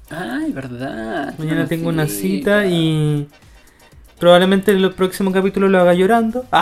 Ay, 0.09 0.53
verdad. 0.53 1.33
Mañana 1.37 1.67
tengo 1.67 1.89
una 1.89 2.07
cita 2.07 2.65
y... 2.65 3.27
Probablemente 4.19 4.71
el 4.71 4.91
próximo 4.93 5.31
capítulo 5.31 5.67
lo 5.69 5.79
haga 5.79 5.93
llorando. 5.93 6.45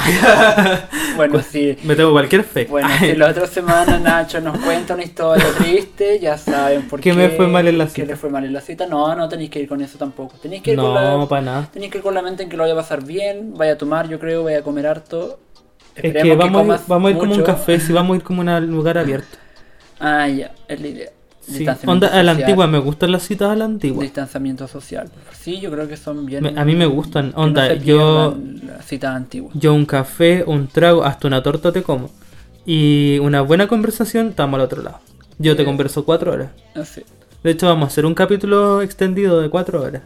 Bueno, 1.15 1.41
sí. 1.41 1.77
Me 1.83 1.95
tengo 1.95 2.11
cualquier 2.11 2.43
fe. 2.43 2.65
Bueno, 2.69 2.89
si 2.99 3.15
la 3.15 3.29
otra 3.29 3.47
semana 3.47 3.97
Nacho 3.97 4.41
nos 4.41 4.57
cuenta 4.59 4.95
una 4.95 5.03
historia 5.03 5.45
triste, 5.57 6.19
ya 6.19 6.37
saben 6.37 6.89
por 6.89 6.99
qué. 6.99 7.11
Que 7.11 7.15
me 7.15 7.29
fue 7.29 7.47
mal 7.47 7.65
en 7.69 7.77
la 7.77 7.85
que 7.85 7.91
cita. 7.91 8.07
le 8.07 8.15
fue 8.17 8.29
mal 8.29 8.43
en 8.43 8.51
la 8.51 8.59
cita. 8.59 8.85
No, 8.85 9.15
no 9.15 9.29
tenéis 9.29 9.49
que 9.49 9.61
ir 9.61 9.69
con 9.69 9.81
eso 9.81 9.97
tampoco. 9.97 10.35
Tenéis 10.41 10.61
que 10.61 10.71
ir 10.71 10.77
con 10.77 10.93
No, 10.93 11.19
la. 11.21 11.25
para 11.29 11.41
nada. 11.41 11.69
Tenéis 11.71 11.89
que 11.93 11.99
ir 11.99 12.03
con 12.03 12.13
la 12.13 12.21
mente 12.21 12.43
en 12.43 12.49
que 12.49 12.57
lo 12.57 12.63
vaya 12.63 12.73
a 12.73 12.77
pasar 12.77 13.05
bien, 13.05 13.53
vaya 13.55 13.73
a 13.73 13.77
tomar, 13.77 14.09
yo 14.09 14.19
creo, 14.19 14.43
vaya 14.43 14.59
a 14.59 14.61
comer 14.61 14.87
harto. 14.87 15.39
Es 15.95 16.01
que 16.01 16.07
Esperemos 16.09 16.37
vamos, 16.51 16.69
a 16.69 16.75
ir, 16.75 16.81
vamos 16.87 17.07
a 17.07 17.11
ir 17.11 17.17
como 17.17 17.33
un 17.35 17.43
café, 17.43 17.79
si 17.79 17.93
vamos 17.93 18.15
a 18.15 18.17
ir 18.17 18.23
como 18.23 18.41
a 18.41 18.57
un 18.57 18.67
lugar 18.71 18.97
abierto. 18.97 19.37
Ah, 20.01 20.27
ya, 20.27 20.51
es 20.67 20.81
la 20.81 20.87
idea. 20.87 21.09
Sí. 21.47 21.65
A 21.67 21.73
la 21.73 21.75
social. 21.75 22.29
antigua, 22.29 22.67
me 22.67 22.79
gustan 22.79 23.11
las 23.11 23.23
citas 23.23 23.49
a 23.51 23.55
la 23.55 23.65
antigua. 23.65 24.01
Distanciamiento 24.03 24.67
social. 24.67 25.09
Sí, 25.39 25.59
yo 25.59 25.69
creo 25.71 25.87
que 25.87 25.97
son 25.97 26.25
bien. 26.25 26.43
Me- 26.43 26.59
a 26.59 26.65
mí 26.65 26.75
me 26.75 26.85
gustan. 26.87 27.31
Onda, 27.35 27.69
no 27.69 27.75
yo, 27.75 28.35
citas 28.83 29.15
antiguas. 29.15 29.53
yo 29.57 29.73
un 29.73 29.85
café, 29.85 30.43
un 30.47 30.67
trago, 30.67 31.03
hasta 31.03 31.27
una 31.27 31.43
torta 31.43 31.71
te 31.71 31.83
como. 31.83 32.09
Y 32.65 33.19
una 33.19 33.41
buena 33.41 33.67
conversación, 33.67 34.29
estamos 34.29 34.57
al 34.57 34.65
otro 34.65 34.81
lado. 34.81 34.99
Yo 35.37 35.55
te 35.55 35.63
converso 35.65 36.03
cuatro 36.03 36.31
horas. 36.33 36.49
Así. 36.73 37.03
De 37.43 37.51
hecho, 37.51 37.67
vamos 37.67 37.83
a 37.83 37.87
hacer 37.91 38.07
un 38.07 38.15
capítulo 38.15 38.81
extendido 38.81 39.39
de 39.39 39.49
cuatro 39.49 39.83
horas. 39.83 40.01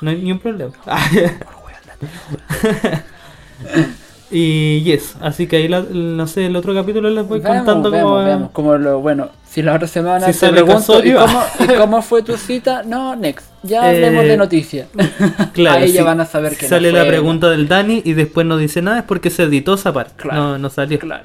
No 0.00 0.10
hay 0.10 0.22
ni 0.22 0.30
un 0.30 0.38
problema. 0.38 0.72
y 4.30 4.82
yes, 4.82 5.16
así 5.20 5.46
que 5.46 5.56
ahí, 5.56 5.68
la- 5.68 5.82
no 5.90 6.26
sé, 6.26 6.46
el 6.46 6.56
otro 6.56 6.74
capítulo 6.74 7.08
les 7.10 7.26
voy 7.26 7.40
contando 7.40 7.90
veamos, 7.90 8.10
cómo 8.10 8.14
va. 8.20 8.24
veamos, 8.24 8.50
como 8.50 8.76
lo, 8.76 9.00
bueno, 9.00 9.30
si 9.56 9.62
la 9.62 9.74
otra 9.74 9.88
semana 9.88 10.30
Si 10.30 10.38
te 10.38 10.50
pregunto, 10.50 11.02
¿y 11.02 11.14
cómo, 11.14 11.42
¿y 11.60 11.66
cómo 11.78 12.02
fue 12.02 12.22
tu 12.22 12.36
cita? 12.36 12.82
No, 12.82 13.16
next. 13.16 13.46
Ya 13.62 13.88
hablemos 13.88 14.22
Eh, 14.24 14.28
de 14.28 14.36
noticias. 14.36 14.88
Claro, 15.54 15.82
Ahí 15.84 15.92
ya 15.92 16.04
van 16.04 16.20
a 16.20 16.26
saber 16.26 16.56
que 16.58 16.64
no 16.64 16.68
Sale 16.68 16.92
la 16.92 17.00
fue- 17.00 17.08
pregunta 17.08 17.48
del 17.48 17.66
Dani 17.66 18.02
y 18.04 18.12
después 18.12 18.46
no 18.46 18.58
dice 18.58 18.82
nada, 18.82 18.98
es 18.98 19.04
porque 19.04 19.30
se 19.30 19.44
editó 19.44 19.74
esa 19.74 19.94
parte. 19.94 20.12
Claro. 20.16 20.40
No, 20.42 20.58
no 20.58 20.68
salió. 20.68 20.98
Claro. 20.98 21.24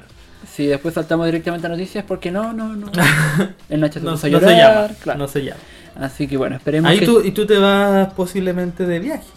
Si 0.50 0.64
después 0.66 0.94
saltamos 0.94 1.26
directamente 1.26 1.66
a 1.66 1.70
noticias, 1.70 2.04
porque 2.08 2.30
no, 2.30 2.54
no, 2.54 2.74
no. 2.74 2.90
El 3.68 3.80
Nacho 3.80 4.00
se 4.00 4.06
No, 4.06 4.12
puso 4.12 4.26
a 4.26 4.30
no 4.30 4.40
se 4.40 4.46
llorar, 4.46 4.58
llama. 4.86 4.94
claro. 5.02 5.18
No 5.18 5.28
se 5.28 5.44
llama. 5.44 5.60
Así 6.00 6.26
que 6.26 6.38
bueno, 6.38 6.56
esperemos 6.56 6.90
Ahí 6.90 7.00
que... 7.00 7.04
tú, 7.04 7.20
y 7.22 7.32
tú 7.32 7.44
te 7.44 7.58
vas 7.58 8.14
posiblemente 8.14 8.86
de 8.86 8.98
viaje. 8.98 9.28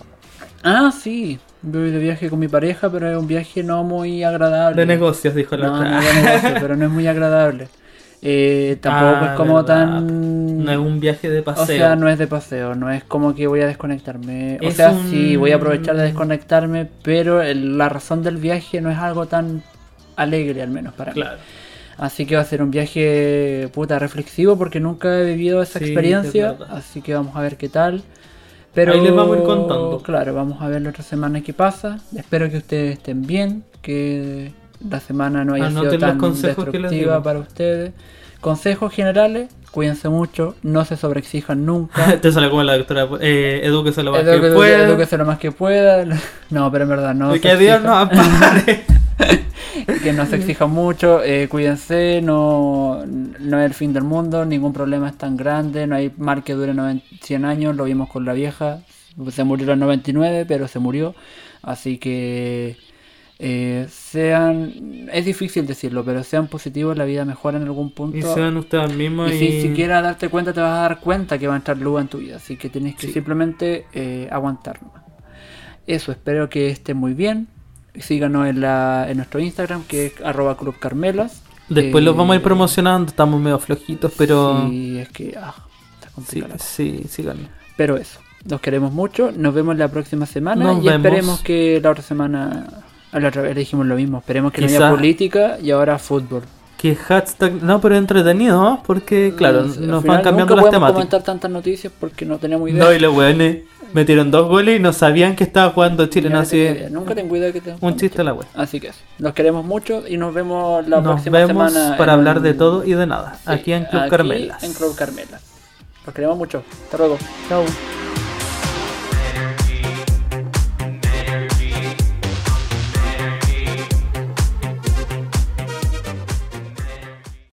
Ah, 0.63 0.89
sí. 0.97 1.37
Voy 1.61 1.91
de 1.91 1.99
viaje 1.99 2.29
con 2.29 2.39
mi 2.39 2.47
pareja, 2.47 2.89
pero 2.89 3.09
es 3.11 3.17
un 3.17 3.27
viaje 3.27 3.61
no 3.61 3.83
muy 3.83 4.23
agradable. 4.23 4.79
De 4.79 4.85
negocios, 4.85 5.35
dijo 5.35 5.57
la 5.57 5.67
No, 5.67 5.73
otra. 5.75 5.89
no 5.91 6.01
de 6.01 6.13
negocio, 6.13 6.49
pero 6.61 6.75
no 6.77 6.85
es 6.85 6.91
muy 6.91 7.07
agradable. 7.07 7.67
Eh, 8.21 8.77
tampoco 8.81 9.17
Ah, 9.25 9.29
es 9.31 9.37
como 9.37 9.55
verdad. 9.55 9.85
tan... 9.85 10.63
No 10.63 10.71
es 10.71 10.77
un 10.77 10.99
viaje 10.99 11.29
de 11.29 11.43
paseo. 11.43 11.63
O 11.63 11.67
sea, 11.67 11.95
no 11.95 12.09
es 12.09 12.17
de 12.17 12.25
paseo, 12.27 12.73
no 12.75 12.89
es 12.89 13.03
como 13.03 13.35
que 13.35 13.45
voy 13.47 13.61
a 13.61 13.67
desconectarme. 13.67 14.57
O 14.65 14.71
sea, 14.71 14.91
un- 14.91 15.09
sí, 15.09 15.35
voy 15.35 15.51
a 15.51 15.57
aprovechar 15.57 15.95
de 15.95 16.03
desconectarme, 16.03 16.87
pero 17.03 17.41
el- 17.41 17.77
la 17.77 17.87
razón 17.89 18.23
del 18.23 18.37
viaje 18.37 18.81
no 18.81 18.89
es 18.89 18.97
algo 18.97 19.27
tan 19.27 19.61
alegre, 20.15 20.61
al 20.63 20.69
menos 20.69 20.93
para 20.93 21.13
mí. 21.13 21.21
Claro. 21.21 21.37
Así 21.97 22.25
que 22.25 22.35
va 22.35 22.41
a 22.41 22.45
ser 22.45 22.61
un 22.61 22.71
viaje 22.71 23.69
puta 23.73 23.99
reflexivo 23.99 24.57
porque 24.57 24.79
nunca 24.79 25.19
he 25.21 25.25
vivido 25.25 25.61
esa 25.61 25.79
Sí, 25.79 25.85
experiencia. 25.85 26.55
es. 26.59 26.69
Así 26.69 27.01
que 27.01 27.13
vamos 27.13 27.35
a 27.35 27.41
ver 27.41 27.57
qué 27.57 27.69
tal. 27.69 28.01
Pero 28.73 28.91
Ahí 28.93 29.01
les 29.01 29.15
vamos 29.15 29.37
a 29.37 29.39
ir 29.39 29.45
contando. 29.45 30.01
Claro, 30.03 30.33
vamos 30.33 30.61
a 30.61 30.67
ver 30.67 30.81
la 30.81 30.89
otra 30.89 31.03
semana 31.03 31.39
qué 31.41 31.53
pasa. 31.53 31.99
Espero 32.17 32.49
que 32.49 32.57
ustedes 32.57 32.93
estén 32.97 33.21
bien, 33.25 33.63
que 33.81 34.51
la 34.87 34.99
semana 34.99 35.45
no 35.45 35.53
haya 35.53 35.67
Anoten 35.67 35.91
sido 35.99 36.07
los 36.13 36.17
tan 36.41 36.41
destructiva 36.41 37.21
para 37.23 37.39
ustedes. 37.39 37.93
Consejos 38.41 38.93
generales, 38.93 39.49
cuídense 39.71 40.07
mucho, 40.09 40.55
no 40.61 40.85
se 40.85 40.97
sobreexijan 40.97 41.65
nunca. 41.65 42.17
Te 42.21 42.31
sale 42.31 42.49
como 42.49 42.63
la 42.63 42.77
doctora. 42.77 43.07
Eh, 43.21 43.61
edúquese 43.63 44.03
lo 44.03 44.11
más 44.11 44.23
Edu- 44.23 44.41
que 44.41 44.51
pueda. 44.51 44.83
edúquese 44.83 45.17
lo 45.17 45.25
más 45.25 45.39
que 45.39 45.51
pueda. 45.51 46.05
No, 46.49 46.71
pero 46.71 46.83
en 46.83 46.89
verdad 46.89 47.15
no. 47.15 47.35
Y 47.35 47.39
que 47.39 47.55
Dios 47.57 47.81
nos 47.81 47.97
ampare. 47.97 48.83
que 50.03 50.13
no 50.13 50.25
se 50.25 50.35
exijan 50.37 50.69
mucho, 50.69 51.23
eh, 51.23 51.47
cuídense, 51.49 52.21
no, 52.21 53.03
no 53.05 53.59
es 53.59 53.65
el 53.65 53.73
fin 53.73 53.93
del 53.93 54.03
mundo, 54.03 54.45
ningún 54.45 54.73
problema 54.73 55.09
es 55.09 55.17
tan 55.17 55.35
grande, 55.37 55.87
no 55.87 55.95
hay 55.95 56.11
mal 56.17 56.43
que 56.43 56.53
dure 56.53 56.73
90 56.73 57.03
100 57.21 57.45
años, 57.45 57.75
lo 57.75 57.85
vimos 57.85 58.09
con 58.09 58.25
la 58.25 58.33
vieja, 58.33 58.79
se 59.31 59.43
murió 59.43 59.67
los 59.67 59.77
99, 59.77 60.45
pero 60.47 60.67
se 60.67 60.79
murió, 60.79 61.15
así 61.61 61.97
que 61.97 62.77
eh, 63.37 63.87
sean, 63.89 65.09
es 65.11 65.25
difícil 65.25 65.67
decirlo, 65.67 66.03
pero 66.05 66.23
sean 66.23 66.47
positivos, 66.47 66.97
la 66.97 67.05
vida 67.05 67.25
mejora 67.25 67.57
en 67.57 67.63
algún 67.63 67.91
punto. 67.91 68.17
y 68.17 68.21
sean 68.21 68.55
ustedes 68.57 68.93
mismos. 68.95 69.31
Y 69.31 69.35
Y, 69.35 69.39
si 69.39 69.61
siquiera 69.61 70.01
darte 70.01 70.29
cuenta, 70.29 70.53
te 70.53 70.61
vas 70.61 70.71
a 70.77 70.81
dar 70.81 70.99
cuenta 70.99 71.37
que 71.37 71.47
va 71.47 71.53
a 71.53 71.57
entrar 71.57 71.77
luz 71.77 71.99
en 72.01 72.07
tu 72.07 72.19
vida. 72.19 72.37
Así 72.37 72.55
que 72.57 72.69
tienes 72.69 72.95
que 72.95 73.07
Sí. 73.07 73.13
simplemente 73.13 73.85
eh, 73.93 74.27
aguantar. 74.31 74.81
nomás. 74.81 75.03
Eso, 75.87 76.11
espero 76.11 76.49
que 76.49 76.69
estén 76.69 76.97
muy 76.97 77.13
bien. 77.13 77.47
Síganos 77.99 78.47
en, 78.47 78.59
la, 78.61 79.05
en 79.09 79.17
nuestro 79.17 79.39
Instagram, 79.39 79.83
que 79.83 80.07
es 80.07 80.13
arroba 80.23 80.57
Club 80.57 80.75
Carmelas. 80.79 81.43
Después 81.69 82.03
los 82.03 82.15
vamos 82.15 82.33
a 82.33 82.35
ir 82.35 82.41
Eh, 82.41 82.43
promocionando. 82.43 83.09
Estamos 83.09 83.39
medio 83.41 83.59
flojitos, 83.59 84.13
pero. 84.17 84.67
Sí, 84.69 84.97
es 84.99 85.09
que 85.09 85.33
ah, 85.37 85.53
está 85.95 86.09
Sí, 86.09 86.13
complicado. 86.15 86.55
sí, 86.59 87.03
síganlo. 87.09 87.47
Pero 87.77 87.97
eso, 87.97 88.19
los 88.49 88.61
queremos 88.61 88.91
mucho. 88.93 89.31
Nos 89.35 89.53
vemos 89.53 89.75
la 89.77 89.87
próxima 89.89 90.25
semana. 90.25 90.63
Nos 90.63 90.83
y 90.83 90.87
vemos. 90.87 91.05
esperemos 91.05 91.41
que 91.41 91.79
la 91.81 91.91
otra 91.91 92.03
semana. 92.03 92.67
A 93.15 93.19
la 93.21 93.29
otra 93.29 93.41
vez 93.41 93.55
le 93.55 93.59
dijimos 93.61 93.85
lo 93.85 93.95
mismo. 93.95 94.17
Esperemos 94.19 94.51
que 94.51 94.59
no 94.61 94.67
Quizá- 94.67 94.87
haya 94.87 94.89
política 94.95 95.57
y 95.61 95.71
ahora 95.71 95.97
fútbol. 95.97 96.43
Que 96.77 96.95
hashtag. 96.95 97.63
No, 97.63 97.79
pero 97.79 97.95
entretenido, 97.95 98.61
¿no? 98.61 98.83
Porque, 98.85 99.33
claro, 99.37 99.63
No 99.63 99.67
nos 99.87 100.03
van 100.03 100.21
cambiando 100.21 100.53
nunca 100.53 100.55
las 100.55 100.63
podemos 100.65 100.71
temáticas. 100.71 100.93
comentar 100.93 101.23
tantas 101.23 101.49
noticias 101.49 101.93
porque 101.97 102.25
no 102.25 102.37
tenemos 102.37 102.69
idea. 102.69 102.83
No, 102.83 102.91
y 102.93 102.99
los 102.99 103.15
weones 103.15 103.59
metieron 103.93 104.29
dos 104.31 104.49
goles 104.49 104.77
y 104.77 104.83
no 104.83 104.91
sabían 104.91 105.37
que 105.37 105.45
estaba 105.45 105.71
jugando 105.71 106.05
Chile. 106.07 106.27
No, 106.29 106.35
no 106.35 106.41
así 106.41 106.67
Nunca 106.91 107.15
tengo 107.15 107.37
idea 107.37 107.53
que 107.53 107.61
te 107.61 107.73
un 107.79 107.95
chiste 107.95 108.19
a 108.19 108.25
la 108.25 108.33
wea. 108.33 108.45
Así 108.53 108.81
que 108.81 108.89
eso. 108.89 108.99
Los 109.19 109.33
queremos 109.33 109.63
mucho 109.65 110.03
y 110.05 110.17
nos 110.17 110.33
vemos 110.33 110.85
la 110.85 110.97
Nos 110.97 111.05
próxima 111.13 111.37
vemos 111.37 111.71
semana. 111.71 111.95
para 111.97 112.13
en- 112.13 112.19
hablar 112.19 112.41
de 112.41 112.53
todo 112.53 112.83
y 112.83 112.93
de 112.93 113.07
nada. 113.07 113.35
Sí, 113.35 113.41
aquí 113.51 113.71
en 113.71 113.85
Club 113.85 114.01
aquí 114.01 114.09
Carmelas. 114.09 114.61
En 114.63 114.73
Club 114.73 114.93
Carmelas. 114.95 115.41
Los 116.05 116.13
queremos 116.13 116.37
mucho. 116.37 116.61
Hasta 116.83 116.97
luego. 116.97 117.17
Chao. 117.47 117.63